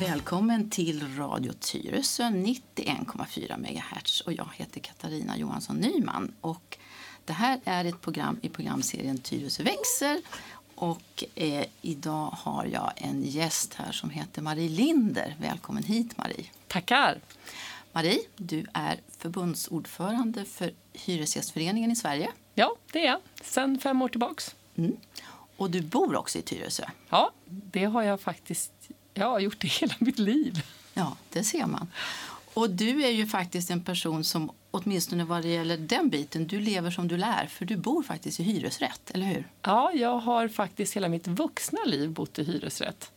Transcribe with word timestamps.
Välkommen 0.00 0.70
till 0.70 1.16
Radio 1.16 1.52
Tyresö 1.52 2.22
91,4 2.22 3.58
MHz 3.58 4.20
och 4.20 4.32
jag 4.32 4.48
heter 4.54 4.80
Katarina 4.80 5.36
Johansson 5.36 5.76
Nyman. 5.76 6.34
Och 6.40 6.78
det 7.24 7.32
här 7.32 7.60
är 7.64 7.84
ett 7.84 8.00
program 8.00 8.38
i 8.42 8.48
programserien 8.48 9.18
Tyresö 9.18 9.62
växer 9.62 10.20
och 10.82 11.24
eh, 11.34 11.64
idag 11.82 12.26
har 12.26 12.64
jag 12.64 12.92
en 12.96 13.22
gäst 13.22 13.74
här 13.74 13.92
som 13.92 14.10
heter 14.10 14.42
Marie 14.42 14.68
Linder. 14.68 15.36
Välkommen 15.40 15.82
hit 15.82 16.18
Marie. 16.18 16.44
Tackar. 16.68 17.20
Marie, 17.92 18.18
du 18.36 18.66
är 18.72 19.00
förbundsordförande 19.18 20.44
för 20.44 20.72
Hyresgästföreningen 20.92 21.90
i 21.90 21.96
Sverige. 21.96 22.30
Ja, 22.54 22.76
det 22.92 22.98
är 22.98 23.06
jag. 23.06 23.20
Sen 23.42 23.78
fem 23.78 24.02
år 24.02 24.08
tillbaks. 24.08 24.54
Mm. 24.76 24.96
Och 25.56 25.70
du 25.70 25.80
bor 25.80 26.16
också 26.16 26.38
i 26.38 26.42
Tyresö. 26.42 26.84
Ja, 27.08 27.30
det 27.46 27.84
har 27.84 28.02
jag 28.02 28.20
faktiskt 28.20 28.72
jag 29.14 29.30
har 29.30 29.40
gjort 29.40 29.60
det 29.60 29.68
hela 29.68 29.94
mitt 29.98 30.18
liv. 30.18 30.62
Ja, 30.94 31.16
det 31.30 31.44
ser 31.44 31.66
man. 31.66 31.88
Och 32.54 32.70
du 32.70 33.04
är 33.04 33.10
ju 33.10 33.26
faktiskt 33.26 33.70
en 33.70 33.84
person 33.84 34.24
som 34.24 34.50
åtminstone 34.72 35.24
vad 35.24 35.42
det 35.42 35.48
gäller 35.48 35.76
den 35.76 36.08
biten, 36.08 36.46
du 36.46 36.60
lever 36.60 36.90
som 36.90 37.08
du 37.08 37.16
lär 37.16 37.46
för 37.46 37.64
du 37.64 37.76
bor 37.76 38.02
faktiskt 38.02 38.40
i 38.40 38.42
hyresrätt, 38.42 39.10
eller 39.14 39.26
hur? 39.26 39.48
Ja, 39.62 39.92
jag 39.94 40.18
har 40.18 40.48
faktiskt 40.48 40.96
hela 40.96 41.08
mitt 41.08 41.26
vuxna 41.26 41.84
liv 41.84 42.10
bott 42.10 42.38
i 42.38 42.44
hyresrätt. 42.44 43.12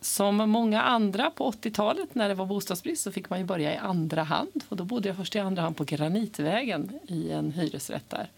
Som 0.00 0.36
många 0.36 0.82
andra 0.82 1.30
på 1.30 1.50
80-talet 1.50 2.14
när 2.14 2.28
det 2.28 2.34
var 2.34 2.46
bostadsbrist 2.46 3.02
så 3.02 3.12
fick 3.12 3.30
man 3.30 3.38
ju 3.38 3.44
börja 3.44 3.74
i 3.74 3.76
andra 3.76 4.22
hand. 4.22 4.64
Och 4.68 4.76
då 4.76 4.84
bodde 4.84 5.08
jag 5.08 5.16
först 5.16 5.36
i 5.36 5.38
andra 5.38 5.62
hand 5.62 5.76
på 5.76 5.84
Granitvägen 5.84 6.98
i 7.08 7.30
en 7.30 7.52
hyresrätt 7.52 8.10
där. 8.10 8.30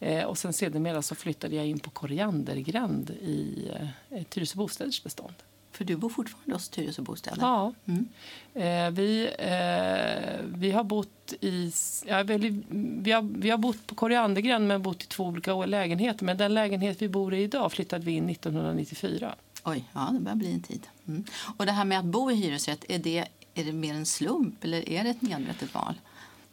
Eh, 0.00 0.24
och 0.24 0.38
sen 0.38 0.52
sedermera 0.52 1.02
så 1.02 1.14
flyttade 1.14 1.56
jag 1.56 1.66
in 1.66 1.78
på 1.78 1.90
Koriandergränd 1.90 3.10
i 3.10 3.70
eh, 4.10 4.22
Tyresö 4.22 4.56
Bostäders 4.56 5.02
bestånd. 5.02 5.34
För 5.78 5.84
du 5.84 5.96
bor 5.96 6.08
fortfarande 6.08 6.54
hos 6.54 6.68
Tyresö 6.68 7.02
Bostäder? 7.02 7.38
Ja. 7.40 7.72
Mm. 7.84 8.08
Eh, 8.54 8.90
vi, 8.90 9.30
eh, 9.38 10.58
vi 10.58 10.70
har 10.70 10.84
bott 10.84 11.34
i... 11.40 11.72
Ja, 12.06 12.22
vi, 12.22 12.62
vi, 13.02 13.12
har, 13.12 13.22
vi 13.22 13.50
har 13.50 13.58
bott 13.58 13.86
på 13.86 13.94
Koriandergränd 13.94 14.68
men 14.68 14.82
bott 14.82 15.02
i 15.02 15.06
två 15.06 15.24
olika 15.24 15.66
lägenheter. 15.66 16.24
Men 16.24 16.36
den 16.36 16.54
lägenhet 16.54 17.02
vi 17.02 17.08
bor 17.08 17.34
i 17.34 17.42
idag 17.42 17.72
flyttade 17.72 18.04
vi 18.04 18.12
in 18.12 18.28
1994. 18.28 19.34
Oj, 19.64 19.84
ja 19.92 20.10
det 20.12 20.20
börjar 20.20 20.36
bli 20.36 20.52
en 20.52 20.62
tid. 20.62 20.86
Mm. 21.08 21.24
Och 21.56 21.66
det 21.66 21.72
här 21.72 21.84
med 21.84 21.98
att 21.98 22.04
bo 22.04 22.30
i 22.30 22.34
hyresrätt, 22.34 22.84
är 22.88 22.98
det, 22.98 23.24
är 23.54 23.64
det 23.64 23.72
mer 23.72 23.94
en 23.94 24.06
slump 24.06 24.64
eller 24.64 24.88
är 24.88 25.04
det 25.04 25.10
ett 25.10 25.22
medvetet 25.22 25.74
val? 25.74 25.94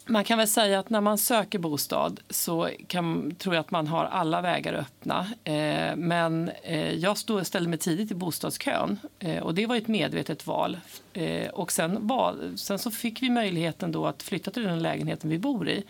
Man 0.08 0.24
kan 0.24 0.38
väl 0.38 0.48
säga 0.48 0.78
att 0.78 0.90
när 0.90 1.00
man 1.00 1.18
söker 1.18 1.58
bostad 1.58 2.20
så 2.30 2.70
kan, 2.86 3.34
tror 3.34 3.54
jag 3.54 3.60
att 3.60 3.70
man 3.70 3.86
har 3.86 4.04
alla 4.04 4.40
vägar 4.40 4.72
öppna. 4.72 5.26
Eh, 5.44 5.96
men 5.96 6.50
eh, 6.62 6.92
jag 6.92 7.18
stod, 7.18 7.46
ställde 7.46 7.68
mig 7.68 7.78
tidigt 7.78 8.10
i 8.10 8.14
bostadskön 8.14 8.98
eh, 9.18 9.42
och 9.42 9.54
det 9.54 9.66
var 9.66 9.76
ett 9.76 9.88
medvetet 9.88 10.46
val. 10.46 10.78
Eh, 11.12 11.48
och 11.48 11.72
sen, 11.72 12.06
val, 12.06 12.58
sen 12.58 12.78
så 12.78 12.90
fick 12.90 13.22
vi 13.22 13.30
möjligheten 13.30 13.92
då 13.92 14.06
att 14.06 14.22
flytta 14.22 14.50
till 14.50 14.62
den 14.62 14.82
lägenheten 14.82 15.30
vi 15.30 15.38
bor 15.38 15.68
i. 15.68 15.84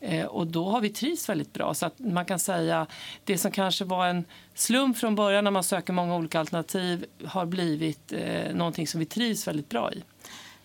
Eh, 0.00 0.26
och 0.26 0.46
då 0.46 0.68
har 0.68 0.80
vi 0.80 0.88
trivts 0.88 1.28
väldigt 1.28 1.52
bra. 1.52 1.74
Så 1.74 1.86
att 1.86 1.98
man 1.98 2.24
kan 2.24 2.38
säga 2.38 2.86
det 3.24 3.38
som 3.38 3.50
kanske 3.50 3.84
var 3.84 4.06
en 4.06 4.24
slump 4.54 4.98
från 4.98 5.14
början 5.14 5.44
när 5.44 5.50
man 5.50 5.64
söker 5.64 5.92
många 5.92 6.16
olika 6.16 6.40
alternativ 6.40 7.04
har 7.24 7.46
blivit 7.46 8.12
eh, 8.12 8.54
någonting 8.54 8.86
som 8.86 9.00
vi 9.00 9.06
trivs 9.06 9.48
väldigt 9.48 9.68
bra 9.68 9.92
i. 9.92 10.02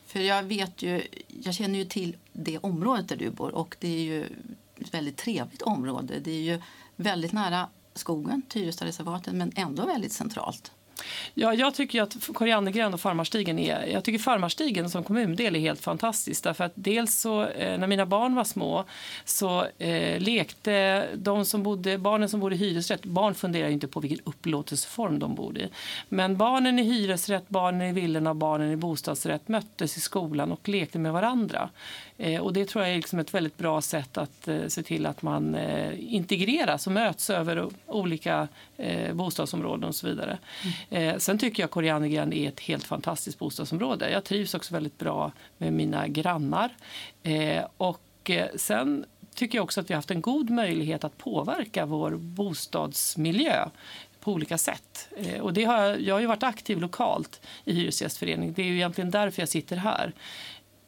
För 0.08 0.20
jag 0.20 0.44
vet 0.44 0.82
ju, 0.82 1.02
jag 1.28 1.54
känner 1.54 1.80
ju 1.80 1.86
till 1.86 2.16
det 2.34 2.58
området 2.58 3.08
där 3.08 3.16
du 3.16 3.30
bor 3.30 3.56
och 3.56 3.76
det 3.80 3.88
är 3.88 4.04
ju 4.04 4.24
ett 4.80 4.94
väldigt 4.94 5.18
trevligt 5.18 5.62
område. 5.62 6.20
Det 6.20 6.32
är 6.32 6.42
ju 6.42 6.62
väldigt 6.96 7.32
nära 7.32 7.68
skogen, 7.94 8.42
Tyrestareservatet, 8.50 9.34
men 9.34 9.52
ändå 9.56 9.86
väldigt 9.86 10.12
centralt. 10.12 10.72
Ja, 11.34 11.54
jag 11.54 11.76
tycker 11.76 12.02
att 12.02 12.16
Koriandergränd 12.34 12.94
och 12.94 13.02
Farmarstigen 13.02 13.60
är... 13.60 13.86
Jag 13.86 14.04
tycker 14.04 14.20
Farmarstigen 14.20 14.90
som 14.90 15.04
kommundel 15.04 15.56
är 15.56 15.60
helt 15.60 15.82
fantastisk. 15.82 16.44
Därför 16.44 16.64
att 16.64 16.72
dels 16.76 17.16
så, 17.16 17.46
eh, 17.46 17.80
när 17.80 17.88
mina 17.88 18.06
barn 18.06 18.36
var 18.36 18.44
små 18.44 18.86
så 19.26 19.66
eh, 19.78 20.20
lekte 20.20 21.08
de 21.16 21.46
som 21.46 21.64
bodde, 21.64 21.98
barnen 21.98 22.30
som 22.30 22.40
bodde 22.40 22.56
i 22.56 22.58
hyresrätt, 22.58 23.06
barn 23.06 23.36
funderar 23.36 23.70
inte 23.70 23.88
på 23.88 24.00
vilken 24.00 24.20
upplåtelseform 24.24 25.20
de 25.20 25.36
bodde 25.36 25.60
i. 25.60 25.70
Men 26.10 26.38
barnen 26.38 26.80
i 26.80 26.84
hyresrätt, 26.84 27.50
barnen 27.50 27.90
i 27.90 27.94
villorna 27.94 28.30
och 28.30 28.36
barnen 28.36 28.72
i 28.72 28.76
bostadsrätt 28.76 29.48
möttes 29.48 29.98
i 29.98 30.00
skolan 30.00 30.52
och 30.52 30.70
lekte 30.70 31.00
med 31.00 31.14
varandra. 31.14 31.70
Eh, 32.18 32.42
och 32.42 32.54
det 32.54 32.66
tror 32.66 32.84
jag 32.84 32.92
är 32.92 32.96
liksom 32.96 33.20
ett 33.20 33.34
väldigt 33.34 33.58
bra 33.58 33.82
sätt 33.82 34.18
att 34.18 34.48
eh, 34.48 34.68
se 34.68 34.84
till 34.84 35.06
att 35.06 35.22
man 35.22 35.56
eh, 35.56 36.14
integreras 36.14 36.88
och 36.88 36.94
möts 36.94 37.30
över 37.30 37.70
olika 37.88 38.48
bostadsområden 39.14 39.84
och 39.84 39.96
så 39.96 40.08
vidare. 40.08 40.38
Mm. 40.90 41.20
Sen 41.20 41.38
tycker 41.38 41.64
jag 41.64 41.72
Koriandergränd 41.72 42.34
är 42.34 42.48
ett 42.48 42.60
helt 42.60 42.84
fantastiskt 42.84 43.40
bostadsområde. 43.40 44.10
Jag 44.10 44.24
trivs 44.24 44.54
också 44.54 44.74
väldigt 44.74 44.98
bra 44.98 45.32
med 45.58 45.74
mina 45.74 46.08
grannar. 46.08 46.76
Och 47.78 48.32
sen 48.56 49.06
tycker 49.36 49.58
jag 49.58 49.64
också 49.64 49.82
att 49.82 49.90
vi 49.90 49.94
har 49.94 49.98
haft 49.98 50.12
en 50.12 50.22
god 50.22 50.50
möjlighet 50.50 51.04
att 51.04 51.18
påverka 51.18 51.86
vår 51.86 52.12
bostadsmiljö 52.12 53.70
på 54.20 54.32
olika 54.32 54.58
sätt. 54.58 55.10
Och 55.42 55.54
det 55.54 55.64
har 55.64 55.78
jag, 55.84 56.02
jag 56.02 56.16
har 56.16 56.20
ju 56.20 56.28
varit 56.28 56.44
aktiv 56.44 56.80
lokalt 56.80 57.42
i 57.66 57.74
Hyresgästföreningen. 57.74 58.54
Det 58.54 58.62
är 58.62 58.68
ju 58.68 58.76
egentligen 58.76 59.12
därför 59.12 59.42
jag 59.42 59.50
sitter 59.50 59.76
här 59.76 60.14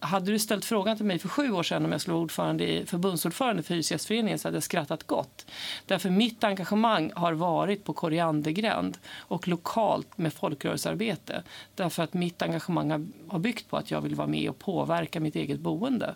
hade 0.05 0.31
du 0.31 0.39
ställt 0.39 0.66
frågan 0.66 0.97
till 0.97 1.05
mig 1.05 1.19
för 1.19 1.29
sju 1.29 1.51
år 1.51 1.63
sedan 1.63 1.85
om 1.85 1.91
jag 1.91 2.01
skulle 2.01 2.13
vara 2.13 2.23
ordförande 2.23 2.71
i, 2.71 2.85
förbundsordförande 2.85 3.63
för 3.63 3.73
Hyresgästföreningen 3.73 4.39
så 4.39 4.47
hade 4.47 4.55
jag 4.55 4.63
skrattat 4.63 5.03
gott. 5.03 5.45
Därför 5.85 6.09
mitt 6.09 6.43
engagemang 6.43 7.11
har 7.16 7.33
varit 7.33 7.83
på 7.83 7.93
Koriandergränd 7.93 8.97
och 9.17 9.47
lokalt 9.47 10.17
med 10.17 10.33
folkrörelsearbete. 10.33 11.43
Därför 11.75 12.03
att 12.03 12.13
mitt 12.13 12.41
engagemang 12.41 13.11
har 13.27 13.39
byggt 13.39 13.69
på 13.69 13.77
att 13.77 13.91
jag 13.91 14.01
vill 14.01 14.16
vara 14.16 14.27
med 14.27 14.49
och 14.49 14.59
påverka 14.59 15.19
mitt 15.19 15.35
eget 15.35 15.59
boende. 15.59 16.16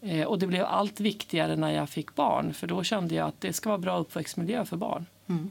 Eh, 0.00 0.26
och 0.26 0.38
det 0.38 0.46
blev 0.46 0.64
allt 0.64 1.00
viktigare 1.00 1.56
när 1.56 1.70
jag 1.70 1.90
fick 1.90 2.14
barn 2.14 2.54
för 2.54 2.66
då 2.66 2.82
kände 2.82 3.14
jag 3.14 3.28
att 3.28 3.40
det 3.40 3.52
ska 3.52 3.68
vara 3.68 3.78
bra 3.78 3.98
uppväxtmiljö 3.98 4.64
för 4.64 4.76
barn. 4.76 5.06
Mm. 5.28 5.50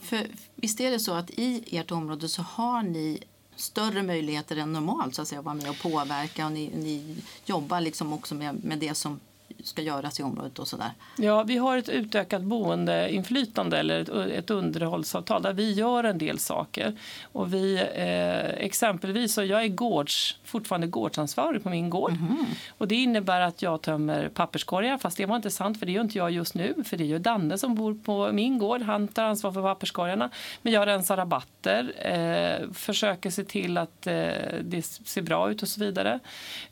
För 0.00 0.26
visst 0.54 0.80
är 0.80 0.90
det 0.90 0.98
så 0.98 1.14
att 1.14 1.30
i 1.30 1.76
ert 1.76 1.90
område 1.90 2.28
så 2.28 2.42
har 2.42 2.82
ni 2.82 3.22
större 3.60 4.02
möjligheter 4.02 4.56
än 4.56 4.72
normalt 4.72 5.14
så 5.14 5.22
att 5.22 5.28
säga, 5.28 5.38
att 5.38 5.44
vara 5.44 5.54
med 5.54 5.70
och 5.70 5.78
påverka. 5.78 6.46
Och 6.46 6.52
ni, 6.52 6.70
ni 6.74 7.16
jobbar 7.44 7.80
liksom 7.80 8.12
också 8.12 8.34
med, 8.34 8.64
med 8.64 8.78
det 8.78 8.94
som 8.94 9.20
ska 9.64 9.82
göras 9.82 10.20
i 10.20 10.22
området 10.22 10.58
och 10.58 10.68
sådär? 10.68 10.90
Ja, 11.16 11.42
vi 11.42 11.56
har 11.56 11.76
ett 11.76 11.88
utökat 11.88 12.42
boendeinflytande 12.42 13.78
eller 13.78 14.00
ett, 14.00 14.08
ett 14.08 14.50
underhållsavtal 14.50 15.42
där 15.42 15.52
vi 15.52 15.72
gör 15.72 16.04
en 16.04 16.18
del 16.18 16.38
saker. 16.38 16.96
Och 17.32 17.54
vi, 17.54 17.76
eh, 17.94 18.64
exempelvis, 18.64 19.34
så 19.34 19.44
jag 19.44 19.64
är 19.64 19.68
gårds, 19.68 20.38
fortfarande 20.44 20.86
gårdsansvarig 20.86 21.62
på 21.62 21.68
min 21.68 21.90
gård. 21.90 22.10
Mm. 22.10 22.46
Och 22.78 22.88
det 22.88 22.94
innebär 22.94 23.40
att 23.40 23.62
jag 23.62 23.82
tömmer 23.82 24.28
papperskorgar, 24.28 24.98
fast 24.98 25.16
det 25.16 25.26
var 25.26 25.36
inte 25.36 25.50
sant 25.50 25.78
för 25.78 25.86
det 25.86 25.92
gör 25.92 26.02
inte 26.02 26.18
jag 26.18 26.30
just 26.30 26.54
nu. 26.54 26.74
För 26.84 26.96
det 26.96 27.04
är 27.04 27.08
ju 27.08 27.18
Danne 27.18 27.58
som 27.58 27.74
bor 27.74 27.94
på 27.94 28.32
min 28.32 28.58
gård, 28.58 28.82
han 28.82 29.08
tar 29.08 29.24
ansvar 29.24 29.52
för 29.52 29.62
papperskorgarna. 29.62 30.30
Men 30.62 30.72
jag 30.72 30.86
rensar 30.86 31.16
rabatter, 31.16 31.92
eh, 31.98 32.72
försöker 32.72 33.30
se 33.30 33.44
till 33.44 33.78
att 33.78 34.06
eh, 34.06 34.12
det 34.62 34.82
ser 34.82 35.22
bra 35.22 35.50
ut 35.50 35.62
och 35.62 35.68
så 35.68 35.80
vidare. 35.80 36.18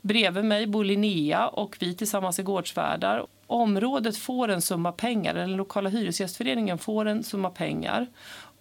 Bredvid 0.01 0.45
mig 0.45 0.67
bor 0.67 0.85
Linnea 0.85 1.47
och 1.47 1.77
vi 1.79 1.95
tillsammans 1.95 2.39
är 2.39 2.43
gårds 2.43 2.73
hyresvärdar. 2.77 3.25
Området 3.47 4.17
får 4.17 4.49
en 4.49 4.61
summa 4.61 4.91
pengar, 4.91 5.31
eller 5.31 5.47
den 5.47 5.57
lokala 5.57 5.89
hyresgästföreningen 5.89 6.77
får 6.77 7.05
en 7.05 7.23
summa 7.23 7.49
pengar 7.49 8.07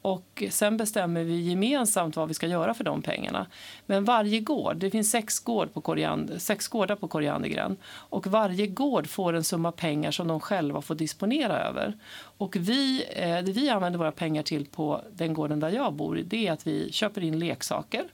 och 0.06 0.42
sen 0.50 0.76
bestämmer 0.76 1.24
vi 1.24 1.40
gemensamt 1.40 2.16
vad 2.16 2.28
vi 2.28 2.34
ska 2.34 2.46
göra 2.46 2.74
för 2.74 2.84
de 2.84 3.02
pengarna. 3.02 3.46
Men 3.86 4.04
varje 4.04 4.40
gård, 4.40 4.76
det 4.76 4.90
finns 4.90 5.10
sex, 5.10 5.38
gård 5.38 5.74
på 5.74 5.80
Koriander, 5.80 6.38
sex 6.38 6.68
gårdar 6.68 6.96
på 6.96 7.08
Koriandergren 7.08 7.76
och 7.86 8.26
varje 8.26 8.66
gård 8.66 9.06
får 9.06 9.32
en 9.32 9.44
summa 9.44 9.72
pengar 9.72 10.10
som 10.10 10.28
de 10.28 10.40
själva 10.40 10.82
får 10.82 10.94
disponera 10.94 11.58
över. 11.58 11.98
Och 12.16 12.56
vi, 12.56 13.04
eh, 13.16 13.44
det 13.44 13.52
vi 13.52 13.68
använder 13.68 13.98
våra 13.98 14.12
pengar 14.12 14.42
till 14.42 14.66
på 14.66 15.02
den 15.12 15.34
gården 15.34 15.60
där 15.60 15.70
jag 15.70 15.92
bor 15.92 16.22
det 16.24 16.46
är 16.46 16.52
att 16.52 16.66
vi 16.66 16.92
köper 16.92 17.24
in 17.24 17.38
leksaker. 17.38 18.04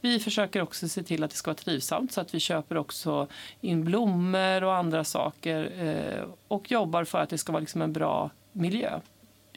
Vi 0.00 0.18
försöker 0.18 0.62
också 0.62 0.88
se 0.88 1.02
till 1.02 1.24
att 1.24 1.30
det 1.30 1.36
ska 1.36 1.50
vara 1.50 1.58
trivsamt 1.58 2.12
så 2.12 2.20
att 2.20 2.34
vi 2.34 2.40
köper 2.40 2.76
också 2.76 3.26
in 3.60 3.84
blommor 3.84 4.64
och 4.64 4.74
andra 4.74 5.04
saker 5.04 5.72
eh, 5.78 6.24
och 6.48 6.70
jobbar 6.70 7.04
för 7.04 7.18
att 7.18 7.30
det 7.30 7.38
ska 7.38 7.52
vara 7.52 7.60
liksom 7.60 7.82
en 7.82 7.92
bra 7.92 8.30
miljö 8.52 9.00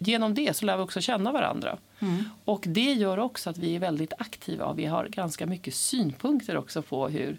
genom 0.08 0.34
det 0.34 0.58
så 0.58 0.66
lär 0.66 0.78
vi 0.78 0.84
också 0.84 1.02
känna 1.02 1.32
varandra. 1.32 1.78
Mm. 2.00 2.24
Och 2.46 2.64
det 2.68 2.94
gör 2.94 3.20
också 3.20 3.50
att 3.50 3.58
vi 3.58 3.76
är 3.76 3.80
väldigt 3.80 4.14
aktiva 4.18 4.66
och 4.66 4.80
vi 4.80 4.86
har 4.86 5.06
ganska 5.06 5.46
mycket 5.46 5.74
synpunkter 5.74 6.58
också 6.58 6.82
på 6.82 7.08
hur 7.08 7.38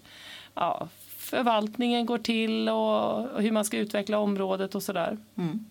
ja, 0.55 0.89
förvaltningen 1.17 2.07
går 2.07 2.19
till 2.19 2.69
och, 2.69 3.43
hur 3.43 3.53
man 3.53 3.65
ska 3.65 3.79
utveckla 3.79 4.19
området 4.19 4.75
och 4.75 4.83
sådär. 4.83 5.19
Mm. 5.37 5.65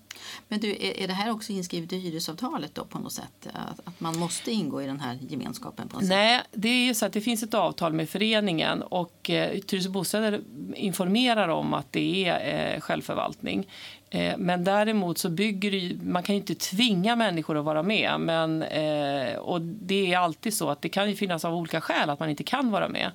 Men 0.47 0.59
du, 0.59 0.77
är, 0.79 1.07
det 1.07 1.13
här 1.13 1.31
också 1.31 1.51
inskrivet 1.51 1.93
i 1.93 1.97
hyresavtalet 1.97 2.75
då 2.75 2.85
på 2.85 2.99
något 2.99 3.13
sätt? 3.13 3.47
Att, 3.53 3.79
att 3.87 3.99
man 3.99 4.17
måste 4.17 4.51
ingå 4.51 4.81
i 4.81 4.85
den 4.85 4.99
här 4.99 5.17
gemenskapen? 5.29 5.87
på 5.87 5.95
något 5.95 6.03
sätt? 6.03 6.09
Nej, 6.09 6.41
det 6.51 6.69
är 6.69 6.85
ju 6.85 6.93
så 6.93 7.05
att 7.05 7.13
det 7.13 7.21
finns 7.21 7.43
ett 7.43 7.53
avtal 7.53 7.93
med 7.93 8.09
föreningen 8.09 8.81
och 8.81 9.29
eh, 9.29 9.59
Tyresö 9.59 9.89
Bostäder 9.89 10.41
informerar 10.75 11.47
om 11.47 11.73
att 11.73 11.91
det 11.91 12.25
är 12.25 12.73
eh, 12.73 12.81
självförvaltning. 12.81 13.67
Eh, 14.13 14.37
men 14.37 14.63
däremot 14.63 15.17
så 15.17 15.29
bygger 15.29 15.71
det 15.71 15.77
ju, 15.77 15.99
man 16.03 16.23
kan 16.23 16.35
ju 16.35 16.41
inte 16.41 16.55
tvinga 16.55 17.15
människor 17.15 17.57
att 17.57 17.65
vara 17.65 17.83
med. 17.83 18.19
Men, 18.19 18.63
eh, 18.63 19.35
och 19.35 19.61
det 19.61 20.13
är 20.13 20.17
alltid 20.17 20.53
så 20.53 20.69
att 20.69 20.81
det 20.81 20.89
kan 20.89 21.09
ju 21.09 21.15
finnas 21.15 21.45
av 21.45 21.55
olika 21.55 21.81
skäl 21.81 22.09
att 22.09 22.19
man 22.19 22.29
inte 22.29 22.43
kan 22.43 22.71
vara 22.71 22.87
med. 22.89 23.11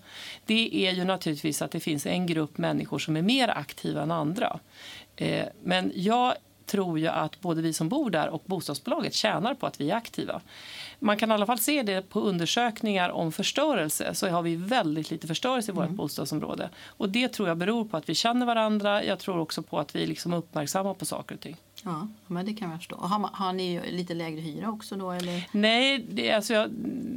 Det 0.46 0.86
är 0.86 0.92
ju 0.92 1.04
naturligtvis 1.04 1.62
att 1.62 1.70
det 1.70 1.80
finns 1.80 2.06
en 2.06 2.26
grupp 2.26 2.58
människor 2.58 2.98
som 2.98 3.16
är 3.16 3.22
mer 3.22 3.48
aktiva 3.48 4.02
än 4.02 4.10
andra. 4.10 4.58
Eh, 5.16 5.46
men 5.62 5.92
jag 5.94 6.34
tror 6.66 6.98
ju 6.98 7.06
att 7.06 7.40
både 7.40 7.62
vi 7.62 7.72
som 7.72 7.88
bor 7.88 8.10
där 8.10 8.28
och 8.28 8.42
bostadsbolaget 8.46 9.14
tjänar 9.14 9.54
på 9.54 9.66
att 9.66 9.80
vi 9.80 9.90
är 9.90 9.96
aktiva. 9.96 10.40
Man 10.98 11.16
kan 11.16 11.30
i 11.30 11.34
alla 11.34 11.46
fall 11.46 11.58
se 11.58 11.82
det 11.82 12.08
på 12.08 12.20
undersökningar 12.20 13.10
om 13.10 13.32
förstörelse. 13.32 14.14
Så 14.14 14.28
har 14.28 14.42
vi 14.42 14.56
väldigt 14.56 15.10
lite 15.10 15.26
förstörelse 15.26 15.72
i 15.72 15.74
vårt 15.74 15.90
bostadsområde. 15.90 16.70
Och 16.86 17.08
det 17.08 17.28
tror 17.28 17.48
jag 17.48 17.56
beror 17.56 17.84
på 17.84 17.96
att 17.96 18.08
vi 18.08 18.14
känner 18.14 18.46
varandra. 18.46 19.04
Jag 19.04 19.18
tror 19.18 19.38
också 19.38 19.62
på 19.62 19.78
att 19.78 19.96
vi 19.96 20.06
liksom 20.06 20.32
är 20.32 20.36
uppmärksamma 20.36 20.94
på 20.94 21.04
saker 21.04 21.34
och 21.34 21.40
ting. 21.40 21.56
Ja, 21.88 22.08
men 22.26 22.46
det 22.46 22.54
kan 22.54 22.70
jag 22.70 22.78
förstå. 22.78 22.96
Har, 22.96 23.18
man- 23.18 23.30
har 23.34 23.52
ni 23.52 23.80
lite 23.90 24.14
lägre 24.14 24.40
hyra 24.40 24.68
också 24.70 24.96
då? 24.96 25.10
Eller? 25.10 25.48
Nej, 25.52 26.06
det, 26.10 26.32
alltså 26.32 26.54
jag, 26.54 26.70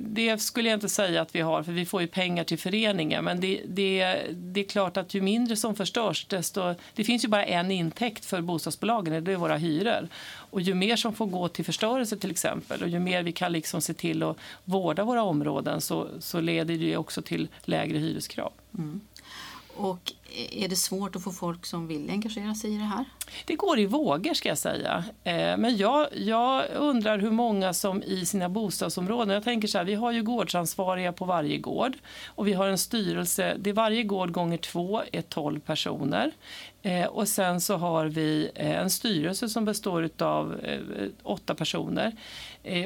det 0.07 0.37
skulle 0.41 0.69
jag 0.69 0.77
inte 0.77 0.89
säga 0.89 1.21
att 1.21 1.35
vi 1.35 1.41
har, 1.41 1.63
för 1.63 1.71
vi 1.71 1.85
får 1.85 2.01
ju 2.01 2.07
pengar 2.07 2.43
till 2.43 2.57
föreningen. 2.59 3.23
Men 3.25 3.39
det, 3.39 3.61
det, 3.67 4.17
det 4.33 4.59
är 4.59 4.63
klart 4.63 4.97
att 4.97 5.13
ju 5.13 5.21
mindre 5.21 5.55
som 5.55 5.75
förstörs, 5.75 6.25
desto... 6.25 6.75
Det 6.93 7.03
finns 7.03 7.23
ju 7.23 7.27
bara 7.27 7.45
en 7.45 7.71
intäkt 7.71 8.25
för 8.25 8.41
bostadsbolagen, 8.41 9.23
det 9.23 9.31
är 9.31 9.35
våra 9.35 9.57
hyror. 9.57 10.07
Och 10.35 10.61
ju 10.61 10.73
mer 10.73 10.95
som 10.95 11.13
får 11.13 11.25
gå 11.25 11.47
till 11.47 11.65
förstörelse 11.65 12.17
till 12.17 12.31
exempel, 12.31 12.81
och 12.83 12.89
ju 12.89 12.99
mer 12.99 13.23
vi 13.23 13.31
kan 13.31 13.51
liksom 13.51 13.81
se 13.81 13.93
till 13.93 14.23
att 14.23 14.37
vårda 14.63 15.03
våra 15.03 15.23
områden, 15.23 15.81
så, 15.81 16.07
så 16.19 16.39
leder 16.41 16.77
det 16.77 16.97
också 16.97 17.21
till 17.21 17.47
lägre 17.63 17.97
hyreskrav. 17.97 18.51
Och 19.75 20.13
är 20.51 20.67
det 20.67 20.75
svårt 20.75 21.15
att 21.15 21.23
få 21.23 21.31
folk 21.31 21.65
som 21.65 21.87
vill 21.87 22.09
engagera 22.09 22.55
sig 22.55 22.73
i 22.75 22.77
det 22.77 22.83
här? 22.83 23.05
Det 23.45 23.55
går 23.55 23.79
i 23.79 23.85
vågor 23.85 24.33
ska 24.33 24.49
jag 24.49 24.57
säga. 24.57 25.03
Eh, 25.23 25.57
men 25.57 25.77
jag, 25.77 26.07
jag 26.13 26.65
undrar 26.75 27.19
hur 27.19 27.31
många 27.31 27.73
som 27.73 28.03
i 28.03 28.25
sina 28.25 28.49
bostadsområden, 28.49 29.33
jag 29.33 29.43
tänker 29.43 29.67
så 29.67 29.77
här, 29.77 29.85
vi 29.85 29.95
har 29.95 30.11
ju 30.11 30.23
gårdsansvariga 30.23 31.13
på 31.13 31.25
varje 31.25 31.57
gård 31.57 31.93
och 32.27 32.47
vi 32.47 32.53
har 32.53 32.67
en 32.67 32.77
styrelse, 32.77 33.55
det 33.59 33.69
är 33.69 33.73
varje 33.73 34.03
gård 34.03 34.31
gånger 34.31 34.57
två 34.57 35.01
är 35.11 35.21
12 35.21 35.59
personer. 35.59 36.31
Eh, 36.81 37.05
och 37.05 37.27
sen 37.27 37.61
så 37.61 37.77
har 37.77 38.05
vi 38.05 38.51
eh, 38.55 38.79
en 38.79 38.89
styrelse 38.89 39.49
som 39.49 39.65
består 39.65 40.09
av 40.19 40.61
åtta 41.23 41.55
personer. 41.55 42.11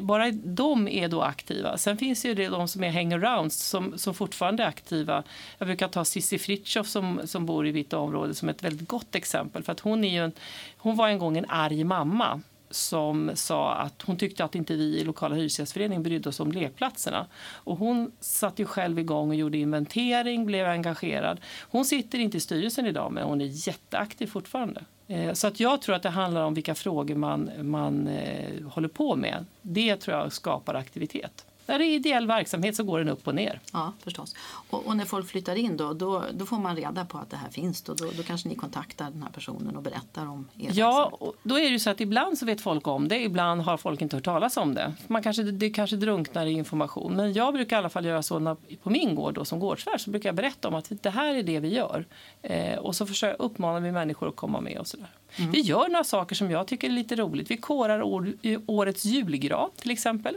Bara 0.02 0.32
de 0.32 0.88
är 0.88 1.08
då 1.08 1.22
aktiva. 1.22 1.78
Sen 1.78 1.98
finns 1.98 2.26
ju 2.26 2.34
det 2.34 2.48
de 2.48 2.68
som 2.68 2.84
är 2.84 2.92
hangarounds 2.92 3.56
som, 3.56 3.98
som 3.98 4.14
fortfarande 4.14 4.64
är 4.64 4.68
aktiva. 4.68 5.24
Jag 5.58 5.68
brukar 5.68 5.88
ta 5.88 6.06
Cissi 6.06 6.40
Fritjof 6.40 6.88
som, 6.88 7.22
som 7.34 7.46
bor 7.46 7.68
i 7.68 7.74
mitt 7.74 7.94
område 7.94 8.34
som 8.34 8.50
ett 8.50 8.64
väldigt 8.64 8.88
gott 8.88 9.16
exempel. 9.16 9.64
För 9.64 9.72
att 9.72 9.80
hon, 9.80 10.04
är 10.04 10.10
ju 10.10 10.24
en, 10.24 10.32
hon 10.78 10.96
var 10.96 11.08
en 11.08 11.20
gång 11.20 11.38
en 11.38 11.46
arg 11.50 11.84
mamma 11.84 12.42
som 12.70 13.32
sa 13.34 13.74
att 13.74 14.02
hon 14.02 14.18
tyckte 14.18 14.44
att 14.44 14.56
inte 14.56 14.76
vi 14.76 15.00
i 15.00 15.04
lokala 15.04 15.36
hyresgästföreningen 15.36 16.04
brydde 16.04 16.30
oss 16.30 16.40
om 16.40 16.52
lekplatserna. 16.52 17.28
Och 17.54 17.78
hon 17.78 18.12
satte 18.20 18.62
ju 18.62 18.66
själv 18.66 19.00
igång 19.00 19.30
och 19.30 19.36
gjorde 19.36 19.58
inventering, 19.58 20.46
blev 20.46 20.68
engagerad. 20.68 21.40
Hon 21.62 21.86
sitter 21.86 22.20
inte 22.20 22.38
i 22.38 22.40
styrelsen 22.40 22.86
idag 22.86 23.12
men 23.12 23.24
hon 23.24 23.42
är 23.42 23.68
jätteaktiv 23.68 24.28
fortfarande. 24.28 24.84
Eh, 25.08 25.34
så 25.34 25.48
att 25.48 25.60
jag 25.60 25.82
tror 25.82 25.96
att 25.96 26.04
det 26.04 26.10
handlar 26.10 26.44
om 26.44 26.54
vilka 26.54 26.76
frågor 26.76 27.16
man, 27.16 27.52
man 27.62 28.08
eh, 28.08 28.68
håller 28.68 28.88
på 28.88 29.16
med. 29.16 29.46
Det 29.62 29.96
tror 29.96 30.18
jag 30.18 30.34
skapar 30.34 30.74
aktivitet. 30.74 31.46
När 31.66 31.80
det 31.80 31.86
är 31.86 31.96
ideell 31.96 32.28
verksamhet 32.28 32.76
så 32.76 32.84
går 32.84 33.00
den 33.00 33.10
upp 33.10 33.28
och 33.28 33.36
ner. 33.36 33.60
Ja, 33.74 33.94
förstås. 34.04 34.36
Och, 34.70 34.86
och 34.86 34.98
när 34.98 35.06
folk 35.06 35.28
flyttar 35.28 35.56
in 35.56 35.78
då, 35.78 35.94
då, 35.94 36.24
då 36.34 36.46
får 36.46 36.58
man 36.58 36.76
reda 36.76 37.06
på 37.06 37.18
att 37.18 37.30
det 37.30 37.38
här 37.38 37.50
finns. 37.50 37.82
Då, 37.82 37.94
då, 37.94 38.12
då 38.18 38.24
kanske 38.24 38.50
ni 38.50 38.56
kontaktar 38.56 39.12
den 39.12 39.24
här 39.24 39.30
personen 39.30 39.76
och 39.76 39.84
berättar 39.84 40.26
om 40.26 40.48
er 40.60 40.72
Ja, 40.74 41.20
då 41.44 41.60
är 41.60 41.72
det 41.72 41.80
så 41.80 41.90
att 41.90 42.02
ibland 42.02 42.38
så 42.38 42.46
vet 42.46 42.62
folk 42.62 42.88
om 42.88 43.08
det, 43.08 43.24
ibland 43.24 43.62
har 43.62 43.78
folk 43.78 44.02
inte 44.02 44.16
hört 44.16 44.26
talas 44.26 44.58
om 44.58 44.74
det. 44.74 44.94
Man 45.08 45.24
kanske, 45.24 45.44
det 45.44 45.70
kanske 45.70 45.96
drunknar 45.96 46.46
i 46.46 46.52
information. 46.52 47.16
Men 47.16 47.34
jag 47.34 47.54
brukar 47.54 47.76
i 47.76 47.80
alla 47.80 47.90
fall 47.90 48.06
göra 48.06 48.24
så 48.24 48.40
när, 48.40 48.56
på 48.84 48.90
min 48.90 49.16
gård 49.16 49.34
då, 49.34 49.46
som 49.46 49.60
gårdsvärd 49.60 50.02
så 50.02 50.10
brukar 50.10 50.30
jag 50.30 50.36
berätta 50.36 50.68
om 50.68 50.76
att 50.76 50.92
det 51.02 51.10
här 51.10 51.36
är 51.36 51.44
det 51.44 51.60
vi 51.60 51.68
gör. 51.68 52.06
Eh, 52.42 52.78
och 52.78 52.96
så 52.96 53.06
försöker, 53.06 53.42
uppmanar 53.42 53.80
vi 53.80 53.92
människor 53.92 54.28
att 54.28 54.36
komma 54.36 54.62
med 54.62 54.78
och 54.78 54.88
sådär. 54.88 55.10
Vi 55.36 55.62
gör 55.62 55.88
några 55.90 56.04
saker 56.04 56.36
som 56.36 56.52
jag 56.52 56.68
tycker 56.68 56.88
är 56.88 56.92
lite 56.92 57.16
roligt. 57.16 57.52
Vi 57.52 57.58
korar 57.58 58.02
år, 58.02 58.34
årets 58.68 59.06
julgran 59.06 59.70
till 59.76 59.92
exempel. 59.92 60.36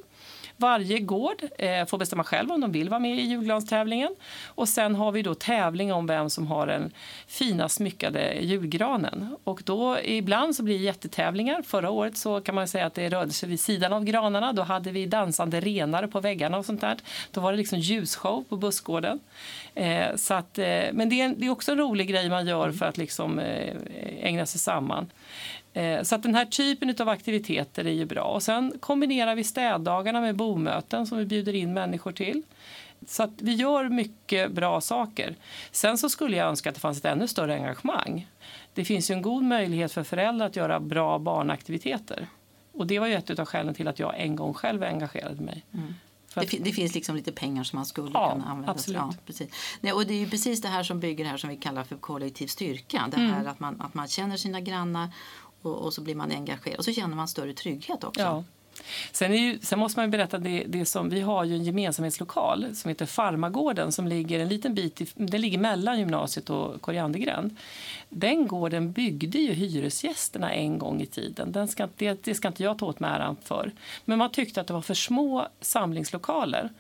Varje 0.57 0.99
gård 0.99 1.43
eh, 1.59 1.87
får 1.87 1.99
bestämma 1.99 2.25
själv 2.25 2.53
om 2.53 2.61
de 2.61 2.73
vill 2.73 2.89
vara 2.89 3.01
med 3.01 3.19
i 3.19 3.23
julgranstävlingen. 3.23 4.17
Och 4.47 4.69
sen 4.69 4.95
har 4.95 5.13
vi 5.13 5.23
då 5.23 5.35
tävling 5.35 5.93
om 5.93 6.07
vem 6.07 6.31
som 6.31 6.47
har 6.47 6.67
den 6.67 6.93
fina 7.27 7.69
smyckade 7.69 8.35
julgranen. 8.41 9.37
Och 9.45 9.63
då 9.65 9.99
ibland 10.01 10.57
så 10.57 10.63
blir 10.63 10.79
det 10.79 10.85
jättetävlingar. 10.85 11.63
Förra 11.63 11.91
året 11.91 12.17
så 12.17 12.41
kan 12.41 12.55
man 12.55 12.69
säga 12.69 12.87
att 12.87 12.95
det 12.95 13.09
rörde 13.09 13.33
sig 13.33 13.49
vid 13.49 13.61
sidan 13.61 13.93
av 13.93 14.05
granarna. 14.05 14.53
Då 14.53 14.63
hade 14.63 14.91
vi 14.91 15.07
dansande 15.07 15.61
renar 15.61 16.07
på 16.07 16.21
väggarna 16.21 16.59
och 16.59 16.67
sånt 16.67 16.81
där. 16.81 16.97
Då 17.31 17.41
var 17.41 17.53
det 17.53 17.59
liksom 17.59 17.79
ljusshow 17.79 18.45
på 18.49 18.57
bussgården. 18.57 19.21
Eh, 19.75 20.17
så 20.17 20.35
att, 20.35 20.59
eh, 20.59 20.85
men 20.93 21.09
det 21.09 21.21
är, 21.21 21.35
det 21.37 21.47
är 21.47 21.51
också 21.51 21.73
en 21.73 21.79
rolig 21.79 22.09
grej 22.09 22.29
man 22.29 22.47
gör 22.47 22.73
för 22.73 22.87
att 22.87 22.97
liksom, 22.97 23.39
eh, 23.39 23.75
ägna 24.21 24.47
sig 24.47 24.61
samman. 24.61 25.11
Eh, 25.77 26.03
Så 26.03 26.15
att 26.15 26.23
den 26.23 26.35
här 26.35 26.45
typen 26.45 26.95
av 27.01 27.09
aktiviteter 27.09 27.85
är 27.87 27.93
ju 27.93 28.05
bra. 28.05 28.23
Och 28.25 28.43
sen 28.43 28.73
kombinerar 28.81 29.35
vi 29.35 29.45
städdagarna 29.45 30.21
med 30.21 30.37
bomöten 30.37 31.07
som 31.07 31.19
vi 31.19 31.25
bjuder 31.27 31.55
in 31.55 31.73
människor 31.73 32.13
till. 32.13 32.43
Så 33.07 33.23
att 33.23 33.31
vi 33.37 33.55
gör 33.55 33.89
mycket 33.89 34.53
bra 34.53 34.81
saker. 34.81 35.37
Sen 35.71 35.99
så 35.99 36.09
skulle 36.09 36.37
jag 36.37 36.49
önska 36.49 36.69
att 36.69 36.75
det 36.75 36.81
fanns 36.81 36.99
ett 36.99 37.05
ännu 37.05 37.29
större 37.29 37.55
engagemang. 37.55 38.27
Det 38.75 38.85
finns 38.85 39.11
ju 39.11 39.15
en 39.15 39.23
god 39.23 39.43
möjlighet 39.45 39.93
för 39.93 40.03
föräldrar 40.03 40.47
att 40.47 40.57
göra 40.57 40.81
bra 40.81 41.19
barnaktiviteter. 41.19 42.27
Och 42.73 42.87
det 42.87 42.99
var 42.99 43.07
ju 43.07 43.15
ett 43.15 43.39
av 43.39 43.47
skälen 43.47 43.75
till 43.75 43.89
att 43.89 43.99
jag 43.99 44.21
en 44.21 44.37
gång 44.37 44.55
själv 44.55 44.83
engagerade 44.83 45.41
mig. 45.43 45.65
För 46.29 46.41
Det, 46.41 46.47
att- 46.59 46.65
det 46.65 46.73
finns 46.73 46.95
liksom 46.95 47.17
lite 47.17 47.33
pengar 47.33 47.65
som 47.65 47.77
man 47.77 47.87
skulle 47.87 48.11
Ja, 48.15 48.33
kunna 48.33 48.45
använda. 48.45 48.73
absolut. 48.73 48.97
Ja, 49.01 49.15
precis. 49.27 49.49
Nej, 49.81 49.93
och 49.93 50.07
det 50.07 50.15
är 50.15 50.19
ju 50.19 50.31
precis 50.31 50.61
det 50.63 50.69
här 50.69 50.83
som 50.83 51.01
bygger 51.01 51.25
det 51.25 51.31
här 51.31 51.37
som 51.37 51.51
vi 51.51 51.57
kallar 51.57 51.85
för 51.85 51.97
kollektiv 51.97 52.47
styrka. 52.47 53.09
Det 53.11 53.17
Mm. 53.17 53.33
här 53.33 53.45
att 53.45 53.61
man, 53.61 53.81
att 53.81 53.95
man 53.95 54.09
känner 54.09 54.37
sina 54.37 54.61
grannar 54.61 55.09
och, 55.67 55.85
och 55.85 55.95
så 55.95 56.01
blir 56.01 56.15
man 56.15 56.33
engagerad. 56.33 56.79
Och 56.79 56.85
så 56.85 56.93
känner 56.93 57.17
man 57.17 57.29
större 57.29 57.53
trygghet 57.53 58.05
också. 58.05 58.21
Ja. 58.21 58.45
Sen, 59.13 59.33
är 59.33 59.37
ju, 59.37 59.59
sen 59.63 59.79
måste 59.79 59.99
man 59.99 60.07
ju 60.07 60.11
berätta 60.11 60.39
det, 60.39 60.65
det 60.69 60.85
som 60.85 61.09
vi 61.09 61.21
har 61.21 61.45
ju 61.45 61.55
en 61.55 61.65
gemensamhetslokal 61.65 62.67
som 62.75 62.89
heter 62.89 63.07
Farmagården 63.07 63.93
som 63.93 64.09
ligger 64.09 64.41
en 64.41 64.49
liten 64.49 64.75
bit 64.75 65.01
i, 65.01 65.07
den 65.15 65.41
ligger 65.41 65.59
mellan 65.59 65.99
gymnasiet 65.99 66.51
och 66.51 66.83
Koriandergränd. 66.83 67.57
Den 68.09 68.47
gården 68.47 68.93
byggde 68.93 69.39
ju 69.39 69.53
hyresgästerna 69.53 70.53
en 70.53 70.79
gång 70.79 71.01
i 71.01 71.07
tiden. 71.07 71.53
Den 71.53 71.69
ska, 71.69 71.89
det, 71.97 72.25
det 72.25 72.35
ska 72.35 72.49
inte 72.49 72.63
jag 72.63 72.79
ta 72.79 72.87
åt 72.87 73.01
mig 73.01 73.11
äran 73.11 73.37
för. 73.43 73.73
Men 74.05 74.19
man 74.19 74.31
tyckte 74.31 74.61
att 74.61 74.67
det 74.67 74.75
var 74.75 74.81
för 74.81 74.95
små 74.95 75.49
samlingslokaler. 75.61 76.71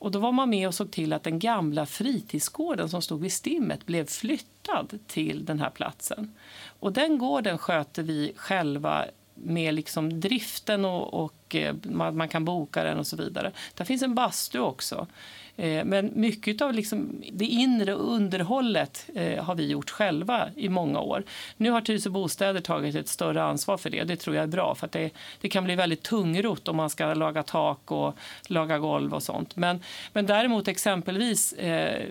Och 0.00 0.10
då 0.10 0.18
var 0.18 0.32
man 0.32 0.50
med 0.50 0.68
och 0.68 0.74
såg 0.74 0.90
till 0.90 1.12
att 1.12 1.22
den 1.22 1.38
gamla 1.38 1.86
fritidsgården 1.86 2.88
som 2.88 3.02
stod 3.02 3.20
vid 3.20 3.32
Stimmet 3.32 3.86
blev 3.86 4.06
flyttad 4.06 4.98
till 5.06 5.44
den 5.44 5.60
här 5.60 5.70
platsen. 5.70 6.34
Och 6.80 6.92
den 6.92 7.18
gården 7.18 7.58
sköter 7.58 8.02
vi 8.02 8.32
själva 8.36 9.04
med 9.34 9.74
liksom 9.74 10.20
driften 10.20 10.84
och, 10.84 11.24
och 11.24 11.34
Eh, 11.54 11.74
man, 11.82 12.16
man 12.16 12.28
kan 12.28 12.44
boka 12.44 12.84
den 12.84 12.98
och 12.98 13.06
så 13.06 13.16
vidare. 13.16 13.52
Där 13.74 13.84
finns 13.84 14.02
en 14.02 14.14
bastu 14.14 14.58
också. 14.58 15.06
Eh, 15.60 15.84
men 15.84 16.10
mycket 16.14 16.60
av 16.60 16.74
liksom 16.74 17.22
det 17.32 17.44
inre 17.44 17.92
underhållet 17.92 19.06
eh, 19.14 19.44
har 19.44 19.54
vi 19.54 19.66
gjort 19.66 19.90
själva 19.90 20.48
i 20.56 20.68
många 20.68 21.00
år. 21.00 21.24
Nu 21.56 21.70
har 21.70 21.80
Tyresö 21.80 22.10
Bostäder 22.10 22.60
tagit 22.60 22.94
ett 22.94 23.08
större 23.08 23.42
ansvar 23.42 23.76
för 23.76 23.90
det. 23.90 24.04
Det 24.04 24.16
tror 24.16 24.36
jag 24.36 24.42
är 24.42 24.46
bra. 24.46 24.74
för 24.74 24.86
att 24.86 24.92
det, 24.92 25.10
det 25.40 25.48
kan 25.48 25.64
bli 25.64 25.74
väldigt 25.74 26.02
tungrot 26.02 26.68
om 26.68 26.76
man 26.76 26.90
ska 26.90 27.14
laga 27.14 27.42
tak 27.42 27.90
och 27.90 28.16
laga 28.46 28.78
golv 28.78 29.14
och 29.14 29.22
sånt. 29.22 29.56
Men, 29.56 29.80
men 30.12 30.26
däremot 30.26 30.68
exempelvis 30.68 31.52
eh, 31.52 32.06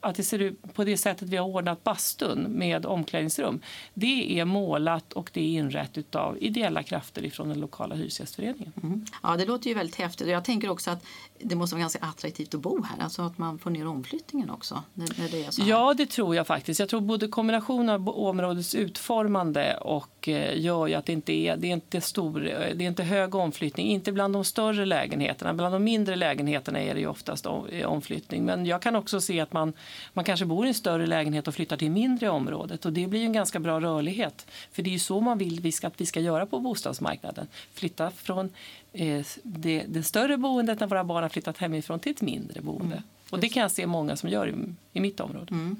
att 0.00 0.14
det 0.14 0.22
ser 0.22 0.38
ut 0.38 0.74
på 0.74 0.84
det 0.84 0.96
sättet 0.96 1.28
vi 1.28 1.36
har 1.36 1.46
ordnat 1.46 1.84
bastun 1.84 2.46
med 2.48 2.86
omklädningsrum. 2.86 3.60
Det 3.94 4.40
är 4.40 4.44
målat 4.44 5.12
och 5.12 5.30
det 5.32 5.40
är 5.40 5.58
inrett 5.58 6.14
av 6.14 6.38
ideella 6.40 6.82
krafter 6.82 7.30
från 7.30 7.48
den 7.48 7.60
lokala 7.60 7.94
hyresgästföreningen. 7.94 8.72
Mm. 8.82 9.06
Ja, 9.22 9.36
det 9.36 9.44
låter 9.44 9.68
ju 9.68 9.74
väldigt 9.74 9.96
häftigt. 9.96 10.28
Jag 10.28 10.44
tänker 10.44 10.70
också 10.70 10.90
att 10.90 11.04
det 11.40 11.54
måste 11.56 11.74
vara 11.76 11.80
ganska 11.80 11.98
attraktivt 12.02 12.54
att 12.54 12.60
bo 12.60 12.82
här. 12.82 13.04
Alltså 13.04 13.22
att 13.22 13.38
man 13.38 13.58
får 13.58 13.70
ner 13.70 13.86
omflyttningen 13.86 14.50
också. 14.50 14.82
När, 14.94 15.20
när 15.20 15.28
det 15.28 15.44
är 15.44 15.50
så 15.50 15.62
här. 15.62 15.70
Ja, 15.70 15.94
det 15.94 16.06
tror 16.06 16.36
jag 16.36 16.46
faktiskt. 16.46 16.80
Jag 16.80 16.88
tror 16.88 17.00
både 17.00 17.28
kombinationen 17.28 17.88
av 17.88 18.08
områdets 18.08 18.74
utformande 18.74 19.76
och 19.76 20.17
och 20.18 20.28
eh, 20.28 20.60
gör 20.60 20.86
ju 20.86 20.94
att 20.94 21.06
det 21.06 21.12
inte 21.12 21.32
är, 21.32 21.56
det 21.56 21.66
är 21.66 21.72
inte 21.72 22.00
stor, 22.00 22.40
det 22.74 22.84
är 22.84 22.88
inte 22.88 23.02
hög 23.02 23.34
omflyttning. 23.34 23.86
Inte 23.86 24.12
bland 24.12 24.34
de 24.34 24.44
större 24.44 24.84
lägenheterna. 24.84 25.54
Bland 25.54 25.74
de 25.74 25.84
mindre 25.84 26.16
lägenheterna 26.16 26.80
är 26.80 26.94
det 26.94 27.00
ju 27.00 27.06
oftast 27.06 27.46
omflyttning. 27.86 28.44
Men 28.44 28.66
jag 28.66 28.82
kan 28.82 28.96
också 28.96 29.20
se 29.20 29.40
att 29.40 29.52
man, 29.52 29.72
man 30.12 30.24
kanske 30.24 30.46
bor 30.46 30.66
i 30.66 30.68
en 30.68 30.74
större 30.74 31.06
lägenhet 31.06 31.48
och 31.48 31.54
flyttar 31.54 31.76
till 31.76 31.90
mindre 31.90 32.28
området. 32.28 32.86
Och 32.86 32.92
det 32.92 33.06
blir 33.06 33.24
en 33.24 33.32
ganska 33.32 33.58
bra 33.58 33.80
rörlighet. 33.80 34.46
För 34.72 34.82
det 34.82 34.90
är 34.90 34.92
ju 34.92 34.98
så 34.98 35.20
man 35.20 35.38
vill 35.38 35.60
vi 35.60 35.72
ska, 35.72 35.86
att 35.86 36.00
vi 36.00 36.06
ska 36.06 36.20
göra 36.20 36.46
på 36.46 36.58
bostadsmarknaden. 36.58 37.46
Flytta 37.72 38.10
från 38.10 38.50
eh, 38.92 39.26
det, 39.42 39.84
det, 39.88 40.02
större 40.02 40.36
boendet 40.36 40.80
när 40.80 40.86
våra 40.86 41.04
barn 41.04 41.22
har 41.22 41.28
flyttat 41.28 41.58
hemifrån 41.58 41.98
till 41.98 42.12
ett 42.12 42.20
mindre 42.20 42.60
boende. 42.60 42.96
Mm. 42.96 43.02
Och 43.30 43.40
det 43.40 43.48
kan 43.48 43.62
jag 43.62 43.70
se 43.70 43.86
många 43.86 44.16
som 44.16 44.28
gör 44.28 44.48
i, 44.48 44.54
i 44.92 45.00
mitt 45.00 45.20
område. 45.20 45.46
Mm. 45.50 45.76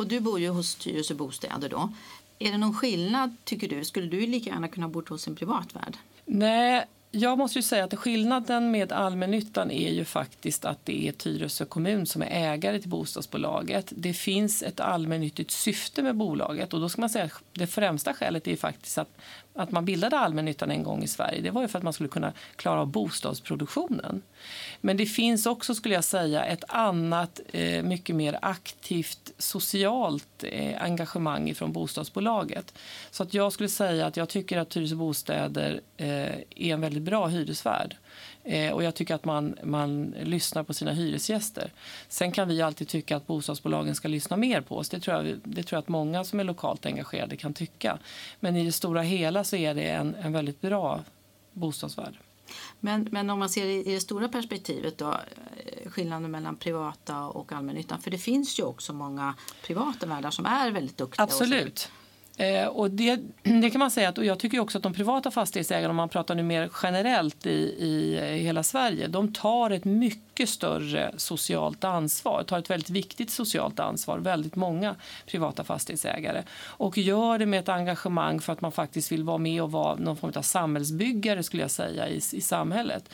Och 0.00 0.06
du 0.06 0.20
bor 0.20 0.40
ju 0.40 0.48
hos 0.48 0.74
Tyresö 0.74 1.14
Bostäder 1.14 1.68
då. 1.68 1.92
Är 2.42 2.52
det 2.52 2.58
någon 2.58 2.74
skillnad 2.74 3.36
tycker 3.44 3.68
du? 3.68 3.84
Skulle 3.84 4.06
du 4.06 4.26
lika 4.26 4.50
gärna 4.50 4.68
kunna 4.68 4.88
bo 4.88 5.02
hos 5.08 5.26
en 5.26 5.36
privatvärd? 5.36 5.96
Nej, 6.24 6.86
jag 7.10 7.38
måste 7.38 7.58
ju 7.58 7.62
säga 7.62 7.84
att 7.84 7.94
skillnaden 7.94 8.70
med 8.70 8.92
allmännyttan 8.92 9.70
är 9.70 9.90
ju 9.90 10.04
faktiskt 10.04 10.64
att 10.64 10.86
det 10.86 11.08
är 11.08 11.12
Tyresö 11.12 11.64
kommun 11.64 12.06
som 12.06 12.22
är 12.22 12.26
ägare 12.26 12.78
till 12.78 12.90
bostadsbolaget. 12.90 13.92
Det 13.96 14.12
finns 14.12 14.62
ett 14.62 14.80
allmännyttigt 14.80 15.50
syfte 15.50 16.02
med 16.02 16.16
bolaget 16.16 16.74
och 16.74 16.80
då 16.80 16.88
ska 16.88 17.00
man 17.00 17.10
säga 17.10 17.24
att 17.24 17.42
det 17.52 17.66
främsta 17.66 18.14
skälet 18.14 18.48
är 18.48 18.56
faktiskt 18.56 18.98
att 18.98 19.08
att 19.54 19.70
man 19.70 19.84
bildade 19.84 20.18
allmännyttan 20.18 20.70
en 20.70 20.82
gång 20.82 21.02
i 21.02 21.08
Sverige 21.08 21.40
det 21.40 21.50
var 21.50 21.62
ju 21.62 21.68
för 21.68 21.78
att 21.78 21.84
man 21.84 21.92
skulle 21.92 22.08
kunna 22.08 22.32
klara 22.56 22.80
av 22.80 22.86
bostadsproduktionen. 22.86 24.22
Men 24.80 24.96
det 24.96 25.06
finns 25.06 25.46
också 25.46 25.74
skulle 25.74 25.94
jag 25.94 26.04
säga 26.04 26.44
ett 26.44 26.64
annat 26.68 27.40
eh, 27.52 27.82
mycket 27.82 28.16
mer 28.16 28.38
aktivt 28.42 29.32
socialt 29.38 30.44
eh, 30.44 30.82
engagemang 30.82 31.54
från 31.54 31.72
bostadsbolaget. 31.72 32.74
Så 33.10 33.22
att 33.22 33.34
jag 33.34 33.52
skulle 33.52 33.68
säga 33.68 34.06
att 34.06 34.16
jag 34.16 34.28
tycker 34.28 34.58
att 34.58 34.68
Tyresö 34.68 34.94
Bostäder 34.94 35.80
eh, 35.96 36.08
är 36.08 36.44
en 36.56 36.80
väldigt 36.80 36.99
bra 37.04 37.26
hyresvärd. 37.26 37.96
Eh, 38.44 38.72
och 38.72 38.82
jag 38.82 38.94
tycker 38.94 39.14
att 39.14 39.24
man, 39.24 39.56
man 39.64 40.14
lyssnar 40.22 40.62
på 40.62 40.74
sina 40.74 40.92
hyresgäster. 40.92 41.72
Sen 42.08 42.32
kan 42.32 42.48
vi 42.48 42.62
alltid 42.62 42.88
tycka 42.88 43.16
att 43.16 43.26
bostadsbolagen 43.26 43.94
ska 43.94 44.08
lyssna 44.08 44.36
mer 44.36 44.60
på 44.60 44.76
oss. 44.76 44.88
Det 44.88 45.00
tror 45.00 45.16
jag, 45.16 45.40
det 45.44 45.62
tror 45.62 45.76
jag 45.76 45.82
att 45.82 45.88
många 45.88 46.24
som 46.24 46.40
är 46.40 46.44
lokalt 46.44 46.86
engagerade 46.86 47.36
kan 47.36 47.54
tycka. 47.54 47.98
Men 48.40 48.56
i 48.56 48.64
det 48.64 48.72
stora 48.72 49.02
hela 49.02 49.44
så 49.44 49.56
är 49.56 49.74
det 49.74 49.88
en, 49.88 50.14
en 50.14 50.32
väldigt 50.32 50.60
bra 50.60 51.00
bostadsvärd. 51.52 52.18
Men, 52.80 53.08
men 53.10 53.30
om 53.30 53.38
man 53.38 53.48
ser 53.48 53.66
i, 53.66 53.90
i 53.90 53.94
det 53.94 54.00
stora 54.00 54.28
perspektivet 54.28 54.98
då, 54.98 55.10
eh, 55.10 55.90
skillnaden 55.90 56.30
mellan 56.30 56.56
privata 56.56 57.24
och 57.24 57.52
allmännyttan. 57.52 58.00
För 58.00 58.10
det 58.10 58.18
finns 58.18 58.58
ju 58.58 58.62
också 58.62 58.92
många 58.92 59.34
privata 59.62 60.06
värdar 60.06 60.30
som 60.30 60.46
är 60.46 60.70
väldigt 60.70 60.98
duktiga. 60.98 61.24
Absolut. 61.24 61.90
Eh, 62.40 62.66
och 62.66 62.90
det, 62.90 63.20
det, 63.42 63.70
kan 63.70 63.78
man 63.78 63.90
säga 63.90 64.08
att, 64.08 64.18
och 64.18 64.24
jag 64.24 64.38
tycker 64.38 64.60
också 64.60 64.78
att 64.78 64.82
de 64.82 64.92
privata 64.92 65.30
fastighetsägarna, 65.30 65.90
om 65.90 65.96
man 65.96 66.08
pratar 66.08 66.34
nu 66.34 66.42
mer 66.42 66.70
generellt 66.82 67.46
i, 67.46 67.50
i, 67.78 68.20
hela 68.38 68.62
Sverige, 68.62 69.06
de 69.06 69.32
tar 69.32 69.70
ett 69.70 69.84
mycket 69.84 70.48
större 70.48 71.14
socialt 71.16 71.84
ansvar, 71.84 72.42
tar 72.42 72.58
ett 72.58 72.70
väldigt 72.70 72.90
viktigt 72.90 73.30
socialt 73.30 73.80
ansvar, 73.80 74.18
väldigt 74.18 74.56
många 74.56 74.96
privata 75.26 75.64
fastighetsägare 75.64 76.42
och 76.62 76.98
gör 76.98 77.38
det 77.38 77.46
med 77.46 77.60
ett 77.60 77.68
engagemang 77.68 78.40
för 78.40 78.52
att 78.52 78.60
man 78.60 78.72
faktiskt 78.72 79.12
vill 79.12 79.24
vara 79.24 79.38
med 79.38 79.62
och 79.62 79.72
vara 79.72 79.94
någon 79.94 80.16
form 80.16 80.32
av 80.36 80.42
samhällsbyggare 80.42 81.42
skulle 81.42 81.62
jag 81.62 81.70
säga 81.70 82.08
i, 82.08 82.16
i 82.16 82.40
samhället. 82.40 83.10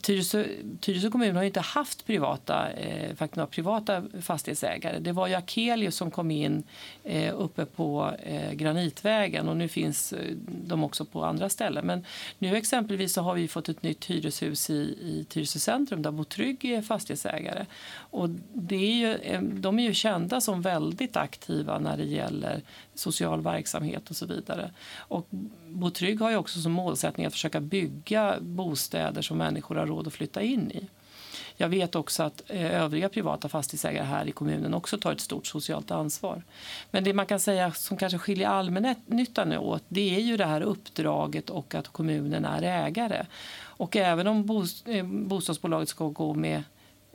Tyresö, 0.00 0.44
Tyresö 0.80 1.10
kommun 1.10 1.36
har 1.36 1.42
inte 1.42 1.60
haft 1.60 2.06
privata, 2.06 2.70
eh, 2.70 3.14
faktiskt 3.14 3.50
privata 3.50 4.02
fastighetsägare. 4.20 4.98
Det 4.98 5.12
var 5.12 5.26
ju 5.26 5.34
Akelius 5.34 5.96
som 5.96 6.10
kom 6.10 6.30
in 6.30 6.62
eh, 7.04 7.40
uppe 7.40 7.64
på 7.66 8.14
eh, 8.22 8.52
Granitvägen 8.52 9.48
och 9.48 9.56
nu 9.56 9.68
finns 9.68 10.12
eh, 10.12 10.34
de 10.46 10.84
också 10.84 11.04
på 11.04 11.24
andra 11.24 11.48
ställen. 11.48 11.86
Men 11.86 12.04
nu 12.38 12.56
exempelvis 12.56 13.12
så 13.12 13.22
har 13.22 13.34
vi 13.34 13.48
fått 13.48 13.68
ett 13.68 13.82
nytt 13.82 14.04
hyreshus 14.04 14.70
i, 14.70 14.98
i 15.02 15.26
Tyresö 15.28 15.58
centrum 15.58 16.02
där 16.02 16.10
Botrygg 16.10 16.64
är 16.64 16.82
fastighetsägare. 16.82 17.66
Och 17.94 18.28
det 18.52 18.76
är 18.76 18.94
ju, 18.94 19.14
eh, 19.14 19.42
de 19.42 19.78
är 19.78 19.82
ju 19.82 19.94
kända 19.94 20.40
som 20.40 20.62
väldigt 20.62 21.16
aktiva 21.16 21.78
när 21.78 21.96
det 21.96 22.04
gäller 22.04 22.62
social 22.94 23.40
verksamhet 23.40 24.10
och 24.10 24.16
så 24.16 24.26
vidare. 24.26 24.70
Och 24.96 25.26
Botrygg 25.68 26.20
har 26.20 26.30
ju 26.30 26.36
också 26.36 26.60
som 26.60 26.72
målsättning 26.72 27.26
att 27.26 27.32
försöka 27.32 27.60
bygga 27.60 28.36
bostäder 28.40 29.22
som 29.22 29.38
människor 29.38 29.74
har 29.74 29.86
råd 29.86 30.06
att 30.06 30.12
flytta 30.12 30.42
in 30.42 30.70
i. 30.70 30.88
Jag 31.56 31.68
vet 31.68 31.94
också 31.94 32.22
att 32.22 32.42
eh, 32.46 32.82
övriga 32.82 33.08
privata 33.08 33.48
fastighetsägare 33.48 34.04
här 34.04 34.28
i 34.28 34.32
kommunen 34.32 34.74
också 34.74 34.98
tar 34.98 35.12
ett 35.12 35.20
stort 35.20 35.46
socialt 35.46 35.90
ansvar. 35.90 36.42
Men 36.90 37.04
det 37.04 37.14
man 37.14 37.26
kan 37.26 37.40
säga 37.40 37.72
som 37.72 37.96
kanske 37.96 38.18
skiljer 38.18 38.48
allmännyttan 38.48 39.52
åt 39.52 39.82
det 39.88 40.16
är 40.16 40.20
ju 40.20 40.36
det 40.36 40.46
här 40.46 40.60
uppdraget 40.60 41.50
och 41.50 41.74
att 41.74 41.88
kommunen 41.88 42.44
är 42.44 42.62
ägare. 42.62 43.26
Och 43.54 43.96
även 43.96 44.26
om 44.26 44.66
eh, 44.86 45.04
bostadsbolaget 45.04 45.88
ska 45.88 46.08
gå 46.08 46.34
med 46.34 46.62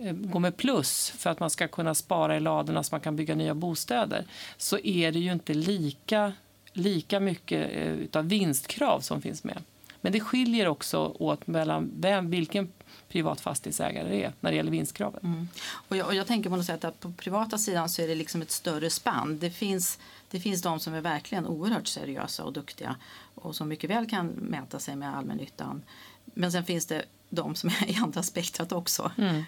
gå 0.06 0.40
med 0.40 0.58
plus 0.58 1.10
för 1.10 1.30
att 1.30 1.40
man 1.40 1.50
ska 1.50 1.68
kunna 1.68 1.96
spara 1.96 2.38
i 2.38 2.40
ladorna 2.40 2.84
så 2.84 2.94
man 2.94 3.02
kan 3.02 3.16
bygga 3.16 3.36
nya 3.36 3.54
bostäder 3.54 4.26
så 4.58 4.80
är 4.80 5.12
det 5.12 5.20
ju 5.20 5.32
inte 5.32 5.54
lika, 5.54 6.34
lika 6.74 7.20
mycket 7.20 7.72
eh, 7.74 8.20
av 8.20 8.28
vinstkrav 8.28 9.00
som 9.00 9.22
finns 9.22 9.44
med. 9.44 9.64
Men 10.02 10.12
det 10.12 10.20
skiljer 10.20 10.68
också 10.68 11.16
åt 11.20 11.48
mellan 11.48 11.92
vem, 11.96 12.30
vilken 12.30 12.72
privat 13.10 13.42
fastighetsägare 13.42 14.10
det 14.10 14.24
är 14.24 14.34
när 14.40 14.52
det 14.52 14.58
gäller 14.58 14.72
vinstkraven. 14.72 15.20
Mm. 15.24 15.48
Och 15.68 15.98
jag, 15.98 16.08
och 16.08 16.16
jag, 16.16 16.28
tänker 16.28 16.50
på 16.50 16.56
något 16.56 16.66
sätt 16.66 16.84
att 16.84 17.00
på 17.00 17.12
privata 17.12 17.58
sidan 17.58 17.90
så 17.90 18.02
är 18.02 18.08
det 18.08 18.16
liksom 18.16 18.42
ett 18.42 18.52
större 18.52 18.90
spann. 18.90 19.40
Det 19.40 19.50
finns, 19.50 20.00
det 20.32 20.40
finns 20.40 20.62
de 20.62 20.80
som 20.80 20.94
är 20.94 21.02
verkligen 21.02 21.48
oerhört 21.48 21.88
seriösa 21.88 22.44
och 22.44 22.54
duktiga 22.54 22.96
och 23.36 23.56
som 23.56 23.68
mycket 23.68 23.90
väl 23.90 24.10
kan 24.10 24.28
mäta 24.28 24.80
sig 24.80 24.96
med 24.96 25.18
allmännyttan. 25.18 25.82
Men 26.26 26.52
sen 26.52 26.66
finns 26.66 26.86
det 26.86 27.04
de 27.30 27.56
som 27.56 27.70
är 27.70 27.90
i 27.92 27.96
andra 27.96 28.24
spektrat 28.24 28.72
också. 28.72 29.12
Mm 29.18 29.44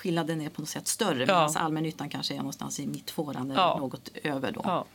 skillnaden 0.00 0.40
är 0.40 0.48
på 0.48 0.60
något 0.60 0.68
sätt 0.68 0.88
större 0.88 1.24
ja. 1.28 1.46
medan 1.48 1.56
allmännyttan 1.56 2.08
kanske 2.08 2.34
är 2.34 2.38
någonstans 2.38 2.80
i 2.80 2.86
mittfåran 2.86 3.50
eller 3.50 3.60
ja. 3.60 3.76
något 3.78 4.08
över. 4.22 4.52
Då. 4.52 4.60
Ja. 4.64 4.86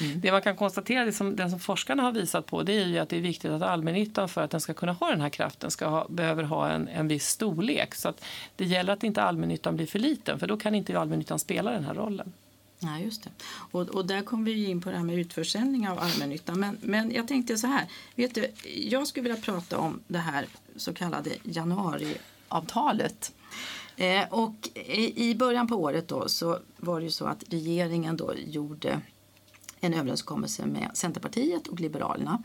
Mm. 0.00 0.20
Det 0.20 0.32
man 0.32 0.42
kan 0.42 0.56
konstatera, 0.56 1.04
det 1.04 1.12
som, 1.12 1.36
den 1.36 1.50
som 1.50 1.60
forskarna 1.60 2.02
har 2.02 2.12
visat 2.12 2.46
på, 2.46 2.62
det 2.62 2.72
är 2.72 2.86
ju 2.86 2.98
att 2.98 3.08
det 3.08 3.16
är 3.16 3.20
viktigt 3.20 3.50
att 3.50 3.62
allmännyttan 3.62 4.28
för 4.28 4.42
att 4.42 4.50
den 4.50 4.60
ska 4.60 4.74
kunna 4.74 4.92
ha 4.92 5.10
den 5.10 5.20
här 5.20 5.28
kraften 5.28 5.70
ska 5.70 5.88
ha, 5.88 6.06
behöver 6.08 6.42
ha 6.42 6.70
en, 6.70 6.88
en 6.88 7.08
viss 7.08 7.28
storlek. 7.28 7.94
Så 7.94 8.08
att 8.08 8.24
det 8.56 8.64
gäller 8.64 8.92
att 8.92 9.04
inte 9.04 9.22
allmännyttan 9.22 9.76
blir 9.76 9.86
för 9.86 9.98
liten 9.98 10.38
för 10.38 10.46
då 10.46 10.56
kan 10.56 10.74
inte 10.74 10.98
allmännyttan 10.98 11.38
spela 11.38 11.70
den 11.70 11.84
här 11.84 11.94
rollen. 11.94 12.32
Nej, 12.78 13.04
just 13.04 13.24
det. 13.24 13.30
Och, 13.70 13.80
och 13.80 14.06
där 14.06 14.22
kommer 14.22 14.44
vi 14.44 14.70
in 14.70 14.80
på 14.80 14.90
det 14.90 14.96
här 14.96 15.04
med 15.04 15.18
utförsäljning 15.18 15.88
av 15.88 15.98
allmännyttan. 15.98 16.60
Men, 16.60 16.78
men 16.82 17.10
jag 17.10 17.28
tänkte 17.28 17.56
så 17.56 17.66
här, 17.66 17.86
vet 18.14 18.34
du, 18.34 18.52
jag 18.74 19.06
skulle 19.06 19.28
vilja 19.28 19.42
prata 19.42 19.78
om 19.78 20.00
det 20.08 20.18
här 20.18 20.46
så 20.76 20.94
kallade 20.94 21.30
januariavtalet. 21.42 23.32
Eh, 23.96 24.24
och 24.30 24.68
i, 25.16 25.34
början 25.34 25.66
på 25.66 25.76
året 25.76 26.08
då 26.08 26.28
så 26.28 26.58
var 26.76 27.00
det 27.00 27.04
ju 27.04 27.10
så 27.10 27.26
att 27.26 27.44
regeringen 27.48 28.16
då 28.16 28.34
gjorde 28.34 29.00
en 29.80 29.94
överenskommelse 29.94 30.66
med 30.66 30.90
Centerpartiet 30.94 31.66
och 31.66 31.80
Liberalerna 31.80 32.42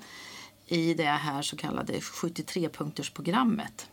i 0.65 0.93
det 0.93 1.03
här 1.03 1.41
så 1.41 1.58
kallade 1.58 1.93
73-punktersprogrammet. 1.93 3.88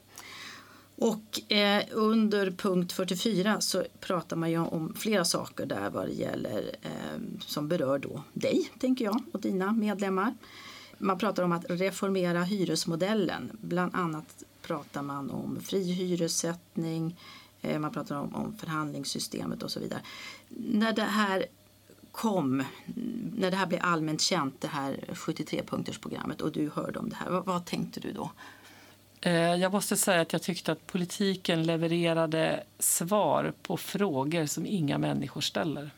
Och 0.96 1.52
eh, 1.52 1.84
under 1.92 2.50
punkt 2.50 2.92
44 2.92 3.60
så 3.60 3.84
pratar 4.00 4.36
man 4.36 4.50
ju 4.50 4.58
om 4.58 4.94
flera 4.94 5.24
saker 5.24 5.66
där 5.66 5.90
vad 5.90 6.06
det 6.06 6.12
gäller 6.12 6.76
eh, 6.82 7.20
som 7.40 7.68
berör 7.68 7.98
då 7.98 8.22
dig, 8.32 8.70
tänker 8.78 9.04
jag, 9.04 9.22
och 9.32 9.40
dina 9.40 9.72
medlemmar. 9.72 10.34
Man 10.98 11.18
pratar 11.18 11.42
om 11.42 11.52
att 11.52 11.64
reformera 11.68 12.42
hyresmodellen. 12.42 13.50
Bland 13.60 13.94
annat 13.94 14.44
pratar 14.62 15.02
man 15.02 15.30
om 15.30 15.60
fri 15.60 15.92
hyressättning, 15.92 17.16
Eh, 17.62 17.78
man 17.78 17.92
pratar 17.92 18.16
om, 18.16 18.34
om 18.34 18.56
förhandlingssystemet 18.56 19.62
och 19.62 19.70
så 19.70 19.80
vidare. 19.80 20.00
När 20.48 20.92
det 20.92 21.02
här 21.02 21.46
kom, 22.12 22.64
när 23.36 23.50
det 23.50 23.56
här 23.56 23.66
blev 23.66 23.80
allmänt 23.82 24.20
känt, 24.20 24.60
det 24.60 24.68
här 24.68 25.04
73-punktersprogrammet 25.12 26.40
och 26.40 26.52
du 26.52 26.70
hörde 26.74 26.98
om 26.98 27.08
det 27.08 27.16
här, 27.16 27.30
vad, 27.30 27.44
vad, 27.44 27.64
tänkte 27.64 28.00
du 28.00 28.12
då? 28.12 28.30
Eh, 29.20 29.32
jag 29.32 29.72
måste 29.72 29.96
säga 29.96 30.20
att 30.20 30.32
jag 30.32 30.42
tyckte 30.42 30.72
att 30.72 30.86
politiken 30.86 31.62
levererade 31.62 32.64
svar 32.78 33.52
på 33.62 33.76
frågor 33.76 34.46
som 34.46 34.66
inga 34.66 34.98
människor 34.98 35.40
ställer. 35.40 35.90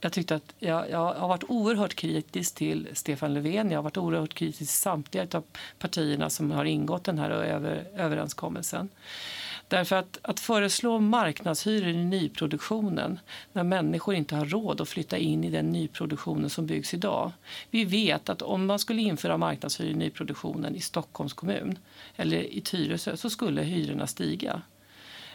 Jag, 0.00 0.12
tyckte 0.12 0.34
att 0.34 0.54
jag, 0.58 0.90
jag 0.90 1.14
har 1.14 1.28
varit 1.28 1.44
oerhört 1.48 1.94
kritisk 1.94 2.54
till 2.54 2.88
Stefan 2.92 3.34
Löfven. 3.34 3.70
Jag 3.70 3.78
har 3.78 3.82
varit 3.82 3.96
oerhört 3.96 4.34
kritisk 4.34 4.58
till 4.58 4.68
samtliga 4.68 5.26
av 5.32 5.44
partierna 5.78 6.30
som 6.30 6.50
har 6.50 6.64
ingått 6.64 7.04
den 7.04 7.18
här 7.18 7.30
över, 7.30 7.86
överenskommelsen. 7.96 8.88
Därför 9.72 9.96
att, 9.96 10.18
att 10.22 10.40
föreslå 10.40 10.98
marknadshyror 10.98 11.88
i 11.88 12.04
nyproduktionen 12.04 13.20
när 13.52 13.62
människor 13.62 14.14
inte 14.14 14.36
har 14.36 14.44
råd 14.46 14.80
att 14.80 14.88
flytta 14.88 15.18
in 15.18 15.44
i 15.44 15.50
den 15.50 15.72
nyproduktionen 15.72 16.50
som 16.50 16.66
byggs 16.66 16.94
idag. 16.94 17.32
Vi 17.70 17.84
vet 17.84 18.28
att 18.28 18.42
om 18.42 18.66
man 18.66 18.78
skulle 18.78 19.02
införa 19.02 19.36
marknadshyror 19.36 19.90
i 19.90 19.94
nyproduktionen 19.94 20.76
i 20.76 20.80
Stockholms 20.80 21.32
kommun 21.32 21.78
eller 22.16 22.56
i 22.56 22.60
Tyresö 22.60 23.16
så 23.16 23.30
skulle 23.30 23.62
hyrorna 23.62 24.06
stiga. 24.06 24.62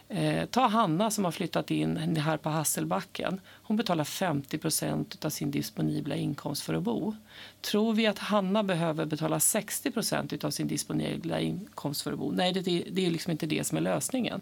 Eh, 0.10 0.46
ta 0.46 0.68
Hanna 0.68 1.12
som 1.12 1.26
har 1.26 1.32
flyttat 1.32 1.72
in 1.72 1.98
här 1.98 2.38
på 2.38 2.50
Hasselbacken. 2.50 3.42
Hon 3.48 3.78
betalar 3.78 4.04
50% 4.04 5.26
av 5.26 5.30
sin 5.30 5.52
disponibla 5.52 6.16
inkomst 6.16 6.64
för 6.64 6.74
att 6.74 6.84
bo. 6.84 7.16
Tror 7.62 7.94
vi 7.94 8.08
att 8.08 8.20
Hanna 8.20 8.64
behöver 8.64 9.06
betala 9.06 9.38
60% 9.38 10.46
av 10.46 10.52
sin 10.52 10.68
disponibla 10.68 11.40
inkomst 11.40 12.02
för 12.02 12.14
att 12.14 12.20
bo? 12.20 12.32
Nej, 12.32 12.54
det, 12.54 12.62
det 12.92 13.06
är 13.06 13.12
liksom 13.12 13.32
inte 13.32 13.46
det 13.46 13.64
som 13.64 13.78
är 13.78 13.82
lösningen. 13.82 14.42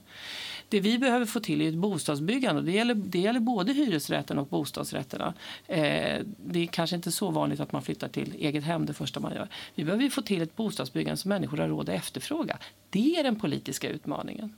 Det 0.69 0.79
vi 0.79 0.98
behöver 0.98 1.25
få 1.25 1.39
till 1.39 1.62
är 1.62 1.69
ett 1.69 1.75
bostadsbyggande. 1.75 2.62
Det 2.62 2.72
gäller, 2.72 2.95
det 2.95 3.19
gäller 3.19 3.39
både 3.39 3.74
hyresrätten 3.74 4.39
och 4.39 4.48
bostadsrätterna. 4.48 5.34
Eh, 5.67 6.22
det 6.38 6.60
är 6.60 6.65
kanske 6.65 6.95
inte 6.95 7.12
så 7.12 7.31
vanligt 7.31 7.60
att 7.60 7.72
man 7.72 7.81
flyttar 7.81 8.07
till 8.07 8.36
eget 8.39 8.63
hem 8.63 8.86
det 8.86 8.93
första 8.93 9.19
man 9.19 9.34
gör. 9.34 9.48
Vi 9.75 9.84
behöver 9.84 10.10
få 10.10 10.22
till 10.22 10.41
ett 10.41 10.55
bostadsbyggande 10.55 11.17
som 11.17 11.29
människor 11.29 11.57
har 11.57 11.67
råd 11.67 11.89
att 11.89 11.95
efterfråga. 11.95 12.57
Det 12.89 13.15
är 13.15 13.24
den 13.24 13.39
politiska 13.39 13.89
utmaningen. 13.89 14.53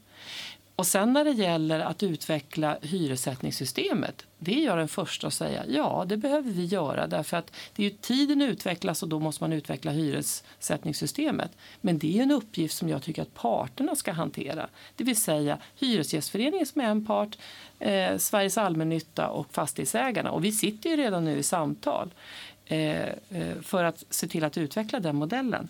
Och 0.77 0.87
sen 0.87 1.13
när 1.13 1.23
det 1.23 1.31
gäller 1.31 1.79
att 1.79 2.03
utveckla 2.03 2.77
hyressättningssystemet, 2.81 4.25
det 4.37 4.61
är 4.61 4.65
jag 4.65 4.77
den 4.77 4.87
första 4.87 5.27
att 5.27 5.33
säga, 5.33 5.65
ja 5.67 6.05
det 6.07 6.17
behöver 6.17 6.51
vi 6.51 6.65
göra 6.65 7.07
därför 7.07 7.37
att 7.37 7.51
det 7.75 7.85
är 7.85 7.89
ju 7.89 7.97
tiden 7.97 8.41
utvecklas 8.41 9.03
och 9.03 9.09
då 9.09 9.19
måste 9.19 9.43
man 9.43 9.53
utveckla 9.53 9.91
hyressättningssystemet. 9.91 11.51
Men 11.81 11.97
det 11.97 12.19
är 12.19 12.23
en 12.23 12.31
uppgift 12.31 12.77
som 12.77 12.89
jag 12.89 13.03
tycker 13.03 13.21
att 13.21 13.33
parterna 13.33 13.95
ska 13.95 14.11
hantera. 14.11 14.69
Det 14.95 15.03
vill 15.03 15.21
säga 15.21 15.57
Hyresgästföreningen 15.75 16.65
som 16.65 16.81
är 16.81 16.89
en 16.89 17.05
part, 17.05 17.37
eh, 17.79 18.17
Sveriges 18.17 18.57
allmännytta 18.57 19.27
och 19.27 19.53
fastighetsägarna. 19.53 20.31
Och 20.31 20.45
vi 20.45 20.51
sitter 20.51 20.89
ju 20.89 20.95
redan 20.95 21.25
nu 21.25 21.37
i 21.37 21.43
samtal 21.43 22.09
för 23.61 23.83
att 23.83 24.03
se 24.09 24.27
till 24.27 24.43
att 24.43 24.57
utveckla 24.57 24.99
den 24.99 25.15
modellen. 25.15 25.69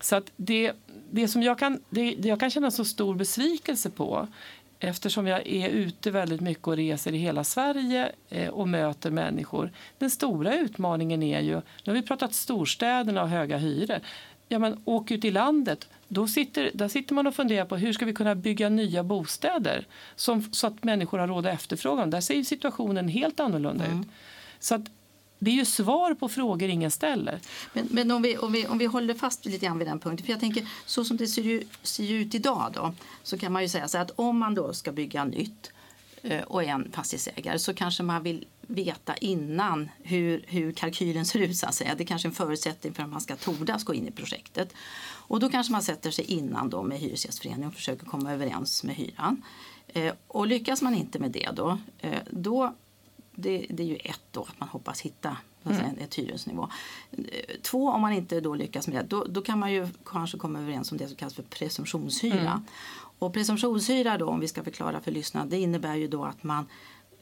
Så 0.00 0.16
att 0.16 0.32
det, 0.36 0.72
det 1.10 1.28
som 1.28 1.42
jag 1.42 1.58
kan, 1.58 1.80
det, 1.90 2.14
det 2.18 2.28
jag 2.28 2.40
kan 2.40 2.50
känna 2.50 2.70
så 2.70 2.84
stor 2.84 3.14
besvikelse 3.14 3.90
på 3.90 4.28
eftersom 4.78 5.26
jag 5.26 5.46
är 5.46 5.68
ute 5.68 6.10
väldigt 6.10 6.40
mycket 6.40 6.66
och 6.66 6.76
reser 6.76 7.12
i 7.12 7.18
hela 7.18 7.44
Sverige 7.44 8.12
eh, 8.30 8.48
och 8.48 8.68
möter 8.68 9.10
människor. 9.10 9.70
Den 9.98 10.10
stora 10.10 10.54
utmaningen 10.54 11.22
är 11.22 11.40
ju, 11.40 11.54
nu 11.54 11.62
har 11.86 11.94
vi 11.94 12.02
pratat 12.02 12.34
storstäderna 12.34 13.22
och 13.22 13.28
höga 13.28 13.58
hyror. 13.58 13.98
Ja, 14.48 14.58
men 14.58 14.82
åk 14.84 15.10
ut 15.10 15.24
i 15.24 15.30
landet, 15.30 15.88
då 16.08 16.28
sitter, 16.28 16.70
där 16.74 16.88
sitter 16.88 17.14
man 17.14 17.26
och 17.26 17.34
funderar 17.34 17.64
på 17.64 17.76
hur 17.76 17.92
ska 17.92 18.04
vi 18.04 18.12
kunna 18.12 18.34
bygga 18.34 18.68
nya 18.68 19.02
bostäder 19.02 19.86
som, 20.16 20.52
så 20.52 20.66
att 20.66 20.84
människor 20.84 21.18
har 21.18 21.28
råd 21.28 21.46
att 21.46 21.54
efterfråga 21.54 22.06
Där 22.06 22.20
ser 22.20 22.42
situationen 22.42 23.08
helt 23.08 23.40
annorlunda 23.40 23.84
mm. 23.84 24.00
ut. 24.00 24.06
Så 24.58 24.74
att 24.74 24.84
det 25.38 25.50
är 25.50 25.54
ju 25.54 25.64
svar 25.64 26.14
på 26.14 26.28
frågor 26.28 26.68
ingen 26.68 26.90
ställer. 26.90 27.40
Men, 27.72 27.88
men 27.90 28.10
om, 28.10 28.22
vi, 28.22 28.38
om, 28.38 28.52
vi, 28.52 28.66
om 28.66 28.78
vi 28.78 28.86
håller 28.86 29.14
fast 29.14 29.44
lite 29.44 29.66
grann 29.66 29.78
vid 29.78 29.88
den 29.88 29.98
punkten. 29.98 30.26
För 30.26 30.32
jag 30.32 30.40
tänker, 30.40 30.68
så 30.86 31.04
som 31.04 31.16
det 31.16 31.26
ser, 31.26 31.42
ju, 31.42 31.64
ser 31.82 32.12
ut 32.12 32.34
idag 32.34 32.70
då, 32.74 32.94
så 33.22 33.38
kan 33.38 33.52
man 33.52 33.62
ju 33.62 33.68
säga 33.68 33.88
så 33.88 33.98
att 33.98 34.10
om 34.16 34.38
man 34.38 34.54
då 34.54 34.72
ska 34.72 34.92
bygga 34.92 35.24
nytt 35.24 35.72
eh, 36.22 36.42
och 36.42 36.62
är 36.62 36.68
en 36.68 36.92
fastighetsägare 36.92 37.58
så 37.58 37.74
kanske 37.74 38.02
man 38.02 38.22
vill 38.22 38.46
veta 38.66 39.16
innan 39.16 39.88
hur, 40.02 40.44
hur 40.46 40.72
kalkylen 40.72 41.26
ser 41.26 41.38
ut. 41.38 41.56
Så 41.56 41.66
att 41.66 41.74
säga. 41.74 41.94
Det 41.94 42.04
är 42.04 42.06
kanske 42.06 42.28
är 42.28 42.30
en 42.30 42.34
förutsättning 42.34 42.94
för 42.94 43.02
att 43.02 43.08
man 43.08 43.20
ska 43.20 43.36
tordas 43.36 43.84
gå 43.84 43.94
in 43.94 44.08
i 44.08 44.10
projektet. 44.10 44.74
Och 45.26 45.40
då 45.40 45.48
kanske 45.48 45.72
man 45.72 45.82
sätter 45.82 46.10
sig 46.10 46.24
innan 46.24 46.70
då 46.70 46.82
med 46.82 46.98
Hyresgästföreningen 46.98 47.68
och 47.68 47.74
försöker 47.74 48.06
komma 48.06 48.32
överens 48.32 48.84
med 48.84 48.96
hyran. 48.96 49.42
Eh, 49.88 50.14
och 50.26 50.46
lyckas 50.46 50.82
man 50.82 50.94
inte 50.94 51.18
med 51.18 51.30
det 51.30 51.50
då, 51.54 51.78
eh, 51.98 52.18
då 52.30 52.74
det, 53.34 53.66
det, 53.70 53.82
är 53.82 53.86
ju 53.86 53.96
ett 53.96 54.20
då, 54.30 54.42
att 54.42 54.60
man 54.60 54.68
hoppas 54.68 55.00
hitta 55.00 55.36
mm. 55.64 55.98
ett 55.98 56.14
hyresnivå. 56.14 56.68
Två, 57.62 57.88
om 57.90 58.00
man 58.00 58.12
inte 58.12 58.40
då 58.40 58.54
lyckas 58.54 58.88
med 58.88 58.96
det, 58.96 59.08
då, 59.08 59.24
då 59.24 59.42
kan 59.42 59.58
man 59.58 59.72
ju 59.72 59.88
kanske 60.04 60.38
komma 60.38 60.58
överens 60.60 60.92
om 60.92 60.98
det 60.98 61.08
som 61.08 61.16
kallas 61.16 61.34
för 61.34 61.42
presumtionshyra. 61.42 62.38
Mm. 62.38 62.64
Och 63.18 63.32
presumtionshyra 63.32 64.18
då, 64.18 64.28
om 64.28 64.40
vi 64.40 64.48
ska 64.48 64.64
förklara 64.64 65.00
för 65.00 65.10
lyssnarna, 65.10 65.46
det 65.46 65.58
innebär 65.58 65.94
ju 65.94 66.08
då 66.08 66.24
att 66.24 66.42
man 66.42 66.66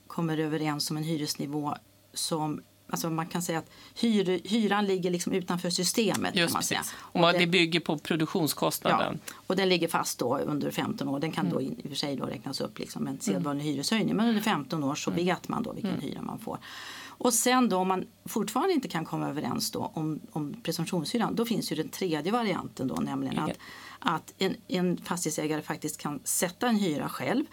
kommer 0.07 0.39
överens 0.39 0.91
om 0.91 0.97
en 0.97 1.03
hyresnivå 1.03 1.75
som 2.15 2.63
Alltså 2.93 3.11
man 3.11 3.27
kan 3.27 3.43
säga 3.43 3.59
att 3.59 3.71
hyr, 3.95 4.41
hyran 4.45 4.87
ligger 4.87 5.11
liksom 5.11 5.33
utanför 5.33 5.71
systemet. 5.71 6.37
Just 6.37 6.55
man 6.55 6.63
säga. 6.63 6.83
Och 6.97 7.33
det, 7.33 7.39
det, 7.39 7.47
bygger 7.47 7.81
på 7.81 7.99
produktionskostnaden. 7.99 9.21
Ja, 9.27 9.35
och 9.47 9.57
den 9.57 9.69
ligger 9.69 9.89
fast 9.89 10.19
då 10.19 10.39
under 10.39 10.71
15 10.71 11.09
år. 11.09 11.21
Den 11.21 11.33
kan 11.33 11.47
mm. 11.47 11.55
då 11.55 11.63
i 11.63 11.75
och 11.85 11.89
för 11.89 11.95
sig 11.95 12.17
då 12.17 12.25
räknas 12.25 12.61
upp 12.61 12.79
liksom 12.79 13.07
en 13.07 13.21
sedvanlig 13.21 13.63
mm. 13.63 13.75
hyreshöjning. 13.75 14.17
Men 14.17 14.29
under 14.29 14.43
15 14.43 14.85
år 14.85 14.95
så 14.95 15.11
mm. 15.11 15.25
vet 15.25 15.49
man 15.49 15.63
då 15.63 15.73
vilken 15.73 15.91
mm. 15.91 16.03
hyra 16.03 16.23
man 16.23 16.39
får. 16.39 16.59
Och 17.05 17.35
sen 17.35 17.69
då 17.69 17.77
om 17.77 17.89
man 17.89 18.05
fortfarande 18.25 18.73
inte 18.73 18.89
kan 18.89 19.05
komma 19.05 19.29
överens 19.29 19.71
då 19.71 19.91
om, 19.95 20.21
om 20.33 20.55
presumtionshyran. 20.63 21.35
Då 21.35 21.45
finns 21.45 21.73
ju 21.73 21.77
den 21.77 21.89
tredje 21.89 22.33
varianten 22.33 22.89
då 22.89 22.95
nämligen 22.95 23.39
att, 23.39 23.59
att 23.99 24.35
en, 24.39 24.57
en 24.69 24.97
fastighetsägare 24.97 25.63
faktiskt 25.63 25.99
kan 25.99 26.21
sätta 26.25 26.69
en 26.69 26.77
hyra 26.77 27.09
själv 27.09 27.45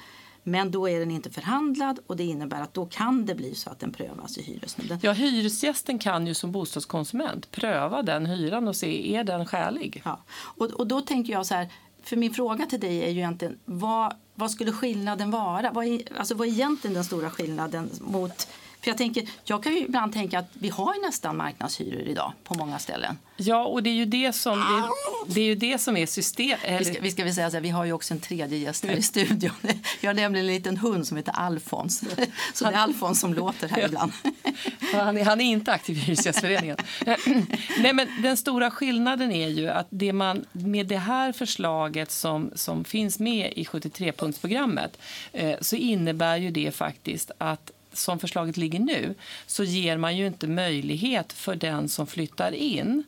men 0.43 0.71
då 0.71 0.89
är 0.89 0.99
den 0.99 1.11
inte 1.11 1.29
förhandlad 1.29 1.99
och 2.07 2.17
det 2.17 2.23
innebär 2.23 2.61
att 2.61 2.73
då 2.73 2.85
kan 2.85 3.25
det 3.25 3.35
bli 3.35 3.55
så 3.55 3.69
att 3.69 3.79
den 3.79 3.91
prövas 3.91 4.37
i 4.37 4.41
hyresnämnden. 4.41 4.99
Ja, 5.01 5.11
hyresgästen 5.11 5.99
kan 5.99 6.27
ju 6.27 6.33
som 6.33 6.51
bostadskonsument 6.51 7.51
pröva 7.51 8.01
den 8.01 8.25
hyran 8.25 8.67
och 8.67 8.75
se 8.75 9.15
är 9.15 9.23
den 9.23 9.45
skälig. 9.45 10.01
Ja. 10.05 10.19
Och, 10.31 10.65
och 10.65 10.87
då 10.87 11.01
tänker 11.01 11.33
jag 11.33 11.45
så 11.45 11.55
här, 11.55 11.67
för 12.03 12.15
min 12.15 12.33
fråga 12.33 12.65
till 12.65 12.79
dig 12.79 13.03
är 13.03 13.09
ju 13.09 13.17
egentligen 13.17 13.59
vad, 13.65 14.13
vad 14.35 14.51
skulle 14.51 14.71
skillnaden 14.71 15.31
vara? 15.31 15.71
Vad 15.71 15.85
är, 15.85 16.01
alltså 16.17 16.35
vad 16.35 16.47
är 16.47 16.51
egentligen 16.51 16.93
den 16.93 17.03
stora 17.03 17.29
skillnaden 17.29 17.89
mot 17.99 18.47
för 18.81 18.89
jag, 18.89 18.97
tänker, 18.97 19.29
jag 19.43 19.63
kan 19.63 19.73
ju 19.73 19.79
ibland 19.79 20.13
tänka 20.13 20.39
att 20.39 20.49
vi 20.53 20.69
har 20.69 21.05
nästan 21.05 21.37
marknadshyror 21.37 22.01
idag 22.01 22.33
på 22.43 22.53
många 22.53 22.79
ställen. 22.79 23.17
Ja, 23.37 23.65
och 23.65 23.83
det 23.83 23.89
är 23.89 23.93
ju 23.93 24.05
det 24.05 24.33
som, 24.33 24.59
det, 24.59 25.33
det 25.33 25.41
är, 25.41 25.45
ju 25.45 25.55
det 25.55 25.77
som 25.77 25.97
är 25.97 26.05
system... 26.05 26.59
Vi 26.79 26.85
ska, 26.85 27.01
vi 27.01 27.11
ska 27.11 27.23
väl 27.23 27.33
säga 27.33 27.49
så 27.49 27.55
här, 27.55 27.61
vi 27.61 27.69
har 27.69 27.85
ju 27.85 27.93
också 27.93 28.13
en 28.13 28.19
tredje 28.19 28.57
gäst 28.57 28.85
här 28.85 28.95
i 28.95 29.01
studion. 29.01 29.51
Vi 30.01 30.07
har 30.07 30.13
nämligen 30.13 30.47
en 30.47 30.53
liten 30.53 30.77
hund 30.77 31.07
som 31.07 31.17
heter 31.17 31.31
Alfons. 31.31 32.03
Så 32.53 32.65
det 32.65 32.71
är 32.71 32.75
Alfons 32.75 33.19
som 33.19 33.33
låter 33.33 33.67
här 33.67 33.85
ibland. 33.85 34.11
Han 34.93 35.17
är, 35.17 35.25
han 35.25 35.41
är 35.41 35.45
inte 35.45 35.71
aktiv 35.71 35.97
i 35.97 35.99
Hyresgästföreningen. 35.99 36.77
Nej, 37.79 37.93
men 37.93 38.07
den 38.21 38.37
stora 38.37 38.71
skillnaden 38.71 39.31
är 39.31 39.47
ju 39.47 39.69
att 39.69 39.87
det 39.89 40.13
man, 40.13 40.45
med 40.51 40.87
det 40.87 40.97
här 40.97 41.31
förslaget 41.31 42.11
som, 42.11 42.51
som 42.55 42.83
finns 42.83 43.19
med 43.19 43.53
i 43.55 43.63
73-punktsprogrammet 43.63 44.89
eh, 45.33 45.55
så 45.61 45.75
innebär 45.75 46.37
ju 46.37 46.51
det 46.51 46.75
faktiskt 46.75 47.31
att 47.37 47.71
som 47.93 48.19
förslaget 48.19 48.57
ligger 48.57 48.79
nu 48.79 49.15
så 49.45 49.63
ger 49.63 49.97
man 49.97 50.17
ju 50.17 50.27
inte 50.27 50.47
möjlighet 50.47 51.33
för 51.33 51.55
den 51.55 51.89
som 51.89 52.07
flyttar 52.07 52.51
in 52.51 53.03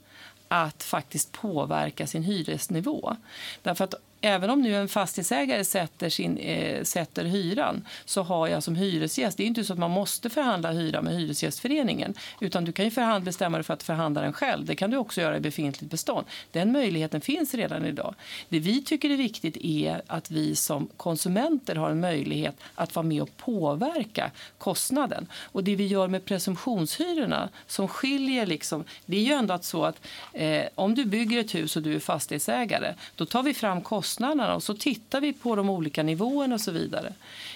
att 0.48 0.84
faktiskt 0.84 1.32
påverka 1.32 2.08
sin 2.08 2.24
hyresnivå. 2.24 3.16
Därför 3.62 3.84
att 3.84 3.96
även 4.22 4.50
om 4.50 4.62
nu 4.62 4.76
en 4.76 4.88
fastighetsägare 4.88 5.64
sätter, 5.64 6.10
sin, 6.10 6.38
eh, 6.38 6.84
sätter 6.84 7.26
hyran 7.26 7.86
så 8.06 8.24
har 8.24 8.48
jag 8.48 8.64
som 8.64 8.76
hyresgäst, 8.76 9.38
det 9.38 9.44
är 9.44 9.48
inte 9.48 9.64
så 9.64 9.74
att 9.74 9.80
man 9.80 9.92
måste 9.92 10.30
förhandla 10.30 10.72
hyra 10.72 11.02
med 11.02 11.14
Hyresgästföreningen 11.14 12.14
utan 12.40 12.66
du 12.66 12.72
kan 12.72 12.86
ju 12.86 12.92
förhandla, 12.92 13.26
bestämma 13.26 13.58
dig 13.58 13.64
för 13.64 13.74
att 13.74 13.84
förhandla 13.84 14.22
den 14.22 14.34
själv. 14.34 14.66
Det 14.66 14.76
kan 14.76 14.92
du 14.92 14.98
också 14.98 15.22
göra 15.22 15.38
i 15.38 15.40
befintligt 15.40 15.92
bestånd. 15.92 16.26
Den 16.52 16.72
möjligheten 16.72 17.22
finns 17.22 17.54
redan 17.54 17.86
idag. 17.86 18.16
Det 18.50 18.60
vi 18.60 18.84
tycker 18.84 19.10
är 19.10 19.18
viktigt 19.18 19.58
är 19.58 20.02
att 20.08 20.32
vi 20.32 20.56
som 20.56 20.88
konsumenter 20.98 21.76
har 21.76 21.90
en 21.90 22.00
möjlighet 22.00 22.56
att 22.76 22.96
vara 22.96 23.06
med 23.06 23.22
och 23.22 23.38
påverka 23.38 24.32
kostnaden. 24.58 25.28
Och 25.34 25.64
det 25.64 25.76
vi 25.76 25.88
gör 25.88 26.08
med 26.08 26.26
presumtionshyrorna 26.26 27.50
som 27.68 27.88
skiljer 27.88 28.46
liksom, 28.46 28.84
det 29.06 29.18
är 29.18 29.24
ju 29.24 29.34
ändå 29.34 29.54
att 29.54 29.64
så 29.64 29.86
att 29.86 30.08
eh, 30.34 30.64
om 30.76 30.96
du 30.96 31.06
bygger 31.06 31.40
ett 31.40 31.56
hus 31.56 31.76
och 31.76 31.82
du 31.82 31.96
är 31.96 32.00
fastighetsägare, 32.00 32.94
då 33.16 33.26
tar 33.26 33.44
vi 33.44 33.54
fram 33.54 33.82
kostnaden 33.82 34.11
kostnaderna 34.12 34.56
och 34.56 34.64
så 34.64 34.74
tittar 34.74 35.22
vi 35.22 35.34
på 35.34 35.56
de 35.56 35.70
olika 35.70 36.04
nivåerna 36.04 36.56
och 36.56 36.62
så 36.62 36.72
vidare. 36.72 37.14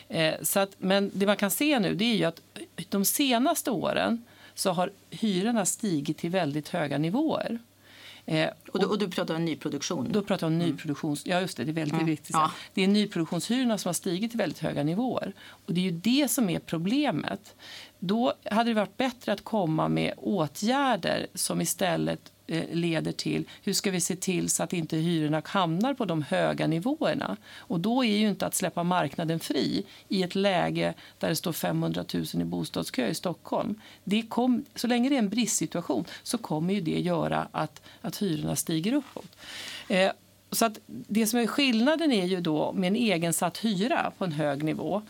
Eh, 0.10 0.34
så 0.42 0.60
att, 0.60 0.76
men 0.78 1.12
det 1.14 1.26
man 1.26 1.38
kan 1.38 1.52
se 1.52 1.80
nu 1.80 1.96
det 1.96 2.06
är 2.06 2.16
ju 2.16 2.24
att 2.24 2.42
de 2.90 3.06
senaste 3.06 3.72
åren 3.72 4.24
så 4.56 4.72
har 4.72 4.92
hyrorna 5.10 5.66
stigit 5.66 6.18
till 6.18 6.30
väldigt 6.30 6.70
höga 6.70 6.98
nivåer. 6.98 7.60
Eh, 8.26 8.50
och, 8.74 8.80
du, 8.80 8.86
och 8.86 9.00
du 9.00 9.08
pratar 9.10 9.36
om 9.36 9.46
nyproduktion? 9.46 10.08
Då 10.12 10.22
pratar 10.22 10.48
jag 10.48 10.54
om 10.54 10.62
mm. 10.62 10.70
nyproduktion. 10.70 11.18
Ja, 11.26 11.42
just 11.42 11.58
det. 11.58 11.64
Det 11.64 11.72
är 11.72 11.74
väldigt 11.74 11.94
mm. 11.94 12.06
viktigt. 12.06 12.34
Ja. 12.34 12.52
Det 12.74 12.84
är 12.84 12.88
nyproduktionshyrorna 12.88 13.78
som 13.78 13.90
har 13.90 13.94
stigit 13.94 14.32
till 14.32 14.38
väldigt 14.38 14.60
höga 14.60 14.84
nivåer. 14.84 15.34
Och 15.66 15.74
det 15.74 15.82
är 15.82 15.92
ju 15.92 15.92
det 15.92 16.32
som 16.32 16.50
är 16.50 16.60
problemet. 16.60 17.56
Då 18.00 18.34
hade 18.52 18.70
det 18.70 18.74
varit 18.74 18.98
bättre 18.98 19.34
att 19.34 19.44
komma 19.44 19.88
med 19.88 20.14
åtgärder 20.18 21.28
som 21.34 21.62
istället 21.62 22.32
Eh, 22.48 22.64
leder 22.72 23.12
till 23.12 23.44
hur 23.64 23.74
ska 23.74 23.92
vi 23.92 24.02
se 24.02 24.16
till 24.16 24.50
så 24.50 24.64
att 24.64 24.74
inte 24.74 24.98
hyrorna 24.98 25.42
hamnar 25.46 25.94
på 25.94 26.06
de 26.06 26.22
höga 26.22 26.68
nivåerna. 26.68 27.38
Och 27.58 27.80
då 27.80 28.04
är 28.04 28.18
ju 28.18 28.30
inte 28.30 28.46
att 28.46 28.56
släppa 28.56 28.84
marknaden 28.84 29.40
fri 29.40 29.86
i 30.08 30.24
ett 30.24 30.36
läge 30.36 30.94
där 31.20 31.30
det 31.30 31.36
står 31.36 31.52
500 31.52 32.06
000 32.14 32.26
i 32.34 32.44
bostadskö 32.44 33.08
i 33.08 33.14
Stockholm. 33.14 33.82
Det 34.04 34.22
kom, 34.22 34.66
så 34.76 34.88
länge 34.88 35.10
det 35.10 35.16
är 35.16 35.20
en 35.20 35.30
bristsituation 35.30 36.06
så 36.24 36.38
kommer 36.38 36.74
ju 36.74 36.82
det 36.82 37.00
göra 37.00 37.48
att, 37.52 37.82
att 38.02 38.22
hyrorna 38.22 38.56
stiger 38.56 38.94
uppåt. 38.94 39.38
Eh, 39.88 40.12
så 40.52 40.66
att 40.66 40.80
det 40.88 41.28
som 41.28 41.40
är 41.40 41.48
skillnaden 41.48 42.12
är 42.12 42.26
ju 42.26 42.42
då 42.42 42.74
med 42.74 42.88
en 42.88 42.96
egensatt 42.96 43.58
hyra 43.58 44.12
på 44.18 44.24
en 44.26 44.32
hög 44.32 44.64
nivå 44.64 45.02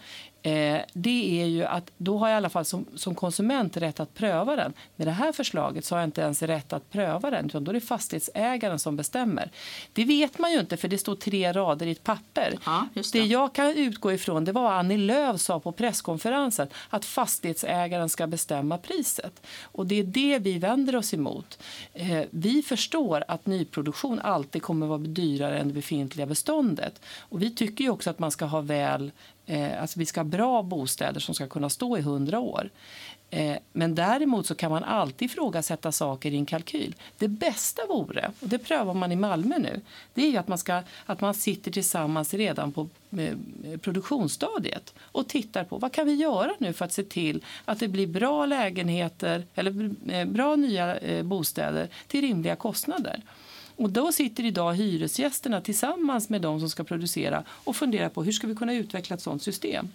eh, 0.45 0.81
det 0.93 1.41
är 1.41 1.45
ju 1.45 1.65
att 1.65 1.91
då 1.97 2.17
har 2.17 2.27
jag 2.27 2.35
i 2.35 2.37
alla 2.37 2.49
fall 2.49 2.65
som, 2.65 2.85
som 2.95 3.15
konsument 3.15 3.77
rätt 3.77 3.99
att 3.99 4.13
pröva 4.13 4.55
den. 4.55 4.73
Med 4.95 5.07
det 5.07 5.11
här 5.11 5.31
förslaget 5.31 5.85
så 5.85 5.95
har 5.95 5.99
jag 5.99 6.07
inte 6.07 6.21
ens 6.21 6.41
rätt 6.41 6.73
att 6.73 6.91
pröva 6.91 7.29
den 7.29 7.45
utan 7.45 7.63
då 7.63 7.71
är 7.71 7.73
det 7.73 7.81
fastighetsägaren 7.81 8.79
som 8.79 8.95
bestämmer. 8.95 9.51
Det 9.93 10.05
vet 10.05 10.39
man 10.39 10.51
ju 10.51 10.59
inte 10.59 10.77
för 10.77 10.87
det 10.87 10.97
står 10.97 11.15
tre 11.15 11.51
rader 11.51 11.85
i 11.85 11.91
ett 11.91 12.03
papper. 12.03 12.57
Ja, 12.65 12.87
det. 12.93 13.11
det 13.11 13.19
jag 13.19 13.53
kan 13.53 13.77
utgå 13.77 14.11
ifrån 14.11 14.45
det 14.45 14.51
var 14.51 14.63
vad 14.63 14.73
Annie 14.73 14.97
Lööf 14.97 15.41
sa 15.41 15.59
på 15.59 15.71
presskonferensen 15.71 16.67
att 16.89 17.05
fastighetsägaren 17.05 18.09
ska 18.09 18.27
bestämma 18.27 18.77
priset. 18.77 19.41
Och 19.61 19.87
det 19.87 19.99
är 19.99 20.03
det 20.03 20.39
vi 20.39 20.57
vänder 20.59 20.95
oss 20.95 21.13
emot. 21.13 21.59
Eh, 21.93 22.21
vi 22.29 22.61
förstår 22.61 23.23
att 23.27 23.45
nyproduktion 23.45 24.19
alltid 24.19 24.61
kommer 24.61 24.85
att 24.85 24.89
vara 24.89 24.99
dyrare 24.99 25.59
än 25.59 25.67
det 25.67 25.73
befintliga 25.73 26.25
beståndet. 26.25 27.01
Och 27.19 27.41
vi 27.41 27.55
tycker 27.55 27.83
ju 27.83 27.89
också 27.89 28.09
att 28.09 28.19
man 28.19 28.31
ska 28.31 28.45
ha 28.45 28.61
väl 28.61 29.11
Eh, 29.45 29.81
alltså 29.81 29.99
vi 29.99 30.05
ska 30.05 30.19
ha 30.19 30.25
bra 30.25 30.63
bostäder 30.63 31.19
som 31.19 31.35
ska 31.35 31.47
kunna 31.47 31.69
stå 31.69 31.97
i 31.97 32.01
hundra 32.01 32.39
år. 32.39 32.69
Eh, 33.29 33.57
men 33.73 33.95
däremot 33.95 34.45
så 34.45 34.55
kan 34.55 34.71
man 34.71 34.83
alltid 34.83 35.25
ifrågasätta 35.25 35.91
saker 35.91 36.31
i 36.31 36.35
en 36.35 36.45
kalkyl. 36.45 36.95
Det 37.17 37.27
bästa 37.27 37.81
vore, 37.87 38.31
och 38.39 38.49
det 38.49 38.57
prövar 38.57 38.93
man 38.93 39.11
i 39.11 39.15
Malmö 39.15 39.57
nu, 39.57 39.81
det 40.13 40.35
är 40.35 40.39
att 40.39 40.47
man, 40.47 40.57
ska, 40.57 40.81
att 41.05 41.21
man 41.21 41.33
sitter 41.33 41.71
tillsammans 41.71 42.33
redan 42.33 42.71
på 42.71 42.87
eh, 43.17 43.33
produktionsstadiet 43.81 44.93
och 44.99 45.27
tittar 45.27 45.63
på 45.63 45.77
vad 45.77 45.91
kan 45.91 46.05
vi 46.07 46.13
göra 46.13 46.51
nu 46.57 46.73
för 46.73 46.85
att 46.85 46.93
se 46.93 47.03
till 47.03 47.43
att 47.65 47.79
det 47.79 47.87
blir 47.87 48.07
bra 48.07 48.45
lägenheter 48.45 49.43
eller 49.55 49.91
eh, 50.09 50.25
bra 50.25 50.55
nya 50.55 50.97
eh, 50.97 51.23
bostäder 51.23 51.89
till 52.07 52.21
rimliga 52.21 52.55
kostnader. 52.55 53.21
Och 53.75 53.89
då 53.89 54.11
sitter 54.11 54.45
idag 54.45 54.73
hyresgästerna 54.73 55.61
tillsammans 55.61 56.29
med 56.29 56.41
de 56.41 56.59
som 56.59 56.69
ska 56.69 56.83
producera 56.83 57.43
och 57.49 57.75
funderar 57.75 58.09
på 58.09 58.23
hur 58.23 58.31
ska 58.31 58.47
vi 58.47 58.55
kunna 58.55 58.73
utveckla 58.73 59.15
ett 59.15 59.21
sådant 59.21 59.43
system. 59.43 59.87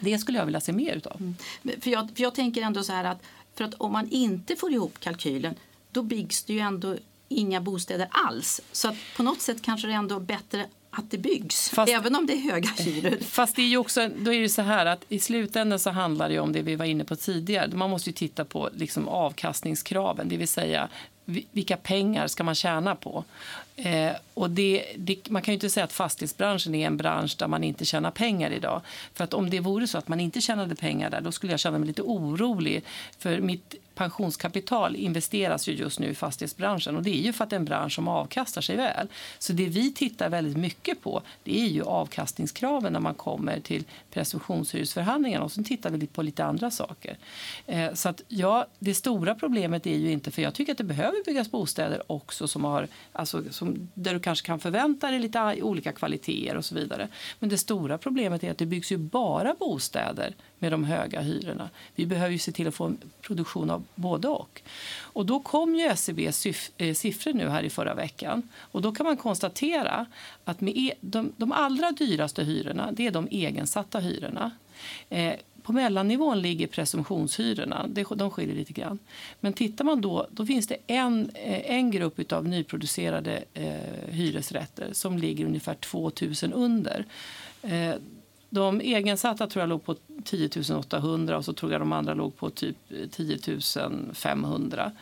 Det 0.00 0.18
skulle 0.18 0.38
jag 0.38 0.44
vilja 0.44 0.60
se 0.60 0.72
mer 0.72 0.96
utav. 0.96 1.16
Mm. 1.20 1.34
För, 1.80 1.90
jag, 1.90 2.10
för 2.14 2.22
jag 2.22 2.34
tänker 2.34 2.62
ändå 2.62 2.82
så 2.82 2.92
här 2.92 3.04
att, 3.04 3.22
för 3.54 3.64
att 3.64 3.74
om 3.74 3.92
man 3.92 4.10
inte 4.10 4.56
får 4.56 4.72
ihop 4.72 5.00
kalkylen 5.00 5.54
då 5.90 6.02
byggs 6.02 6.44
det 6.44 6.52
ju 6.52 6.58
ändå 6.58 6.96
inga 7.28 7.60
bostäder 7.60 8.08
alls. 8.10 8.60
Så 8.72 8.88
att 8.88 8.96
på 9.16 9.22
något 9.22 9.40
sätt 9.40 9.62
kanske 9.62 9.86
det 9.86 9.92
är 9.92 9.98
ändå 9.98 10.20
bättre 10.20 10.66
att 10.90 11.10
det 11.10 11.18
byggs, 11.18 11.70
fast, 11.70 11.92
även 11.92 12.16
om 12.16 12.26
det 12.26 12.32
är 12.32 12.52
höga 12.52 12.68
hyror. 12.78 13.16
Fast 13.24 13.56
det 13.56 13.62
är 13.62 13.66
ju 13.66 13.76
också, 13.76 14.10
då 14.18 14.32
är 14.32 14.40
det 14.40 14.48
så 14.48 14.62
här 14.62 14.86
att 14.86 15.04
i 15.08 15.18
slutändan 15.18 15.78
så 15.78 15.90
handlar 15.90 16.28
det 16.28 16.38
om 16.38 16.52
det 16.52 16.62
vi 16.62 16.76
var 16.76 16.84
inne 16.84 17.04
på 17.04 17.16
tidigare. 17.16 17.68
Man 17.74 17.90
måste 17.90 18.10
ju 18.10 18.14
titta 18.14 18.44
på 18.44 18.70
liksom 18.74 19.08
avkastningskraven, 19.08 20.28
det 20.28 20.36
vill 20.36 20.48
säga 20.48 20.88
vilka 21.26 21.76
pengar 21.76 22.26
ska 22.26 22.44
man 22.44 22.54
tjäna 22.54 22.94
på? 22.94 23.24
Eh, 23.76 24.12
och 24.34 24.50
det, 24.50 24.84
det, 24.96 25.30
man 25.30 25.42
kan 25.42 25.52
ju 25.52 25.54
inte 25.54 25.70
säga 25.70 25.84
att 25.84 25.92
fastighetsbranschen 25.92 26.74
är 26.74 26.86
en 26.86 26.96
bransch 26.96 27.36
där 27.38 27.48
man 27.48 27.64
inte 27.64 27.84
tjänar 27.84 28.10
pengar 28.10 28.50
idag. 28.50 28.80
För 29.14 29.24
att 29.24 29.34
om 29.34 29.50
det 29.50 29.60
vore 29.60 29.86
så 29.86 29.98
att 29.98 30.08
man 30.08 30.20
inte 30.20 30.40
tjänade 30.40 30.74
pengar 30.74 31.10
där, 31.10 31.20
då 31.20 31.32
skulle 31.32 31.52
jag 31.52 31.60
känna 31.60 31.78
mig 31.78 31.86
lite 31.86 32.02
orolig. 32.02 32.82
För 33.18 33.40
mitt 33.40 33.74
pensionskapital 33.96 34.96
investeras 34.96 35.68
ju 35.68 35.72
just 35.72 35.98
nu 35.98 36.08
i 36.08 36.14
fastighetsbranschen 36.14 36.96
och 36.96 37.02
det 37.02 37.10
är 37.10 37.22
ju 37.22 37.32
för 37.32 37.44
att 37.44 37.50
det 37.50 37.56
är 37.56 37.60
en 37.60 37.64
bransch 37.64 37.94
som 37.94 38.08
avkastar 38.08 38.60
sig 38.60 38.76
väl. 38.76 39.08
Så 39.38 39.52
det 39.52 39.66
vi 39.66 39.92
tittar 39.92 40.28
väldigt 40.28 40.56
mycket 40.56 41.02
på 41.02 41.22
det 41.44 41.60
är 41.60 41.66
ju 41.66 41.82
avkastningskraven 41.82 42.92
när 42.92 43.00
man 43.00 43.14
kommer 43.14 43.60
till 43.60 43.84
presumtionshyresförhandlingarna 44.10 45.44
och 45.44 45.52
sen 45.52 45.64
tittar 45.64 45.90
vi 45.90 46.06
på 46.06 46.22
lite 46.22 46.44
andra 46.44 46.70
saker. 46.70 47.16
Eh, 47.66 47.94
så 47.94 48.08
att 48.08 48.22
ja, 48.28 48.66
det 48.78 48.94
stora 48.94 49.34
problemet 49.34 49.86
är 49.86 49.96
ju 49.96 50.12
inte, 50.12 50.30
för 50.30 50.42
jag 50.42 50.54
tycker 50.54 50.72
att 50.72 50.78
det 50.78 50.84
behöver 50.84 51.24
byggas 51.24 51.50
bostäder 51.50 52.02
också 52.06 52.48
som 52.48 52.64
har, 52.64 52.88
alltså, 53.12 53.42
som, 53.50 53.88
där 53.94 54.14
du 54.14 54.20
kanske 54.20 54.46
kan 54.46 54.60
förvänta 54.60 55.10
dig 55.10 55.18
lite 55.18 55.62
olika 55.62 55.92
kvaliteter 55.92 56.56
och 56.56 56.64
så 56.64 56.74
vidare. 56.74 57.08
Men 57.38 57.48
det 57.48 57.58
stora 57.58 57.98
problemet 57.98 58.44
är 58.44 58.50
att 58.50 58.58
det 58.58 58.66
byggs 58.66 58.92
ju 58.92 58.96
bara 58.96 59.54
bostäder 59.54 60.34
med 60.58 60.72
de 60.72 60.84
höga 60.84 61.20
hyrorna. 61.20 61.70
Vi 61.94 62.06
behöver 62.06 62.32
ju 62.32 62.38
se 62.38 62.52
till 62.52 62.68
att 62.68 62.74
få 62.74 62.84
en 62.84 62.98
produktion 63.20 63.70
av 63.70 63.85
både 63.94 64.28
och. 64.28 64.62
Och 65.00 65.26
då 65.26 65.40
kom 65.40 65.74
ju 65.74 65.84
SCBs 65.84 66.46
eh, 66.76 66.94
siffror 66.94 67.32
nu 67.32 67.48
här 67.48 67.62
i 67.62 67.70
förra 67.70 67.94
veckan. 67.94 68.42
Och 68.58 68.82
då 68.82 68.92
kan 68.92 69.06
man 69.06 69.16
konstatera 69.16 70.06
att 70.44 70.60
med 70.60 70.76
e 70.76 70.94
de, 71.00 71.32
de 71.36 71.52
allra 71.52 71.92
dyraste 71.92 72.44
hyrorna 72.44 72.92
det 72.92 73.06
är 73.06 73.10
de 73.10 73.28
egensatta 73.30 73.98
hyrorna. 73.98 74.50
Eh, 75.08 75.34
på 75.66 75.72
mellannivån 75.72 76.42
ligger 76.42 76.66
presumtionshyrorna. 76.66 77.86
De 78.16 78.30
skiljer 78.30 78.56
lite 78.56 78.72
grann. 78.72 78.98
Men 79.40 79.52
tittar 79.52 79.84
man 79.84 80.00
då, 80.00 80.26
då 80.30 80.46
finns 80.46 80.66
det 80.66 80.76
en, 80.86 81.30
eh, 81.34 81.70
en 81.70 81.90
grupp 81.90 82.32
av 82.32 82.48
nyproducerade 82.48 83.44
eh, 83.54 84.10
hyresrätter 84.10 84.88
som 84.92 85.18
ligger 85.18 85.44
ungefär 85.44 85.74
2 85.74 86.12
000 86.42 86.52
under. 86.52 87.04
Eh, 87.62 87.94
de 88.56 88.80
egensatta 88.80 89.46
tror 89.46 89.60
jag 89.60 89.68
låg 89.68 89.84
på 89.84 89.96
10 90.24 90.50
800 90.76 91.38
och 91.38 91.44
så 91.44 91.52
tror 91.52 91.72
jag 91.72 91.80
de 91.80 91.92
andra 91.92 92.14
låg 92.14 92.36
på 92.36 92.50
typ 92.50 92.76
10 93.10 93.38
500. 94.12 94.92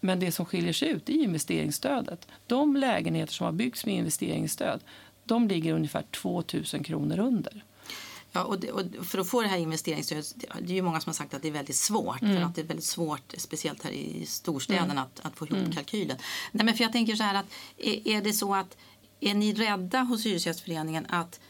Men 0.00 0.20
det 0.20 0.32
som 0.32 0.46
skiljer 0.46 0.72
sig 0.72 0.88
ut 0.88 1.08
är 1.08 1.12
investeringsstödet. 1.12 2.28
De 2.46 2.76
lägenheter 2.76 3.32
som 3.32 3.44
har 3.44 3.52
byggts 3.52 3.86
med 3.86 3.94
investeringsstöd 3.94 4.80
de 5.30 5.48
ligger 5.48 5.74
ungefär 5.74 6.02
2 6.02 6.42
000 6.72 6.84
kronor 6.84 7.18
under. 7.18 7.64
Ja, 8.32 8.44
och, 8.44 8.60
det, 8.60 8.72
och, 8.72 9.06
för 9.06 9.18
att 9.18 9.28
få 9.28 9.42
det 9.42 9.48
här 9.48 9.58
investeringsstödet, 9.58 10.34
det 10.60 10.72
är 10.72 10.74
ju 10.74 10.82
många 10.82 11.00
som 11.00 11.10
har 11.10 11.14
sagt 11.14 11.34
att 11.34 11.42
det 11.42 11.48
är 11.48 11.52
väldigt 11.52 11.76
svårt. 11.76 12.22
Mm. 12.22 12.36
För 12.36 12.42
att 12.42 12.54
det 12.54 12.60
är 12.60 12.66
väldigt 12.66 12.86
svårt, 12.86 13.34
speciellt 13.36 13.82
här 13.84 13.90
i 13.90 14.26
storstäderna, 14.26 14.92
mm. 14.92 14.98
att, 14.98 15.20
att 15.26 15.36
få 15.36 15.46
ihop 15.46 15.58
mm. 15.58 15.72
kalkylen. 15.72 16.16
Nej, 16.52 16.64
men 16.64 16.74
för 16.74 16.84
jag 16.84 16.92
tänker 16.92 17.16
så 17.16 17.22
här 17.22 17.34
att, 17.34 17.46
är, 17.76 18.08
är 18.08 18.22
det 18.22 18.32
så 18.32 18.54
att, 18.54 18.76
är 19.20 19.34
ni 19.34 19.52
rädda 19.52 20.00
hos 20.00 20.26
Hyresgästföreningen 20.26 21.06
att 21.08 21.40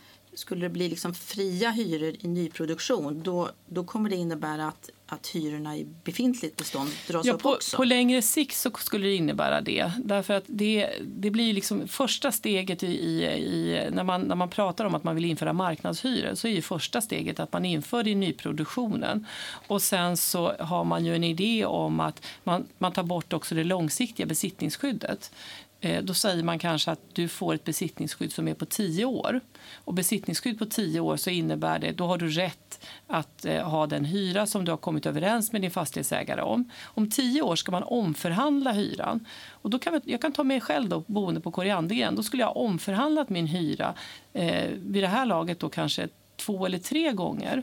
skulle 0.40 0.64
det 0.64 0.70
bli 0.70 0.88
liksom 0.88 1.14
fria 1.14 1.70
hyror 1.70 2.14
i 2.20 2.28
nyproduktion 2.28 3.22
då, 3.22 3.50
då 3.66 3.84
kommer 3.84 4.10
det 4.10 4.16
innebära 4.16 4.68
att, 4.68 4.90
att 5.06 5.26
hyrorna 5.26 5.76
i 5.76 5.86
befintligt 6.04 6.56
bestånd 6.56 6.90
dras 7.08 7.26
ja, 7.26 7.32
upp 7.32 7.42
på, 7.42 7.50
också. 7.50 7.76
På 7.76 7.84
längre 7.84 8.22
sikt 8.22 8.56
så 8.56 8.70
skulle 8.70 9.06
det 9.06 9.14
innebära 9.14 9.60
det. 9.60 9.92
Därför 10.04 10.34
att 10.34 10.44
det, 10.46 10.90
det 11.06 11.30
blir 11.30 11.52
liksom 11.52 11.88
första 11.88 12.32
steget 12.32 12.82
i, 12.82 12.86
i, 12.86 13.24
i, 13.24 13.88
när, 13.92 14.04
man, 14.04 14.20
när 14.20 14.34
man 14.34 14.48
pratar 14.48 14.84
om 14.84 14.94
att 14.94 15.04
man 15.04 15.14
vill 15.14 15.24
införa 15.24 15.52
marknadshyror 15.52 16.34
så 16.34 16.48
är 16.48 16.52
ju 16.52 16.62
första 16.62 17.00
steget 17.00 17.40
att 17.40 17.52
man 17.52 17.64
inför 17.64 18.02
det 18.02 18.10
i 18.10 18.14
nyproduktionen. 18.14 19.26
Och 19.66 19.82
sen 19.82 20.16
så 20.16 20.52
har 20.58 20.84
man 20.84 21.04
ju 21.04 21.14
en 21.14 21.24
idé 21.24 21.64
om 21.64 22.00
att 22.00 22.26
man, 22.44 22.66
man 22.78 22.92
tar 22.92 23.02
bort 23.02 23.32
också 23.32 23.54
det 23.54 23.64
långsiktiga 23.64 24.26
besittningsskyddet. 24.26 25.32
Eh, 25.80 26.02
då 26.02 26.14
säger 26.14 26.42
man 26.42 26.58
kanske 26.58 26.90
att 26.90 27.00
du 27.12 27.28
får 27.28 27.54
ett 27.54 27.64
besittningsskydd 27.64 28.32
som 28.32 28.48
är 28.48 28.54
på 28.54 28.66
10 28.66 29.04
år. 29.04 29.40
Och 29.74 29.94
besittningsskydd 29.94 30.58
på 30.58 30.66
10 30.66 31.00
år 31.00 31.16
så 31.16 31.30
innebär 31.30 31.78
det 31.78 31.92
då 31.92 32.06
har 32.06 32.18
du 32.18 32.28
rätt 32.28 32.86
att 33.06 33.44
eh, 33.44 33.68
ha 33.68 33.86
den 33.86 34.04
hyra 34.04 34.46
som 34.46 34.64
du 34.64 34.72
har 34.72 34.76
kommit 34.76 35.06
överens 35.06 35.52
med 35.52 35.62
din 35.62 35.70
fastighetsägare 35.70 36.42
om. 36.42 36.70
Om 36.82 37.10
10 37.10 37.42
år 37.42 37.56
ska 37.56 37.72
man 37.72 37.82
omförhandla 37.82 38.72
hyran. 38.72 39.26
Och 39.50 39.70
då 39.70 39.78
kan 39.78 40.00
jag 40.04 40.20
kan 40.20 40.32
ta 40.32 40.44
mig 40.44 40.60
själv 40.60 40.88
då, 40.88 41.04
boende 41.06 41.40
på 41.40 41.50
Koriandergren. 41.50 42.16
Då 42.16 42.22
skulle 42.22 42.42
jag 42.42 42.48
ha 42.48 42.54
omförhandlat 42.54 43.28
min 43.28 43.46
hyra 43.46 43.94
eh, 44.32 44.70
vid 44.70 45.02
det 45.02 45.08
här 45.08 45.26
laget 45.26 45.60
då 45.60 45.68
kanske 45.68 46.08
två 46.36 46.66
eller 46.66 46.78
tre 46.78 47.12
gånger. 47.12 47.62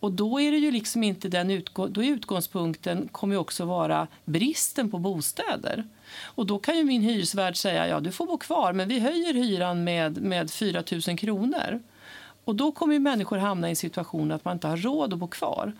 Och 0.00 0.12
då 0.12 0.40
är 0.40 0.52
det 0.52 0.58
ju 0.58 0.70
liksom 0.70 1.02
inte 1.02 1.28
den 1.28 1.50
utgå 1.50 1.86
då 1.86 2.02
är 2.02 2.08
utgångspunkten 2.08 3.08
kommer 3.12 3.34
ju 3.34 3.38
också 3.38 3.64
vara 3.64 4.06
bristen 4.24 4.90
på 4.90 4.98
bostäder. 4.98 5.84
Och 6.24 6.46
då 6.46 6.58
kan 6.58 6.76
ju 6.76 6.84
min 6.84 7.02
hyresvärd 7.02 7.56
säga 7.56 7.88
ja 7.88 8.00
du 8.00 8.12
får 8.12 8.26
bo 8.26 8.38
kvar 8.38 8.72
men 8.72 8.88
vi 8.88 8.98
höjer 8.98 9.34
hyran 9.34 9.84
med, 9.84 10.22
med 10.22 10.50
4 10.50 10.82
000 11.08 11.18
kronor. 11.18 11.80
Och 12.44 12.54
då 12.54 12.72
kommer 12.72 12.94
ju 12.94 13.00
människor 13.00 13.36
hamna 13.36 13.66
i 13.66 13.70
en 13.70 13.76
situation 13.76 14.32
att 14.32 14.44
man 14.44 14.56
inte 14.56 14.68
har 14.68 14.76
råd 14.76 15.12
att 15.12 15.18
bo 15.18 15.28
kvar. 15.28 15.72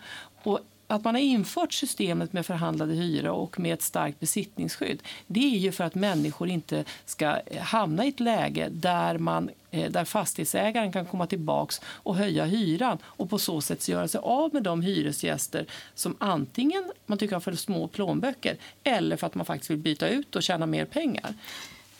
Och 0.43 0.59
att 0.89 1.03
man 1.03 1.15
har 1.15 1.21
infört 1.21 1.73
systemet 1.73 2.33
med 2.33 2.45
förhandlade 2.45 2.93
hyra 2.93 3.33
och 3.33 3.59
med 3.59 3.73
ett 3.73 3.81
starkt 3.81 4.19
besittningsskydd 4.19 5.03
det 5.27 5.55
är 5.55 5.59
ju 5.59 5.71
för 5.71 5.83
att 5.83 5.95
människor 5.95 6.49
inte 6.49 6.83
ska 7.05 7.39
eh, 7.45 7.61
hamna 7.61 8.05
i 8.05 8.09
ett 8.09 8.19
läge 8.19 8.69
där, 8.71 9.17
man, 9.17 9.49
eh, 9.71 9.91
där 9.91 10.05
fastighetsägaren 10.05 10.91
kan 10.91 11.05
komma 11.05 11.27
tillbaks 11.27 11.81
och 11.85 12.15
höja 12.15 12.45
hyran 12.45 12.97
och 13.03 13.29
på 13.29 13.39
så 13.39 13.61
sätt 13.61 13.87
göra 13.87 14.07
sig 14.07 14.21
av 14.23 14.53
med 14.53 14.63
de 14.63 14.81
hyresgäster 14.81 15.65
som 15.95 16.15
antingen 16.19 16.91
man 17.05 17.17
tycker 17.17 17.35
har 17.35 17.41
för 17.41 17.53
små 17.53 17.87
plånböcker 17.87 18.57
eller 18.83 19.17
för 19.17 19.27
att 19.27 19.35
man 19.35 19.45
faktiskt 19.45 19.71
vill 19.71 19.77
byta 19.77 20.07
ut 20.07 20.35
och 20.35 20.43
tjäna 20.43 20.65
mer 20.65 20.85
pengar. 20.85 21.33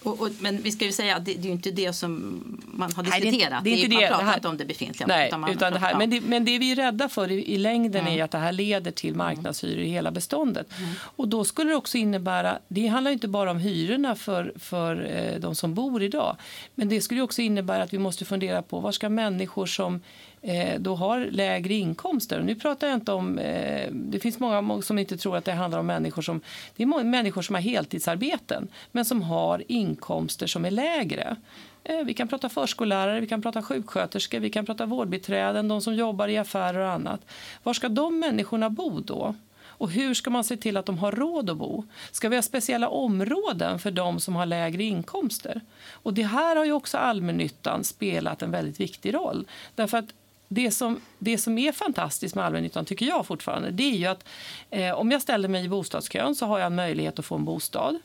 Och, 0.03 0.21
och, 0.21 0.29
men 0.39 0.61
vi 0.61 0.71
ska 0.71 0.85
ju 0.85 0.91
säga 0.91 1.15
att 1.15 1.25
det, 1.25 1.33
det, 1.33 1.39
är 1.39 1.43
ju 1.45 1.51
inte 1.51 1.71
det 1.71 1.93
som 1.93 2.43
man 2.65 2.91
har 2.91 3.03
diskuterat. 3.03 3.63
Nej, 3.63 3.75
det, 3.75 3.81
är 3.81 3.83
inte 3.83 3.95
det, 3.95 4.01
man 4.01 4.09
pratar 4.09 4.23
det 4.23 4.29
här, 4.29 4.35
inte 4.35 4.47
om 4.47 4.57
det 4.57 4.65
befintliga. 4.65 5.07
Nej, 5.07 5.27
utan 5.27 5.49
utan 5.49 5.73
det 5.73 5.79
här, 5.79 5.97
men, 5.97 6.09
det, 6.09 6.21
men 6.21 6.45
det 6.45 6.59
vi 6.59 6.71
är 6.71 6.75
rädda 6.75 7.09
för 7.09 7.31
i, 7.31 7.53
i 7.53 7.57
längden 7.57 8.01
mm. 8.01 8.19
är 8.19 8.23
att 8.23 8.31
det 8.31 8.37
här 8.37 8.51
leder 8.51 8.91
till 8.91 9.15
marknadshyror 9.15 9.83
i 9.83 9.89
hela 9.89 10.11
beståndet. 10.11 10.67
Mm. 10.77 10.91
Och 11.01 11.27
då 11.27 11.45
skulle 11.45 11.69
det 11.69 11.75
också 11.75 11.97
innebära, 11.97 12.59
det 12.67 12.87
handlar 12.87 13.11
inte 13.11 13.27
bara 13.27 13.51
om 13.51 13.57
hyrorna 13.57 14.15
för, 14.15 14.53
för 14.59 15.05
eh, 15.05 15.39
de 15.39 15.55
som 15.55 15.73
bor 15.73 16.03
idag. 16.03 16.35
Men 16.75 16.89
det 16.89 17.01
skulle 17.01 17.21
också 17.21 17.41
innebära 17.41 17.83
att 17.83 17.93
vi 17.93 17.99
måste 17.99 18.25
fundera 18.25 18.61
på 18.61 18.79
var 18.79 18.91
ska 18.91 19.09
människor 19.09 19.65
som 19.65 20.01
Eh, 20.41 20.79
då 20.79 20.95
har 20.95 21.19
lägre 21.19 21.73
inkomster. 21.73 22.39
Och 22.39 22.45
nu 22.45 22.55
pratar 22.55 22.87
jag 22.87 22.97
inte 22.97 23.11
om... 23.11 23.39
Eh, 23.39 23.91
det 23.91 24.19
finns 24.19 24.39
många 24.39 24.81
som 24.81 24.99
inte 24.99 25.17
tror 25.17 25.37
att 25.37 25.45
det 25.45 25.51
handlar 25.51 25.79
om 25.79 25.85
människor 25.85 26.21
som... 26.21 26.41
Det 26.75 26.83
är 26.83 27.03
människor 27.03 27.41
som 27.41 27.55
har 27.55 27.61
heltidsarbeten 27.61 28.67
men 28.91 29.05
som 29.05 29.21
har 29.21 29.63
inkomster 29.67 30.47
som 30.47 30.65
är 30.65 30.71
lägre. 30.71 31.35
Eh, 31.83 32.03
vi 32.05 32.13
kan 32.13 32.27
prata 32.27 32.49
förskollärare, 32.49 33.19
vi 33.19 33.27
kan 33.27 33.41
prata 33.41 33.61
sjuksköterskor, 33.61 34.39
vi 34.39 34.49
kan 34.49 34.65
prata 34.65 34.85
vårdbiträden, 34.85 35.67
de 35.67 35.81
som 35.81 35.95
jobbar 35.95 36.27
i 36.27 36.37
affärer 36.37 36.79
och 36.79 36.91
annat. 36.91 37.21
Var 37.63 37.73
ska 37.73 37.89
de 37.89 38.19
människorna 38.19 38.69
bo 38.69 38.99
då? 38.99 39.35
Och 39.79 39.91
hur 39.91 40.13
ska 40.13 40.29
man 40.29 40.43
se 40.43 40.57
till 40.57 40.77
att 40.77 40.85
de 40.85 40.97
har 40.97 41.11
råd 41.11 41.49
att 41.49 41.57
bo? 41.57 41.83
Ska 42.11 42.29
vi 42.29 42.35
ha 42.35 42.43
speciella 42.43 42.89
områden 42.89 43.79
för 43.79 43.91
de 43.91 44.19
som 44.19 44.35
har 44.35 44.45
lägre 44.45 44.83
inkomster? 44.83 45.61
Och 45.91 46.13
det 46.13 46.23
här 46.23 46.55
har 46.55 46.65
ju 46.65 46.71
också 46.71 46.97
allmännyttan 46.97 47.83
spelat 47.83 48.41
en 48.41 48.51
väldigt 48.51 48.79
viktig 48.79 49.13
roll. 49.13 49.47
Därför 49.75 49.97
att 49.97 50.13
det 50.51 50.71
som, 50.71 51.01
det 51.19 51.37
som 51.37 51.57
är 51.57 51.71
fantastiskt 51.71 52.35
med 52.35 52.45
allmännyttan 52.45 52.85
tycker 52.85 53.05
jag 53.05 53.25
fortfarande, 53.25 53.71
det 53.71 53.83
är 53.83 53.95
ju 53.95 54.05
att 54.05 54.27
eh, 54.69 54.91
om 54.91 55.11
jag 55.11 55.21
ställer 55.21 55.49
mig 55.49 55.65
i 55.65 55.69
bostadskön 55.69 56.35
så 56.35 56.45
har 56.45 56.59
jag 56.59 56.71
möjlighet 56.71 57.19
att 57.19 57.25
få 57.25 57.35
en 57.35 57.45
bostad. 57.45 57.99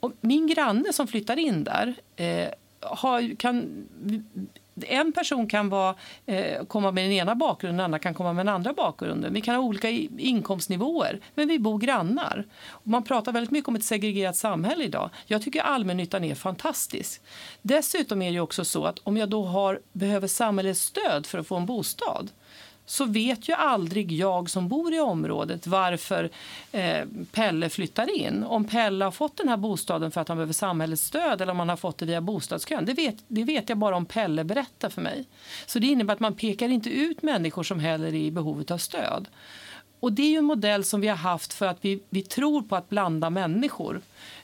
Och 0.00 0.12
min 0.20 0.46
granne 0.46 0.92
som 0.92 1.06
flyttar 1.06 1.36
in 1.36 1.64
där 1.64 1.94
eh, 2.16 2.48
har, 2.80 3.36
kan 3.36 3.86
en 4.84 5.12
person 5.12 5.46
kan 5.46 5.68
vara, 5.68 5.94
eh, 6.26 6.64
komma 6.64 6.90
med 6.90 7.04
den 7.04 7.12
ena 7.12 7.34
bakgrunden, 7.34 7.80
en 7.80 7.84
annan 7.84 8.00
kan 8.00 8.14
komma 8.14 8.32
med 8.32 8.46
den 8.46 8.54
andra 8.54 8.72
bakgrunden. 8.72 9.32
Vi 9.32 9.40
kan 9.40 9.54
ha 9.54 9.62
olika 9.62 9.90
inkomstnivåer, 10.18 11.20
men 11.34 11.48
vi 11.48 11.58
bor 11.58 11.78
grannar. 11.78 12.46
Man 12.82 13.04
pratar 13.04 13.32
väldigt 13.32 13.50
mycket 13.50 13.68
om 13.68 13.76
ett 13.76 13.84
segregerat 13.84 14.36
samhälle 14.36 14.84
idag. 14.84 15.10
Jag 15.26 15.42
tycker 15.42 15.60
allmännyttan 15.60 16.24
är 16.24 16.34
fantastisk. 16.34 17.22
Dessutom 17.62 18.22
är 18.22 18.32
det 18.32 18.40
också 18.40 18.64
så 18.64 18.84
att 18.84 18.98
om 18.98 19.16
jag 19.16 19.28
då 19.28 19.44
har, 19.44 19.80
behöver 19.92 20.28
samhällets 20.28 20.80
stöd 20.80 21.26
för 21.26 21.38
att 21.38 21.46
få 21.46 21.56
en 21.56 21.66
bostad 21.66 22.30
så 22.90 23.04
vet 23.04 23.48
ju 23.48 23.52
aldrig 23.52 24.12
jag 24.12 24.50
som 24.50 24.68
bor 24.68 24.94
i 24.94 25.00
området 25.00 25.66
varför 25.66 26.30
eh, 26.72 27.04
Pelle 27.32 27.68
flyttar 27.68 28.18
in. 28.18 28.44
Om 28.44 28.64
Pelle 28.64 29.04
har 29.04 29.12
fått 29.12 29.36
den 29.36 29.48
här 29.48 29.56
bostaden 29.56 30.10
för 30.10 30.20
att 30.20 30.28
han 30.28 30.36
behöver 30.36 30.52
samhällets 30.52 31.04
stöd 31.04 31.40
eller 31.40 31.52
om 31.52 31.58
han 31.58 31.68
har 31.68 31.76
fått 31.76 31.98
det 31.98 32.06
via 32.06 32.20
bostadskön. 32.20 32.84
Det 32.84 32.92
vet, 32.92 33.16
det 33.28 33.44
vet 33.44 33.68
jag 33.68 33.78
bara 33.78 33.96
om 33.96 34.06
Pelle 34.06 34.44
berättar 34.44 34.88
för 34.88 35.02
mig. 35.02 35.24
Så 35.66 35.78
det 35.78 35.86
innebär 35.86 36.14
att 36.14 36.20
man 36.20 36.34
pekar 36.34 36.68
inte 36.68 36.90
ut 36.90 37.22
människor 37.22 37.62
som 37.62 37.80
heller 37.80 38.08
är 38.08 38.14
i 38.14 38.30
behovet 38.30 38.70
av 38.70 38.78
stöd. 38.78 39.28
Och 40.00 40.12
det 40.12 40.34
är 40.34 40.38
en 40.38 40.44
modell 40.44 40.84
som 40.84 41.00
vi 41.00 41.08
har 41.08 41.16
haft 41.16 41.52
för 41.52 41.66
att 41.66 41.78
vi, 41.80 42.02
vi 42.10 42.22
tror 42.22 42.62
på 42.62 42.76
att 42.76 42.88
blanda 42.88 43.30
människor. 43.30 44.00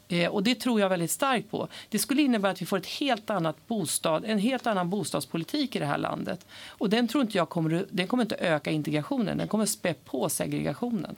Eh, 0.09 0.31
och 0.31 0.43
det 0.43 0.55
tror 0.55 0.81
jag 0.81 0.89
väldigt 0.89 1.11
starkt 1.11 1.51
på. 1.51 1.69
Det 1.89 1.99
skulle 1.99 2.23
innebära 2.23 2.53
att 2.53 2.63
vi 2.63 2.67
får 2.67 2.79
ett 2.79 2.87
helt 2.87 3.31
annat 3.31 3.67
bostad, 3.67 4.25
en 4.25 4.39
helt 4.39 4.67
annan 4.67 4.91
bostadspolitik 4.91 5.77
i 5.77 5.79
det 5.79 5.87
här 5.87 5.99
landet. 5.99 6.47
Och 6.69 6.91
den 6.91 7.09
tror 7.09 7.23
inte 7.23 7.39
jag 7.39 7.49
kommer, 7.49 7.87
den 7.91 8.07
kommer 8.07 8.23
inte 8.23 8.35
öka 8.35 8.71
integrationen, 8.71 9.39
den 9.39 9.49
kommer 9.49 9.67
spä 9.67 9.95
på 9.95 10.29
segregationen. 10.29 11.15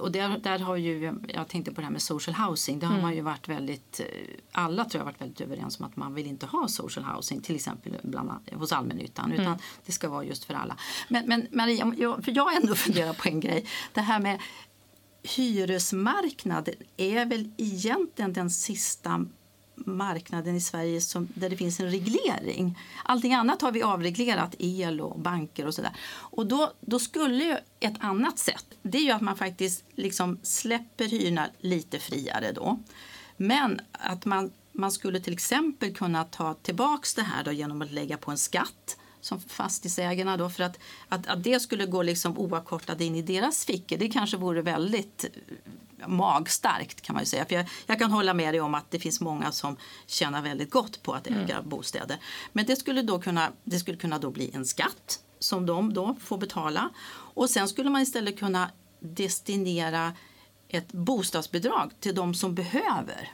och 0.00 0.12
där, 0.12 0.38
där 0.38 0.58
har 0.58 0.76
ju, 0.76 1.14
jag 1.34 1.48
tänkte 1.48 1.72
på 1.72 1.80
det 1.80 1.84
här 1.84 1.92
med 1.92 2.02
social 2.02 2.34
housing. 2.34 2.78
Det 2.78 2.86
har 2.86 2.92
mm. 2.92 3.02
man 3.02 3.14
ju 3.14 3.20
varit 3.20 3.48
väldigt, 3.48 4.00
eh, 4.00 4.06
alla 4.52 4.84
tror 4.84 5.00
jag 5.00 5.04
varit 5.04 5.20
väldigt 5.20 5.40
överens 5.40 5.80
om 5.80 5.86
att 5.86 5.96
man 5.96 6.14
vill 6.14 6.26
inte 6.26 6.46
ha 6.46 6.68
social 6.68 7.04
housing 7.04 7.40
till 7.40 7.54
exempel 7.54 7.92
bland, 8.02 8.30
hos 8.52 8.72
allmännyttan 8.72 9.32
utan 9.32 9.46
mm. 9.46 9.58
det 9.86 9.92
ska 9.92 10.08
vara 10.08 10.24
just 10.24 10.44
för 10.44 10.54
alla. 10.54 10.76
Men, 11.08 11.26
men 11.26 11.46
Maria, 11.50 11.94
jag, 11.98 12.24
för 12.24 12.32
jag 12.36 12.44
har 12.44 12.56
ändå 12.56 12.74
funderat 12.74 13.18
på 13.18 13.28
en 13.28 13.40
grej. 13.40 13.66
Det 13.92 14.00
här 14.00 14.20
med 14.20 14.38
hyresmarknaden 15.24 16.74
är 16.96 17.26
väl 17.26 17.50
egentligen 17.56 18.32
den 18.32 18.50
sista 18.50 19.26
marknaden 19.74 20.56
i 20.56 20.60
Sverige 20.60 21.00
som, 21.00 21.28
där 21.34 21.50
det 21.50 21.56
finns 21.56 21.80
en 21.80 21.90
reglering. 21.90 22.78
Allting 23.04 23.34
annat 23.34 23.62
har 23.62 23.72
vi 23.72 23.82
avreglerat, 23.82 24.54
el 24.58 25.00
och 25.00 25.20
banker 25.20 25.66
och 25.66 25.74
sådär. 25.74 25.92
Och 26.10 26.46
då, 26.46 26.72
då 26.80 26.98
skulle 26.98 27.44
ju 27.44 27.56
ett 27.80 27.96
annat 27.98 28.38
sätt, 28.38 28.66
det 28.82 28.98
är 28.98 29.02
ju 29.02 29.10
att 29.10 29.22
man 29.22 29.36
faktiskt 29.36 29.84
liksom 29.94 30.38
släpper 30.42 31.04
hyrorna 31.04 31.48
lite 31.60 31.98
friare 31.98 32.52
då. 32.52 32.80
Men 33.36 33.80
att 33.92 34.24
man, 34.24 34.52
man 34.72 34.92
skulle 34.92 35.20
till 35.20 35.32
exempel 35.32 35.94
kunna 35.94 36.24
ta 36.24 36.54
tillbaks 36.54 37.14
det 37.14 37.22
här 37.22 37.44
då 37.44 37.52
genom 37.52 37.82
att 37.82 37.92
lägga 37.92 38.16
på 38.16 38.30
en 38.30 38.38
skatt 38.38 38.96
som 39.24 39.40
fastighetsägarna 39.40 40.36
då 40.36 40.50
för 40.50 40.64
att, 40.64 40.78
att, 41.08 41.26
att 41.26 41.44
det 41.44 41.60
skulle 41.60 41.86
gå 41.86 42.02
liksom 42.02 42.38
oavkortat 42.38 43.00
in 43.00 43.16
i 43.16 43.22
deras 43.22 43.64
fickor 43.64 43.96
det 43.96 44.08
kanske 44.08 44.36
vore 44.36 44.62
väldigt 44.62 45.24
eh, 45.24 46.08
magstarkt 46.08 47.00
kan 47.00 47.14
man 47.14 47.22
ju 47.22 47.26
säga. 47.26 47.44
För 47.44 47.54
jag, 47.54 47.66
jag, 47.86 47.98
kan 47.98 48.10
hålla 48.10 48.34
med 48.34 48.54
dig 48.54 48.60
om 48.60 48.74
att 48.74 48.90
det 48.90 48.98
finns 48.98 49.20
många 49.20 49.52
som 49.52 49.76
tjänar 50.06 50.42
väldigt 50.42 50.70
gott 50.70 51.02
på 51.02 51.12
att 51.12 51.26
äga 51.26 51.56
mm. 51.56 51.68
bostäder. 51.68 52.16
Men 52.52 52.66
det 52.66 52.76
skulle 52.76 53.02
då 53.02 53.20
kunna, 53.20 53.52
det 53.64 53.78
skulle 53.78 53.96
kunna 53.96 54.18
då 54.18 54.30
bli 54.30 54.50
en 54.54 54.64
skatt 54.64 55.20
som 55.38 55.66
de 55.66 55.94
då 55.94 56.16
får 56.20 56.38
betala 56.38 56.90
och 57.34 57.50
sen 57.50 57.68
skulle 57.68 57.90
man 57.90 58.02
istället 58.02 58.38
kunna 58.38 58.70
destinera 59.00 60.12
ett 60.68 60.92
bostadsbidrag 60.92 61.92
till 62.00 62.14
de 62.14 62.34
som 62.34 62.54
behöver 62.54 63.32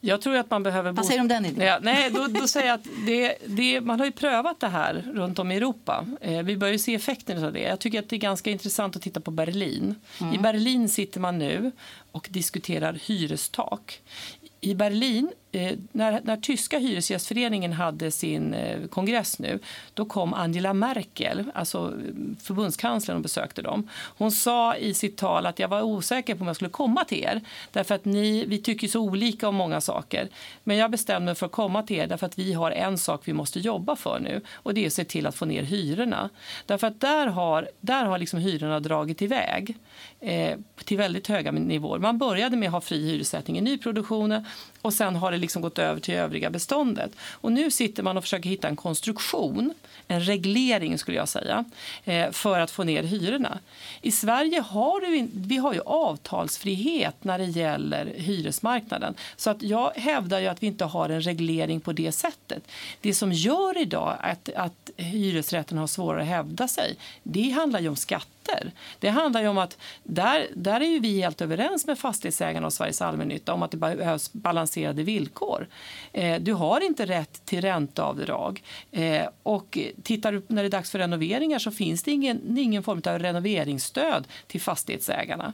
jag 0.00 0.20
tror 0.20 0.36
att 0.36 0.50
man 0.50 0.62
behöver... 0.62 0.92
Vad 0.92 1.06
säger 1.06 1.18
du 1.18 1.22
om 1.22 1.28
den 1.28 1.46
idén? 1.46 1.66
Ja, 1.66 1.78
nej, 1.82 2.10
då, 2.10 2.26
då 2.26 2.48
säger 2.48 2.72
att 2.72 2.84
det, 3.06 3.36
det, 3.46 3.80
man 3.80 3.98
har 3.98 4.06
ju 4.06 4.12
prövat 4.12 4.60
det 4.60 4.68
här 4.68 5.04
runt 5.14 5.38
om 5.38 5.52
i 5.52 5.56
Europa. 5.56 6.06
Eh, 6.20 6.42
vi 6.42 6.56
börjar 6.56 6.72
ju 6.72 6.78
se 6.78 6.94
effekten 6.94 7.44
av 7.44 7.52
det. 7.52 7.60
Jag 7.60 7.78
tycker 7.78 7.98
att 7.98 8.08
det 8.08 8.16
är 8.16 8.20
ganska 8.20 8.50
intressant 8.50 8.96
att 8.96 9.02
titta 9.02 9.20
på 9.20 9.30
Berlin. 9.30 9.94
Mm. 10.20 10.34
I 10.34 10.38
Berlin 10.38 10.88
sitter 10.88 11.20
man 11.20 11.38
nu 11.38 11.72
och 12.12 12.28
diskuterar 12.30 12.98
hyrestak. 13.06 14.00
I 14.60 14.74
Berlin 14.74 15.30
Eh, 15.52 15.78
när, 15.92 16.20
när 16.24 16.36
tyska 16.36 16.78
hyresgästföreningen 16.78 17.72
hade 17.72 18.10
sin 18.10 18.54
eh, 18.54 18.86
kongress 18.86 19.38
nu 19.38 19.58
då 19.94 20.04
kom 20.04 20.34
Angela 20.34 20.74
Merkel, 20.74 21.50
alltså 21.54 21.78
eh, 21.78 22.42
förbundskanslern, 22.42 23.16
och 23.16 23.22
besökte 23.22 23.62
dem. 23.62 23.88
Hon 24.18 24.32
sa 24.32 24.76
i 24.76 24.94
sitt 24.94 25.16
tal 25.16 25.46
att 25.46 25.58
jag 25.58 25.68
var 25.68 25.82
osäker 25.82 26.34
på 26.34 26.40
om 26.40 26.46
jag 26.46 26.56
skulle 26.56 26.70
komma 26.70 27.04
till 27.04 27.18
er 27.18 27.40
därför 27.72 27.94
att 27.94 28.04
ni, 28.04 28.44
vi 28.46 28.58
tycker 28.58 28.88
så 28.88 29.00
olika 29.00 29.48
om 29.48 29.54
många 29.54 29.80
saker. 29.80 30.28
Men 30.64 30.76
jag 30.76 30.90
bestämde 30.90 31.24
mig 31.24 31.34
för 31.34 31.46
att 31.46 31.52
komma 31.52 31.82
till 31.82 31.96
er 31.96 32.06
därför 32.06 32.26
att 32.26 32.38
vi 32.38 32.52
har 32.52 32.70
en 32.70 32.98
sak 32.98 33.20
vi 33.24 33.32
måste 33.32 33.60
jobba 33.60 33.96
för 33.96 34.20
nu 34.20 34.40
och 34.54 34.74
det 34.74 34.82
är 34.82 34.86
att 34.86 34.92
se 34.92 35.04
till 35.04 35.26
att 35.26 35.34
få 35.34 35.44
ner 35.44 35.62
hyrorna. 35.62 36.30
Därför 36.66 36.86
att 36.86 37.00
där 37.00 37.26
har, 37.26 37.68
där 37.80 38.04
har 38.04 38.18
liksom 38.18 38.38
hyrorna 38.38 38.80
dragit 38.80 39.22
iväg 39.22 39.76
eh, 40.20 40.58
till 40.84 40.96
väldigt 40.96 41.26
höga 41.26 41.52
nivåer. 41.52 41.98
Man 41.98 42.18
började 42.18 42.56
med 42.56 42.66
att 42.66 42.72
ha 42.72 42.80
fri 42.80 43.10
hyressättning 43.10 43.58
i 43.58 43.60
nyproduktionen 43.60 44.44
och 44.82 44.94
sen 44.94 45.16
har 45.16 45.32
det 45.32 45.38
liksom 45.38 45.62
gått 45.62 45.78
över 45.78 46.00
till 46.00 46.14
övriga 46.14 46.50
beståndet. 46.50 47.10
Och 47.30 47.52
nu 47.52 47.70
sitter 47.70 48.02
man 48.02 48.16
och 48.16 48.24
försöker 48.24 48.50
hitta 48.50 48.68
en 48.68 48.76
konstruktion, 48.76 49.74
en 50.08 50.20
reglering 50.20 50.98
skulle 50.98 51.16
jag 51.16 51.28
säga, 51.28 51.64
eh, 52.04 52.30
för 52.30 52.60
att 52.60 52.70
få 52.70 52.84
ner 52.84 53.02
hyrorna. 53.02 53.58
I 54.02 54.10
Sverige 54.10 54.60
har 54.60 55.00
vi, 55.00 55.28
vi 55.34 55.56
har 55.56 55.74
ju 55.74 55.80
avtalsfrihet 55.80 57.24
när 57.24 57.38
det 57.38 57.44
gäller 57.44 58.06
hyresmarknaden. 58.16 59.14
Så 59.36 59.50
att 59.50 59.62
jag 59.62 59.90
hävdar 59.90 60.40
ju 60.40 60.46
att 60.46 60.62
vi 60.62 60.66
inte 60.66 60.84
har 60.84 61.08
en 61.08 61.20
reglering 61.20 61.80
på 61.80 61.92
det 61.92 62.12
sättet. 62.12 62.62
Det 63.00 63.14
som 63.14 63.32
gör 63.32 63.78
idag 63.78 64.16
att, 64.20 64.48
att 64.56 64.90
hyresrätten 64.96 65.78
har 65.78 65.86
svårare 65.86 66.22
att 66.22 66.28
hävda 66.28 66.68
sig, 66.68 66.96
det 67.22 67.50
handlar 67.50 67.80
ju 67.80 67.88
om 67.88 67.96
skatter. 67.96 68.72
Det 68.98 69.08
handlar 69.08 69.44
om 69.44 69.58
att 69.58 69.78
där, 70.02 70.46
där 70.54 70.80
är 70.80 70.86
ju 70.86 70.98
vi 70.98 71.20
helt 71.20 71.40
överens 71.40 71.86
med 71.86 71.98
fastighetsägarna 71.98 72.66
och 72.66 72.72
Sveriges 72.72 73.02
allmännytta 73.02 73.52
om 73.52 73.62
att 73.62 73.70
det 73.70 73.76
behövs 73.76 74.32
balanserade 74.68 75.02
villkor. 75.02 75.68
Eh, 76.12 76.40
du 76.40 76.52
har 76.52 76.80
inte 76.80 77.06
rätt 77.06 77.46
till 77.46 77.60
ränteavdrag. 77.60 78.62
Eh, 78.90 79.28
och 79.42 79.78
tittar 80.02 80.32
du 80.32 80.42
när 80.48 80.62
det 80.62 80.68
är 80.68 80.70
dags 80.70 80.90
för 80.90 80.98
renoveringar 80.98 81.58
så 81.58 81.70
finns 81.70 82.02
det 82.02 82.10
ingen, 82.10 82.58
ingen 82.58 82.82
form 82.82 83.02
av 83.06 83.18
renoveringsstöd 83.18 84.26
till 84.46 84.60
fastighetsägarna. 84.60 85.52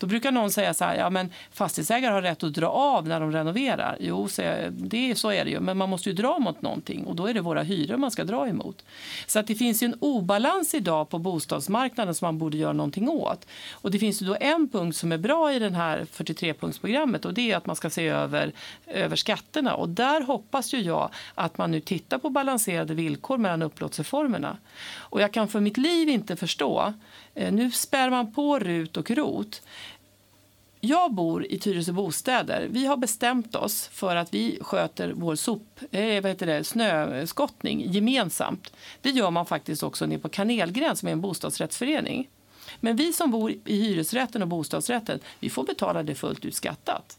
Då 0.00 0.06
brukar 0.06 0.32
någon 0.32 0.50
säga 0.50 0.74
så 0.74 0.84
här, 0.84 0.96
ja 0.96 1.10
men 1.10 1.32
fastighetsägare 1.52 2.12
har 2.12 2.22
rätt 2.22 2.42
att 2.42 2.54
dra 2.54 2.66
av 2.66 3.08
när 3.08 3.20
de 3.20 3.32
renoverar. 3.32 3.96
Jo, 4.00 4.28
så, 4.28 4.42
det, 4.70 5.14
så 5.14 5.30
är 5.30 5.44
det 5.44 5.50
ju, 5.50 5.60
men 5.60 5.76
man 5.76 5.90
måste 5.90 6.08
ju 6.08 6.14
dra 6.14 6.38
mot 6.38 6.62
någonting 6.62 7.04
och 7.04 7.16
då 7.16 7.26
är 7.26 7.34
det 7.34 7.40
våra 7.40 7.62
hyror 7.62 7.96
man 7.96 8.10
ska 8.10 8.24
dra 8.24 8.48
emot. 8.48 8.84
Så 9.26 9.38
att 9.38 9.46
det 9.46 9.54
finns 9.54 9.82
ju 9.82 9.84
en 9.84 9.96
obalans 10.00 10.74
idag 10.74 11.08
på 11.08 11.18
bostadsmarknaden 11.18 12.14
som 12.14 12.26
man 12.26 12.38
borde 12.38 12.56
göra 12.56 12.72
någonting 12.72 13.08
åt. 13.08 13.46
Och 13.72 13.90
det 13.90 13.98
finns 13.98 14.22
ju 14.22 14.26
då 14.26 14.36
en 14.40 14.68
punkt 14.68 14.96
som 14.96 15.12
är 15.12 15.18
bra 15.18 15.52
i 15.52 15.58
den 15.58 15.74
här 15.74 16.06
43-punktsprogrammet 16.12 17.26
och 17.26 17.34
det 17.34 17.52
är 17.52 17.56
att 17.56 17.66
man 17.66 17.76
ska 17.76 17.90
se 17.90 18.08
över, 18.08 18.52
över 18.86 19.16
skatterna 19.16 19.74
och 19.74 19.88
där 19.88 20.20
hoppas 20.20 20.74
ju 20.74 20.80
jag 20.80 21.10
att 21.34 21.58
man 21.58 21.70
nu 21.70 21.80
tittar 21.80 22.18
på 22.18 22.30
balanserade 22.30 22.94
villkor 22.94 23.38
mellan 23.38 23.62
upplåtelseformerna. 23.62 24.56
Och 24.96 25.20
jag 25.20 25.32
kan 25.32 25.48
för 25.48 25.60
mitt 25.60 25.76
liv 25.76 26.08
inte 26.08 26.36
förstå 26.36 26.94
Eh, 27.34 27.52
nu 27.52 27.70
spär 27.70 28.10
man 28.10 28.32
på 28.32 28.58
RUT 28.58 28.96
och 28.96 29.10
ROT. 29.10 29.62
Jag 30.80 31.14
bor 31.14 31.46
i 31.46 31.58
Tyresö 31.58 31.92
bostäder. 31.92 32.68
Vi 32.70 32.86
har 32.86 32.96
bestämt 32.96 33.54
oss 33.54 33.88
för 33.92 34.16
att 34.16 34.34
vi 34.34 34.58
sköter 34.60 35.12
vår 35.12 35.34
sop, 35.34 35.80
eh, 35.90 36.22
vad 36.22 36.30
heter 36.30 36.46
det, 36.46 36.64
snöskottning 36.64 37.92
gemensamt. 37.92 38.72
Det 39.00 39.10
gör 39.10 39.30
man 39.30 39.46
faktiskt 39.46 39.82
också 39.82 40.06
nere 40.06 40.18
på 40.18 40.28
Kanelgräns 40.28 40.98
som 40.98 41.08
är 41.08 41.12
en 41.12 41.20
bostadsrättsförening. 41.20 42.28
Men 42.80 42.96
vi 42.96 43.12
som 43.12 43.30
bor 43.30 43.52
i 43.64 43.76
hyresrätten 43.82 44.42
och 44.42 44.48
bostadsrätten, 44.48 45.20
vi 45.40 45.50
får 45.50 45.64
betala 45.64 46.02
det 46.02 46.14
fullt 46.14 46.44
ut 46.44 46.54
skattat. 46.54 47.18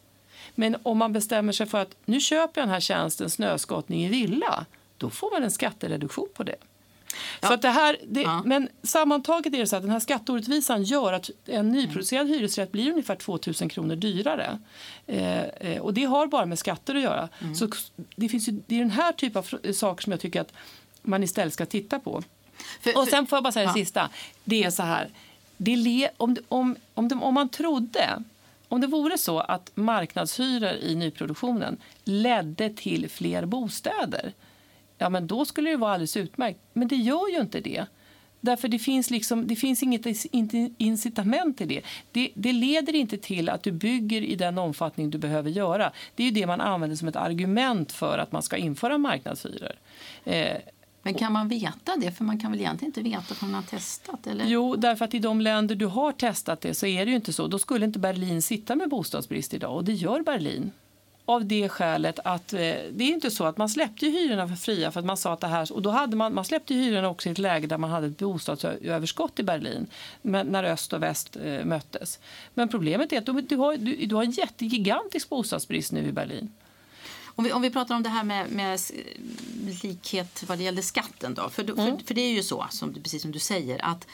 Men 0.56 0.78
om 0.84 0.98
man 0.98 1.14
bestämmer 1.14 1.54
sig 1.54 1.66
för 1.66 1.78
att 1.78 1.96
nu 2.06 2.20
köper 2.20 2.62
jag 2.62 2.68
den 2.68 2.74
här 2.74 2.80
tjänsten 2.80 3.30
snöskottning 3.30 4.06
i 4.06 4.08
villa, 4.08 4.66
då 4.98 5.10
får 5.10 5.32
man 5.32 5.44
en 5.44 5.52
skattereduktion 5.52 6.28
på 6.34 6.44
det. 6.44 6.56
Så 7.42 7.54
att 7.54 7.62
det 7.62 7.70
här, 7.70 7.98
det, 8.08 8.22
Ja. 8.22 8.42
Men 8.46 8.68
sammantaget 8.84 9.54
är 9.54 9.58
det 9.58 9.68
så 9.68 9.76
att 9.76 9.82
den 9.82 9.92
här 9.92 10.00
skatteorättvisan 10.00 10.84
gör 10.84 11.14
att 11.14 11.30
en 11.46 11.72
nyproducerad 11.72 12.28
hyresrätt 12.28 12.72
blir 12.72 12.92
ungefär 12.92 13.16
2 13.16 13.40
000 13.62 13.70
kronor 13.70 13.96
dyrare. 13.96 14.60
Eh, 15.08 15.42
eh, 15.44 15.82
och 15.82 15.94
det 15.94 16.04
har 16.04 16.28
bara 16.28 16.46
med 16.46 16.60
skatter 16.60 16.96
att 16.96 17.02
göra. 17.02 17.30
Så 17.56 17.70
det, 18.16 18.30
finns 18.30 18.48
ju, 18.50 18.60
det 18.68 18.76
är 18.76 18.80
den 18.80 18.92
här 18.92 19.12
typen 19.12 19.40
av 19.40 19.72
saker 19.74 20.04
som 20.04 20.12
jag 20.12 20.20
tycker 20.20 20.42
att 20.42 20.54
man 21.02 21.24
istället 21.24 21.54
ska 21.54 21.66
titta 21.66 22.00
på. 22.00 22.24
För- 22.82 22.98
Och 22.98 23.08
sen 23.08 23.28
får 23.28 23.36
jag 23.38 23.44
bara 23.44 23.52
säga 23.52 23.66
det 23.66 23.80
Ja. 23.80 23.86
sista. 23.86 24.10
Det 24.44 24.64
är 24.64 24.70
så 24.72 24.84
här. 24.84 25.10
Det 25.58 25.76
le, 25.76 26.10
om, 26.18 26.34
det- 26.34 26.42
om, 26.48 26.76
om, 26.94 27.08
det, 27.08 27.16
om 27.16 27.34
man 27.34 27.50
trodde 27.50 28.24
om 28.68 28.82
det 28.82 28.88
vore 28.88 29.18
så 29.18 29.40
att 29.40 29.72
marknadshyror 29.76 30.72
i 30.74 30.96
nyproduktionen 30.96 31.78
ledde 32.04 32.70
till 32.70 33.10
fler 33.10 33.46
bostäder 33.46 34.34
ja, 35.02 35.10
men 35.10 35.28
då 35.28 35.46
skulle 35.46 35.70
det 35.70 35.78
vara 35.78 35.94
alldeles 35.94 36.18
utmärkt. 36.18 36.60
Men 36.74 36.88
det 36.88 36.96
gör 36.96 37.30
ju 37.30 37.42
inte 37.42 37.60
det. 37.62 37.86
Därför 38.42 38.68
det 38.68 38.80
finns, 38.80 39.10
liksom, 39.10 39.48
det 39.48 39.56
finns 39.56 39.84
inget 39.84 40.06
incitament 40.78 41.58
till 41.58 41.68
det. 41.68 41.82
det. 42.12 42.32
Det 42.36 42.54
leder 42.54 42.96
inte 42.96 43.18
till 43.18 43.50
att 43.50 43.64
du 43.64 43.72
bygger 43.72 44.22
i 44.22 44.36
den 44.36 44.58
omfattning 44.58 45.10
du 45.10 45.18
behöver 45.18 45.50
göra. 45.50 45.92
Det 46.16 46.24
är 46.24 46.28
ju 46.28 46.32
det 46.32 46.48
man 46.48 46.62
använder 46.62 46.98
som 46.98 47.08
ett 47.08 47.16
argument 47.16 47.92
för 47.92 48.18
att 48.18 48.32
man 48.32 48.42
ska 48.42 48.58
införa 48.58 48.98
marknadshyror. 48.98 49.72
Eh, 50.24 50.58
Men 51.04 51.14
kan 51.14 51.34
man 51.34 51.48
veta 51.48 51.96
det? 51.98 52.12
För 52.12 52.24
man 52.24 52.40
kan 52.40 52.52
väl 52.52 52.60
egentligen 52.60 52.90
inte 52.90 53.02
veta 53.02 53.36
förrän 53.36 53.52
man 53.52 53.64
har 53.64 53.70
testat? 53.70 54.28
Eller? 54.28 54.46
Jo, 54.46 54.76
därför 54.76 55.06
att 55.06 55.14
i 55.14 55.20
de 55.20 55.42
länder 55.42 55.76
du 55.76 55.86
har 55.86 56.12
testat 56.12 56.62
det 56.62 56.74
så 56.74 56.86
är 56.86 57.06
det 57.06 57.10
ju 57.10 57.16
inte 57.16 57.34
så. 57.34 57.48
Då 57.48 57.60
skulle 57.60 57.86
inte 57.86 58.00
Berlin 58.00 58.42
sitta 58.42 58.76
med 58.76 58.90
bostadsbrist 58.90 59.54
idag 59.54 59.76
och 59.76 59.84
det 59.84 59.94
gör 59.94 60.22
Berlin. 60.22 60.72
Av 61.26 61.46
det 61.46 61.70
skälet 61.70 62.20
att 62.24 62.54
eh, 62.54 62.60
det 62.60 63.04
är 63.04 63.08
inte 63.14 63.32
så 63.32 63.46
att 63.46 63.58
man 63.58 63.70
släppte 63.70 64.06
hyrorna 64.06 64.48
för 64.48 64.56
fria 64.56 64.92
för 64.92 65.00
att 65.00 65.06
man 65.06 65.18
sa 65.18 65.34
att 65.34 65.40
det 65.40 65.48
här 65.48 65.74
och 65.74 65.82
då 65.82 65.90
hade 65.90 66.16
man, 66.16 66.34
man 66.34 66.46
släppte 66.46 66.74
hyrorna 66.74 67.10
också 67.10 67.30
i 67.30 67.32
ett 67.32 67.38
läge 67.38 67.68
där 67.68 67.78
man 67.78 67.90
hade 67.90 68.08
ett 68.08 68.18
bostadsöverskott 68.18 69.40
i 69.40 69.44
Berlin 69.44 69.88
men, 70.22 70.48
när 70.48 70.64
öst 70.64 70.94
och 70.94 71.04
väst 71.04 71.38
eh, 71.44 71.66
möttes. 71.66 72.20
Men 72.54 72.70
problemet 72.70 73.14
är 73.14 73.18
att 73.18 73.26
du, 73.26 73.42
du, 73.42 73.56
har, 73.56 73.78
du, 73.78 74.06
du 74.06 74.16
har 74.16 74.24
en 74.24 74.32
jättegigantisk 74.32 75.30
bostadsbrist 75.30 75.92
nu 75.92 76.08
i 76.08 76.12
Berlin. 76.12 76.52
Om 77.36 77.44
vi, 77.44 77.52
om 77.52 77.62
vi 77.62 77.70
pratar 77.70 77.96
om 77.96 78.04
det 78.04 78.10
här 78.10 78.24
med, 78.24 78.52
med 78.52 78.80
likhet 79.84 80.44
vad 80.48 80.58
det 80.58 80.64
gäller 80.64 80.82
skatten 80.82 81.34
då. 81.34 81.50
För, 81.50 81.64
Mm. 81.64 81.76
för, 81.76 82.06
för 82.06 82.14
det 82.14 82.22
är 82.22 82.32
ju 82.32 82.44
så, 82.44 82.68
som, 82.70 82.94
precis 82.94 83.22
som 83.22 83.32
du 83.32 83.40
säger, 83.40 83.86
att 83.86 84.08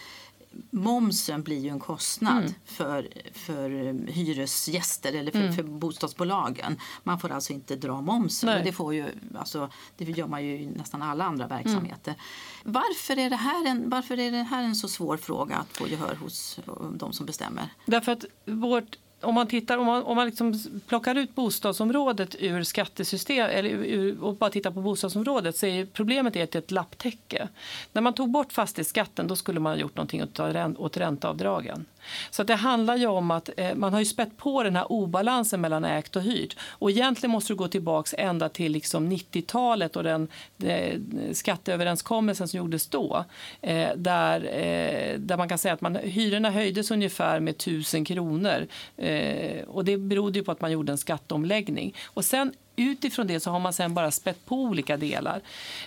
momsen 0.71 1.43
blir 1.43 1.59
ju 1.59 1.69
en 1.69 1.79
kostnad 1.79 2.37
Mm. 2.37 2.53
för, 2.65 3.09
för 3.33 3.69
hyresgäster 4.11 5.13
eller 5.13 5.31
för, 5.31 5.51
för 5.51 5.63
bostadsbolagen. 5.63 6.79
Man 7.03 7.19
får 7.19 7.31
alltså 7.31 7.53
inte 7.53 7.75
dra 7.75 8.01
momsen. 8.01 8.49
Nej. 8.49 8.63
Det, 8.63 8.71
får 8.71 8.93
ju, 8.93 9.05
alltså, 9.39 9.69
det 9.97 10.05
gör 10.05 10.27
man 10.27 10.45
ju 10.45 10.59
i 10.61 10.65
nästan 10.65 11.01
alla 11.01 11.23
andra 11.23 11.47
verksamheter. 11.47 12.15
Varför, 12.63 13.17
är 13.19 13.29
det 13.29 13.35
här 13.35 13.65
en, 13.67 13.89
varför 13.89 14.19
är 14.19 14.31
det 14.31 14.43
här 14.43 14.63
en 14.63 14.75
så 14.75 14.87
svår 14.87 15.17
fråga 15.17 15.55
att 15.55 15.77
få 15.77 15.87
gehör 15.87 16.15
hos 16.15 16.59
de 16.93 17.13
som 17.13 17.25
bestämmer? 17.25 17.69
Därför 17.85 18.11
att 18.11 18.25
vårt, 18.45 18.97
om 19.21 19.35
man, 19.35 19.47
tittar, 19.47 19.77
om 19.77 19.85
man, 19.85 20.03
om 20.03 20.15
man 20.15 20.25
liksom 20.25 20.63
plockar 20.87 21.15
ut 21.15 21.35
bostadsområdet 21.35 22.35
ur 22.39 22.63
skattesystem 22.63 23.49
eller 23.49 23.69
ur, 23.69 24.23
och 24.23 24.35
bara 24.35 24.49
tittar 24.49 24.71
på 24.71 24.81
bostadsområdet 24.81 25.57
så 25.57 25.65
är 25.65 25.85
problemet 25.85 26.35
är 26.35 26.43
att 26.43 26.51
det 26.51 26.57
är 26.57 26.61
ett 26.61 26.71
lapptäcke. 26.71 27.47
När 27.93 28.01
man 28.01 28.13
tog 28.13 28.31
bort 28.31 28.53
fastighetsskatten 28.53 29.27
då 29.27 29.35
skulle 29.35 29.59
man 29.59 29.73
ha 29.73 29.79
gjort 29.79 29.95
någonting 29.95 30.23
åt, 30.23 30.39
åt 30.77 30.97
ränteavdragen. 30.97 31.85
Så 32.29 32.41
att 32.41 32.47
det 32.47 32.55
handlar 32.55 32.95
ju 32.95 33.07
om 33.07 33.31
att 33.31 33.49
eh, 33.57 33.75
man 33.75 33.93
har 33.93 33.99
ju 33.99 34.05
spett 34.05 34.37
på 34.37 34.63
den 34.63 34.75
här 34.75 34.91
obalansen 34.91 35.61
mellan 35.61 35.85
ägt 35.85 36.15
och 36.15 36.21
hyrt. 36.21 36.57
Och 36.69 36.91
egentligen 36.91 37.31
måste 37.31 37.53
du 37.53 37.57
gå 37.57 37.67
tillbaks 37.67 38.15
ända 38.17 38.49
till 38.49 38.71
liksom 38.71 39.11
90-talet 39.11 39.95
och 39.95 40.03
den 40.03 40.27
eh, 40.63 40.99
skatteöverenskommelsen 41.33 42.47
som 42.47 42.57
gjordes 42.57 42.87
då. 42.87 43.25
Eh, 43.61 43.89
där, 43.95 44.41
eh, 44.41 45.19
där 45.19 45.37
man 45.37 45.49
kan 45.49 45.57
säga 45.57 45.73
att 45.73 45.81
man, 45.81 45.95
hyrorna 45.95 46.51
höjdes 46.51 46.91
ungefär 46.91 47.39
med 47.39 47.51
1000 47.51 48.05
kronor. 48.05 48.67
Eh, 48.97 49.63
och 49.67 49.85
det 49.85 49.97
berodde 49.97 50.39
ju 50.39 50.45
på 50.45 50.51
att 50.51 50.61
man 50.61 50.71
gjorde 50.71 50.91
en 50.91 50.97
skatteomläggning. 50.97 51.95
Och 52.05 52.25
sen 52.25 52.53
utifrån 52.77 53.27
det 53.27 53.39
så 53.39 53.51
har 53.51 53.59
man 53.59 53.73
sen 53.73 53.93
bara 53.93 54.11
spett 54.11 54.45
på 54.45 54.55
olika 54.55 54.97
delar. 54.97 55.41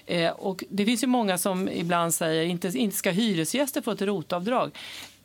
Eh, 0.06 0.30
och 0.30 0.64
det 0.68 0.85
finns 0.85 1.02
ju 1.02 1.06
många 1.06 1.38
som 1.38 1.68
ibland 1.68 2.14
säger 2.14 2.44
inte, 2.44 2.68
inte 2.68 2.96
ska 2.96 3.11
hyresgäster 3.11 3.80
få 3.80 3.90
ett 3.90 4.02
rotavdrag. 4.02 4.70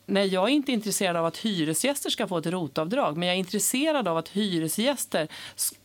Nej, 0.05 0.27
jag 0.27 0.43
är 0.43 0.53
inte 0.53 0.71
intresserad 0.71 1.15
av 1.15 1.25
att 1.25 1.37
hyresgäster 1.37 2.09
ska 2.09 2.27
få 2.27 2.37
ett 2.37 2.45
rotavdrag 2.45 3.17
men 3.17 3.27
jag 3.27 3.35
är 3.35 3.39
intresserad 3.39 4.07
av 4.07 4.17
att 4.17 4.29
hyresgäster 4.29 5.27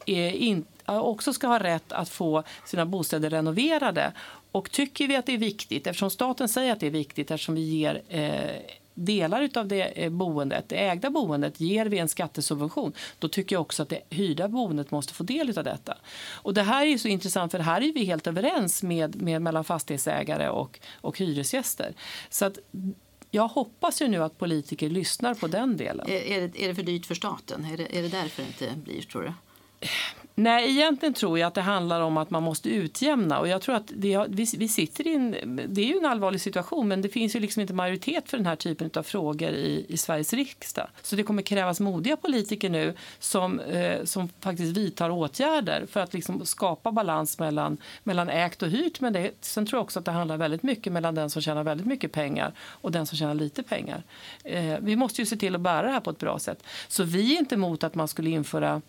eh, 0.07 0.43
in, 0.43 0.65
eh, 0.89 0.99
också 0.99 1.33
ska 1.33 1.47
ha 1.47 1.59
rätt 1.59 1.93
att 1.93 2.09
få 2.09 2.43
sina 2.67 2.87
bostäder 2.87 3.31
renoverade. 3.31 4.13
Och 4.53 4.71
tycker 4.71 5.09
vi 5.09 5.17
att 5.17 5.27
det 5.27 5.35
är 5.35 5.39
viktigt, 5.39 5.87
eftersom 5.87 6.11
staten 6.11 6.49
säger 6.49 6.73
att 6.73 6.81
det 6.81 6.87
är 6.87 6.91
viktigt 6.91 7.31
eftersom 7.31 7.55
vi 7.55 7.61
ger 7.61 8.03
eh, 8.09 8.75
delar 8.95 9.49
av 9.55 9.69
det 9.69 9.83
eh, 9.83 10.11
boendet, 10.11 10.69
det 10.69 10.77
ägda 10.77 11.11
boendet 11.11 11.61
ger 11.61 11.87
vi 11.87 11.99
en 11.99 12.09
skattesubvention 12.09 12.93
då 13.19 13.29
tycker 13.29 13.57
jag 13.57 13.61
också 13.61 13.83
att 13.83 13.89
det 13.89 14.01
hyrda 14.11 14.49
boendet 14.49 14.91
måste 14.91 15.15
få 15.15 15.25
del 15.25 15.59
av 15.59 15.65
detta. 15.65 15.97
Och 16.33 16.55
det 16.55 16.63
här 16.63 16.87
är 16.87 16.99
så 16.99 17.09
intressant 17.09 17.53
för 17.53 17.59
här 17.59 17.83
är 17.83 17.93
vi 17.93 18.05
helt 18.05 18.27
överens 18.27 18.83
med, 18.83 19.23
med 19.23 19.43
mellan 19.43 19.65
fastighetsägare 19.65 20.49
och, 20.49 20.81
och 21.01 21.19
hyresgäster. 21.19 21.95
Så 22.31 22.45
att 22.45 22.59
jag 23.31 23.49
hoppas 23.49 24.03
ju 24.03 24.09
nu 24.09 24.23
att 24.23 24.39
politiker 24.39 24.91
lyssnar 24.91 25.35
på 25.35 25.47
den 25.47 25.77
delen. 25.77 26.07
Är, 26.09 26.23
är, 26.23 26.49
det, 26.49 26.65
är 26.65 26.69
det 26.69 26.75
för 26.75 26.83
dyrt 26.83 27.07
för 27.07 27.15
staten? 27.15 27.65
Är 27.65 27.77
det, 27.77 27.99
är 27.99 28.03
det 28.03 28.09
därför 28.09 28.43
det 28.43 28.49
inte 28.49 28.81
blir, 28.81 29.03
tror 29.03 29.23
du? 29.23 29.33
Nej, 30.43 30.71
egentligen 30.71 31.15
tror 31.15 31.39
jag 31.39 31.47
att 31.47 31.55
det 31.55 31.61
handlar 31.61 32.01
om 32.01 32.17
att 32.17 32.31
man 32.31 32.43
måste 32.43 32.69
utjämna. 32.69 33.39
Och 33.39 33.49
jag 33.49 33.63
tror 33.63 33.75
att 33.75 33.93
det, 33.97 34.27
vi, 34.29 34.47
vi 34.59 34.69
sitter 34.69 35.07
i 35.07 35.15
en, 35.15 35.61
det 35.69 35.81
är 35.81 35.87
ju 35.87 35.99
en 35.99 36.07
allvarlig 36.07 36.41
situation 36.41 36.89
men 36.89 37.03
det 37.03 37.09
finns 37.09 37.37
ju 37.37 37.41
liksom 37.41 37.61
inte 37.61 37.75
majoritet 37.75 38.31
för 38.31 38.37
den 38.37 38.47
här 38.47 38.57
typen 38.57 38.91
av 38.95 39.03
frågor 39.03 39.51
i, 39.51 39.87
i 39.89 39.97
Sveriges 39.97 40.33
riksdag. 40.33 40.87
Så 41.03 41.17
det 41.17 41.23
kommer 41.23 41.43
krävas 41.43 41.81
modiga 41.81 42.17
politiker 42.17 42.71
nu 42.71 42.95
som, 43.19 43.61
eh, 43.61 44.05
som 44.05 44.29
faktiskt 44.41 44.77
vidtar 44.77 45.11
åtgärder 45.11 45.87
för 45.91 46.01
att 46.01 46.15
liksom 46.15 46.47
skapa 46.47 46.93
balans 46.93 47.39
mellan, 47.39 47.77
mellan 48.03 48.29
ägt 48.29 48.63
och 48.63 48.69
hyrt. 48.69 49.01
Men 49.01 49.13
det, 49.13 49.31
sen 49.41 49.67
tror 49.67 49.79
jag 49.79 49.85
också 49.85 49.99
att 49.99 50.05
det 50.05 50.13
handlar 50.13 50.37
väldigt 50.37 50.63
mycket 50.63 50.93
mellan 50.93 51.15
den 51.15 51.31
som 51.31 51.43
tjänar 51.43 51.65
väldigt 51.65 51.87
mycket 51.87 52.13
pengar 52.13 52.53
och 52.59 52.93
den 52.93 53.07
som 53.07 53.19
tjänar 53.19 53.35
lite 53.35 53.63
pengar. 53.63 54.03
Eh, 54.45 54.77
vi 54.81 54.97
måste 54.97 55.23
ju 55.23 55.27
se 55.27 55.37
till 55.37 55.55
att 55.55 55.61
bära 55.61 55.83
det 55.83 55.93
här 55.93 56.01
på 56.01 56.11
ett 56.11 56.19
bra 56.19 56.39
sätt. 56.39 56.63
Så 56.89 57.05
vi 57.05 57.35
är 57.35 57.39
inte 57.39 57.55
emot 57.55 57.85
att 57.85 57.95
man 57.95 58.09
skulle 58.09 58.31
införa 58.31 58.83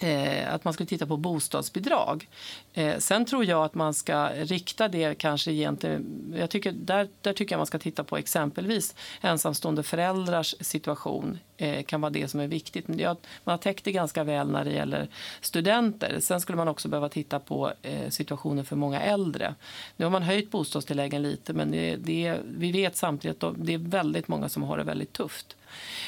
eh, 0.00 0.54
att 0.54 0.64
man 0.64 0.72
skulle 0.72 0.86
titta 0.86 1.06
på 1.06 1.16
bostadsbidrag. 1.16 2.28
Eh, 2.74 2.98
sen 2.98 3.24
tror 3.24 3.44
jag 3.44 3.64
att 3.64 3.74
man 3.74 3.94
ska 3.94 4.28
rikta 4.28 4.88
det 4.88 5.18
kanske 5.18 5.52
gentemot... 5.52 6.38
Jag 6.38 6.50
tycker, 6.50 6.72
där, 6.72 7.08
där 7.20 7.32
tycker 7.32 7.54
jag 7.54 7.58
man 7.58 7.66
ska 7.66 7.78
titta 7.78 8.04
på 8.04 8.16
exempelvis 8.16 8.94
ensamstående 9.20 9.82
föräldrars 9.82 10.54
situation. 10.60 11.38
Eh, 11.56 11.82
kan 11.82 12.00
vara 12.00 12.10
det 12.10 12.28
som 12.28 12.40
är 12.40 12.46
viktigt. 12.46 12.88
Men 12.88 12.98
jag, 12.98 13.16
man 13.44 13.52
har 13.52 13.58
täckt 13.58 13.84
det 13.84 13.92
ganska 13.92 14.24
väl 14.24 14.50
när 14.50 14.64
det 14.64 14.72
gäller 14.72 15.08
studenter. 15.40 16.20
Sen 16.20 16.40
skulle 16.40 16.56
man 16.56 16.68
också 16.68 16.88
behöva 16.88 17.08
titta 17.08 17.38
på 17.40 17.72
eh, 17.82 18.08
situationen 18.08 18.64
för 18.64 18.76
många 18.76 19.00
äldre. 19.00 19.54
Nu 19.96 20.04
har 20.04 20.10
man 20.10 20.22
höjt 20.22 20.50
bostadstilläggen 20.50 21.22
lite 21.22 21.52
men 21.52 21.70
det, 21.70 21.96
det, 21.96 22.36
vi 22.44 22.72
vet 22.72 22.96
samtidigt 22.96 23.42
att 23.42 23.54
det 23.56 23.74
är 23.74 23.78
väldigt 23.78 24.28
många 24.28 24.48
som 24.48 24.62
har 24.62 24.78
det 24.78 24.84
väldigt 24.84 25.12
tufft. 25.12 25.56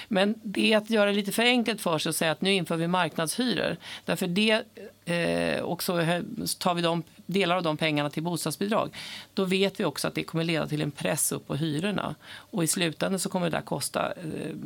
Men 0.09 0.35
det 0.43 0.73
är 0.73 0.77
att 0.77 0.91
göra 0.91 1.11
det 1.11 1.17
lite 1.17 1.33
för 1.33 1.43
enkelt 1.43 1.81
för 1.81 1.99
sig 1.99 2.11
att 2.11 2.17
säga 2.17 2.33
att 2.33 2.41
nu 2.41 2.53
inför 2.53 2.77
vi 2.77 2.89
marknadshyror. 2.89 3.77
Därför 4.05 4.27
det, 4.27 4.63
eh, 5.05 5.63
och 5.63 5.83
så 5.83 6.23
tar 6.59 6.75
vi 6.75 6.83
de, 6.83 7.03
delar 7.27 7.57
av 7.57 7.63
de 7.63 7.77
pengarna 7.77 8.11
till 8.11 8.23
bostadsbidrag. 8.23 8.97
Då 9.35 9.45
vet 9.45 9.81
vi 9.81 9.85
också 9.85 10.09
att 10.09 10.15
det 10.15 10.23
kommer 10.23 10.45
leda 10.45 10.67
till 10.67 10.83
en 10.83 10.91
press 10.91 11.33
upp 11.33 11.47
på 11.47 11.55
hyrorna. 11.55 12.15
Och 12.33 12.65
i 12.65 12.67
slutändan 12.67 13.21
så 13.21 13.29
kommer 13.29 13.51
det 13.51 13.57
där 13.57 13.63
kosta 13.63 14.13
eh, 14.13 14.57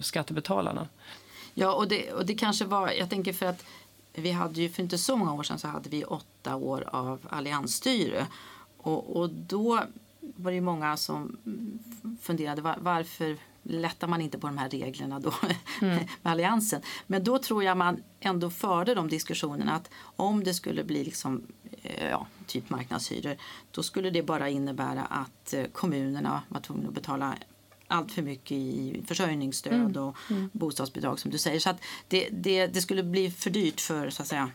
skattebetalarna. 0.00 0.88
Ja, 1.54 1.72
och 1.72 1.88
det, 1.88 2.12
och 2.12 2.26
det 2.26 2.34
kanske 2.34 2.64
var, 2.64 2.90
jag 2.90 3.10
tänker 3.10 3.32
för 3.32 3.46
att 3.46 3.64
vi 4.14 4.30
hade 4.30 4.60
ju 4.60 4.68
för 4.68 4.82
inte 4.82 4.98
så 4.98 5.16
många 5.16 5.34
år 5.34 5.42
sedan 5.42 5.58
så 5.58 5.68
hade 5.68 5.88
vi 5.88 6.04
åtta 6.04 6.56
år 6.56 6.84
av 6.92 7.18
alliansstyre. 7.30 8.26
Och, 8.76 9.16
och 9.16 9.30
då 9.30 9.82
var 10.20 10.50
det 10.50 10.54
ju 10.54 10.60
många 10.60 10.96
som 10.96 11.36
funderade 12.22 12.62
var, 12.62 12.76
varför 12.80 13.36
lättar 13.62 14.08
man 14.08 14.20
inte 14.20 14.38
på 14.38 14.46
de 14.46 14.58
här 14.58 14.68
reglerna 14.68 15.20
då 15.20 15.34
med 15.80 16.08
alliansen. 16.22 16.82
Men 17.06 17.24
då 17.24 17.38
tror 17.38 17.64
jag 17.64 17.76
man 17.76 18.02
ändå 18.20 18.50
förde 18.50 18.94
de 18.94 19.08
diskussionerna 19.08 19.72
att 19.72 19.90
om 20.16 20.44
det 20.44 20.54
skulle 20.54 20.84
bli 20.84 21.04
liksom, 21.04 21.46
eh, 21.82 22.08
ja, 22.08 22.26
typ 22.46 22.70
marknadshyror 22.70 23.36
då 23.70 23.82
skulle 23.82 24.10
det 24.10 24.22
bara 24.22 24.48
innebära 24.48 25.02
att 25.02 25.54
eh, 25.54 25.64
kommunerna 25.64 26.42
var 26.48 26.60
tvungna 26.60 26.88
att 26.88 26.94
betala 26.94 27.36
allt 27.86 28.12
för 28.12 28.22
mycket 28.22 28.52
i 28.52 29.02
försörjningsstöd 29.06 29.96
och 29.96 30.16
bostadsbidrag 30.52 31.18
som 31.18 31.30
du 31.30 31.38
säger. 31.38 31.60
Så 31.60 31.70
att 31.70 31.80
det, 32.08 32.28
det, 32.32 32.66
det 32.66 32.80
skulle 32.80 33.02
bli 33.02 33.30
för 33.30 33.50
dyrt 33.50 33.80
för 33.80 34.10
så 34.10 34.22
att 34.22 34.28
säga, 34.28 34.50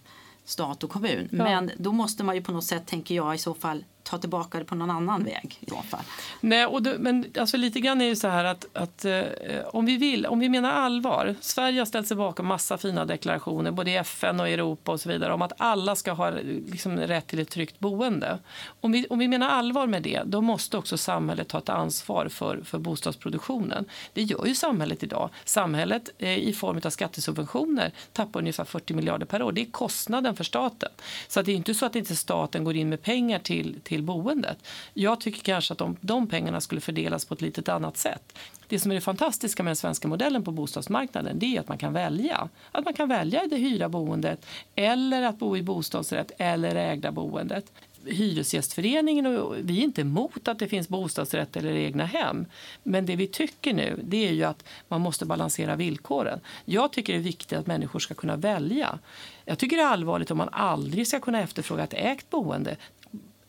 stat 0.45 0.83
och 0.83 0.89
kommun. 0.89 1.27
Men 1.31 1.71
då 1.77 1.91
måste 1.91 2.23
man 2.23 2.35
ju 2.35 2.43
på 2.43 2.51
något 2.51 2.63
sätt, 2.63 2.85
tänker 2.85 3.15
jag, 3.15 3.35
i 3.35 3.37
så 3.37 3.53
fall 3.53 3.83
ta 4.09 4.17
tillbaka 4.17 4.59
det 4.59 4.65
på 4.65 4.75
någon 4.75 4.91
annan 4.91 5.23
väg. 5.23 5.57
I 5.59 5.71
fall. 5.89 6.03
Nej, 6.41 6.65
och 6.65 6.83
det, 6.83 6.97
men 6.99 7.25
alltså 7.39 7.57
lite 7.57 7.79
grann 7.79 8.01
är 8.01 8.09
det 8.09 8.15
så 8.15 8.27
här 8.27 8.45
att, 8.45 8.65
att 8.73 9.05
eh, 9.05 9.23
om 9.65 9.85
vi 9.85 9.97
vill, 9.97 10.25
om 10.25 10.39
vi 10.39 10.49
menar 10.49 10.71
allvar. 10.71 11.35
Sverige 11.41 11.81
har 11.81 11.85
ställt 11.85 12.07
sig 12.07 12.17
bakom 12.17 12.47
massa 12.47 12.77
fina 12.77 13.05
deklarationer, 13.05 13.71
både 13.71 13.91
i 13.91 13.95
FN 13.95 14.39
och 14.39 14.49
Europa 14.49 14.91
och 14.91 14.99
så 14.99 15.09
vidare, 15.09 15.33
om 15.33 15.41
att 15.41 15.53
alla 15.57 15.95
ska 15.95 16.11
ha 16.11 16.29
liksom, 16.29 16.97
rätt 16.97 17.27
till 17.27 17.39
ett 17.39 17.49
tryggt 17.49 17.79
boende. 17.79 18.39
Om 18.81 18.91
vi, 18.91 19.05
om 19.09 19.19
vi 19.19 19.27
menar 19.27 19.49
allvar 19.49 19.87
med 19.87 20.03
det, 20.03 20.21
då 20.25 20.41
måste 20.41 20.77
också 20.77 20.97
samhället 20.97 21.47
ta 21.47 21.57
ett 21.57 21.69
ansvar 21.69 22.27
för, 22.29 22.61
för 22.65 22.79
bostadsproduktionen. 22.79 23.85
Det 24.13 24.21
gör 24.21 24.45
ju 24.45 24.55
samhället 24.55 25.03
idag. 25.03 25.29
Samhället 25.45 26.09
eh, 26.17 26.37
i 26.37 26.53
form 26.53 26.81
av 26.85 26.89
skattesubventioner 26.89 27.91
tappar 28.13 28.39
ungefär 28.39 28.65
40 28.65 28.93
miljarder 28.93 29.25
per 29.25 29.41
år. 29.41 29.51
Det 29.51 29.61
är 29.61 29.71
kostnaden 29.71 30.35
för 30.35 30.43
staten. 30.43 30.89
Så 31.27 31.41
det 31.41 31.51
är 31.51 31.55
inte 31.55 31.73
så 31.73 31.85
att 31.85 31.95
inte 31.95 32.15
staten 32.15 32.63
går 32.63 32.75
in 32.75 32.89
med 32.89 33.01
pengar 33.01 33.39
till, 33.39 33.79
till 33.83 33.96
till 33.97 34.03
boendet. 34.03 34.57
Jag 34.93 35.19
tycker 35.19 35.41
kanske 35.41 35.73
att 35.73 35.77
de, 35.77 35.97
de 36.01 36.27
pengarna 36.27 36.61
skulle 36.61 36.81
fördelas 36.81 37.25
på 37.25 37.33
ett 37.33 37.41
lite 37.41 37.73
annat 37.73 37.97
sätt. 37.97 38.37
Det 38.67 38.79
som 38.79 38.91
är 38.91 38.95
det 38.95 39.01
fantastiska 39.01 39.63
med 39.63 39.69
den 39.69 39.75
svenska 39.75 40.07
modellen 40.07 40.43
på 40.43 40.51
bostadsmarknaden 40.51 41.39
det 41.39 41.55
är 41.55 41.59
att 41.59 41.67
man 41.67 41.77
kan 41.77 41.93
välja. 41.93 42.49
Att 42.71 42.85
man 42.85 42.93
kan 42.93 43.09
välja 43.09 43.47
det 43.49 43.55
hyra 43.55 43.89
boendet 43.89 44.45
eller 44.75 45.21
att 45.21 45.39
bo 45.39 45.57
i 45.57 45.63
bostadsrätt 45.63 46.31
eller 46.37 46.75
ägda 46.75 47.11
boendet. 47.11 47.71
Hyresgästföreningen 48.05 49.25
och 49.25 49.55
vi 49.57 49.79
är 49.79 49.83
inte 49.83 50.01
emot 50.01 50.47
att 50.47 50.59
det 50.59 50.67
finns 50.67 50.89
bostadsrätt 50.89 51.55
eller 51.57 51.71
egna 51.71 52.05
hem. 52.05 52.45
Men 52.83 53.05
det 53.05 53.15
vi 53.15 53.27
tycker 53.27 53.73
nu 53.73 53.99
det 54.03 54.27
är 54.27 54.31
ju 54.31 54.43
att 54.43 54.63
man 54.87 55.01
måste 55.01 55.25
balansera 55.25 55.75
villkoren. 55.75 56.39
Jag 56.65 56.91
tycker 56.91 57.13
det 57.13 57.19
är 57.19 57.23
viktigt 57.23 57.59
att 57.59 57.67
människor 57.67 57.99
ska 57.99 58.13
kunna 58.13 58.35
välja. 58.35 58.99
Jag 59.45 59.57
tycker 59.57 59.77
det 59.77 59.83
är 59.83 59.87
allvarligt 59.87 60.31
om 60.31 60.37
man 60.37 60.49
aldrig 60.51 61.07
ska 61.07 61.19
kunna 61.19 61.41
efterfråga 61.41 61.83
ett 61.83 61.93
ägt 61.93 62.29
boende. 62.29 62.75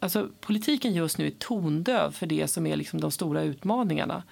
Alltså, 0.01 0.29
politiken 0.41 0.95
just 0.95 1.19
nu 1.19 1.27
är 1.27 1.31
tondöv 1.31 2.13
för 2.13 2.27
det 2.27 2.49
som 2.49 2.67
är 2.67 2.77
liksom 2.77 3.01
de 3.01 3.11
stora 3.11 3.43
utmaningarna. 3.43 4.23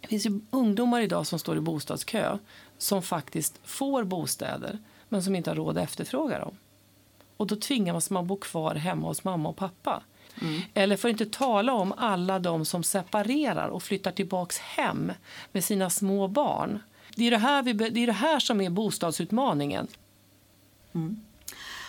Det 0.00 0.08
finns 0.08 0.26
ju 0.26 0.40
ungdomar 0.50 1.00
idag 1.00 1.26
som 1.26 1.38
står 1.38 1.56
i 1.56 1.60
bostadskö 1.60 2.38
som 2.78 3.02
faktiskt 3.02 3.60
får 3.64 4.04
bostäder 4.04 4.78
men 5.08 5.22
som 5.22 5.34
inte 5.34 5.50
har 5.50 5.54
råd 5.54 5.78
att 5.78 5.84
efterfråga 5.84 6.38
dem. 6.38 6.56
Och 7.36 7.46
då 7.46 7.56
tvingas 7.56 8.10
man 8.10 8.26
bo 8.26 8.36
kvar 8.36 8.74
hemma 8.74 9.08
hos 9.08 9.24
mamma 9.24 9.48
och 9.48 9.56
pappa. 9.56 10.02
Mm. 10.40 10.60
Eller 10.74 10.96
för 10.96 11.08
att 11.08 11.20
inte 11.20 11.38
tala 11.38 11.72
om 11.72 11.92
alla 11.96 12.38
de 12.38 12.64
som 12.64 12.82
separerar 12.82 13.68
och 13.68 13.82
flyttar 13.82 14.12
tillbaks 14.12 14.58
hem 14.58 15.12
med 15.52 15.64
sina 15.64 15.90
små 15.90 16.28
barn. 16.28 16.82
Det 17.16 17.26
är 17.26 17.30
det 17.30 17.38
här, 17.38 17.62
vi, 17.62 17.72
det, 17.72 18.00
är 18.00 18.06
det 18.06 18.12
här 18.12 18.40
som 18.40 18.60
är 18.60 18.70
bostadsutmaningen. 18.70 19.86
Mm. 20.94 21.20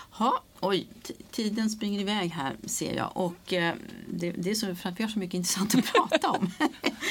Ha, 0.09 0.41
oj, 0.68 0.88
tiden 1.32 1.70
springer 1.70 1.99
iväg 1.99 2.32
här 2.32 2.55
ser 2.66 2.95
jag. 2.95 3.18
Och 3.18 3.53
eh, 3.53 3.76
det, 4.09 4.32
det, 4.32 4.49
är 4.49 4.55
så 4.55 4.76
för 4.76 4.89
att 4.89 4.99
vi 4.99 5.03
har 5.03 5.09
så 5.09 5.20
mycket 5.20 5.34
intressant 5.38 5.76
att 5.76 5.93
prata 5.93 6.30
om. 6.30 6.51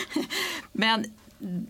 Men 0.73 1.05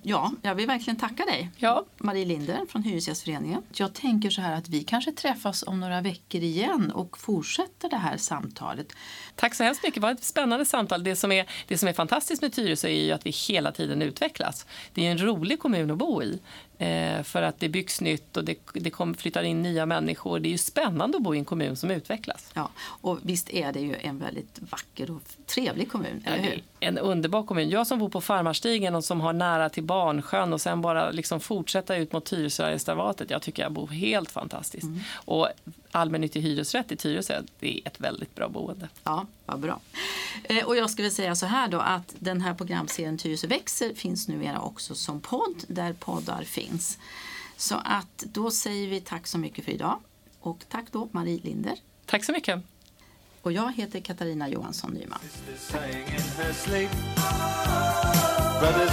ja, 0.03 0.33
jag 0.43 0.55
vill 0.55 0.67
verkligen 0.67 0.97
tacka 0.97 1.25
dig, 1.25 1.51
ja. 1.57 1.85
Marie 1.99 2.25
Linder 2.25 2.67
från 2.69 2.83
Hyresgästföreningen. 2.83 3.63
Jag 3.73 3.95
tänker 3.95 4.31
så 4.31 4.41
här 4.41 4.57
att 4.57 4.69
vi 4.69 4.85
kanske 4.85 5.13
träffas 5.13 5.65
om 5.67 5.81
några 5.81 6.01
veckor 6.01 6.41
igen 6.41 6.91
och 6.91 7.19
fortsätter 7.19 7.91
det 7.91 7.97
här 7.97 8.17
samtalet. 8.17 8.93
Tack 9.35 9.55
så 9.55 9.65
hemskt 9.65 9.83
mycket. 9.83 9.95
Det 9.95 10.01
var 10.01 10.11
ett 10.11 10.25
spännande 10.25 10.65
samtal. 10.65 11.05
Det 11.05 11.17
som 11.17 11.33
är, 11.33 11.47
det 11.69 11.79
som 11.79 11.89
är 11.89 11.93
fantastiskt 11.93 12.43
med 12.43 12.53
Tyresö 12.53 12.89
är 12.89 13.05
ju 13.05 13.13
att 13.13 13.27
vi 13.27 13.31
hela 13.31 13.73
tiden 13.73 14.03
utvecklas. 14.03 14.67
Det 14.95 15.07
är 15.07 15.11
en 15.11 15.19
rolig 15.19 15.59
kommun 15.59 15.91
att 15.91 15.99
bo 15.99 16.23
i. 16.23 16.41
Eh, 16.83 17.23
för 17.23 17.43
att 17.43 17.61
det 17.61 17.69
byggs 17.69 18.01
nytt 18.01 18.37
och 18.37 18.45
det, 18.45 18.59
det 18.75 18.91
kommer 18.91 19.15
flyttar 19.15 19.43
in 19.43 19.63
nya 19.63 19.87
människor. 19.87 20.39
Det 20.41 20.49
är 20.49 20.51
ju 20.51 20.59
spännande 20.59 21.17
att 21.17 21.23
bo 21.23 21.35
i 21.35 21.39
en 21.39 21.45
kommun 21.45 21.77
som 21.77 21.91
utvecklas. 21.91 22.51
Ja, 22.55 22.71
och 22.79 23.19
visst 23.23 23.51
är 23.51 23.73
det 23.73 23.81
ju 23.81 23.97
en 24.01 24.19
väldigt 24.19 24.59
vacker 24.71 25.11
och 25.11 25.23
trevlig 25.47 25.91
kommun, 25.91 26.25
eller 26.27 26.43
hur? 26.43 26.63
En 26.81 26.99
underbar 26.99 27.43
kommun. 27.43 27.69
Jag 27.69 27.87
som 27.87 27.99
bor 27.99 28.09
på 28.09 28.21
Farmarstigen 28.21 28.95
och 28.95 29.05
som 29.05 29.21
har 29.21 29.33
nära 29.33 29.69
till 29.69 29.83
Barnsjön 29.83 30.53
och 30.53 30.61
sen 30.61 30.81
bara 30.81 31.11
liksom 31.11 31.41
fortsätta 31.41 31.97
ut 31.97 32.13
mot 32.13 32.25
Tyresöreservatet. 32.25 33.31
Jag 33.31 33.43
tycker 33.43 33.63
jag 33.63 33.73
bor 33.73 33.87
helt 33.87 34.31
fantastiskt. 34.31 34.85
Mm. 34.85 35.01
Och 35.15 35.49
allmännyttig 35.93 36.41
hyresrätt 36.41 36.93
i 36.93 36.97
Tyresö, 36.97 37.43
det 37.61 37.79
är 37.79 37.89
ett 37.89 38.01
väldigt 38.01 38.35
bra 38.35 38.49
boende. 38.49 38.89
Ja, 39.05 39.27
vad 39.47 39.61
bra. 39.61 39.81
Eh, 40.45 40.65
och 40.65 40.77
jag 40.77 40.91
skulle 40.91 41.11
säga 41.11 41.35
så 41.35 41.47
här 41.47 41.69
då 41.69 41.81
att 41.81 42.15
den 42.19 42.41
här 42.41 42.55
programserien 42.55 43.19
Tyresö 43.19 43.47
växer 43.47 43.95
finns 43.95 44.29
numera 44.29 44.61
också 44.61 44.95
som 44.95 45.21
podd 45.21 45.65
där 45.69 45.93
poddar 45.93 46.43
finns. 46.43 46.99
Så 47.57 47.75
att 47.85 48.25
då 48.33 48.51
säger 48.51 48.89
vi 48.89 49.01
tack 49.01 49.27
så 49.27 49.39
mycket 49.39 49.65
för 49.65 49.73
idag. 49.73 49.99
Och 50.41 50.65
tack 50.69 50.85
då 50.91 51.09
Marie 51.13 51.41
Linder. 51.43 51.77
Tack 52.07 52.25
så 52.25 52.33
mycket. 52.33 52.63
Och 53.43 53.53
jag 53.53 53.73
heter 53.73 54.01
Katarina 54.01 54.49
Johansson 54.49 54.93
Nyman. 54.93 55.19
Brothers 58.61 58.93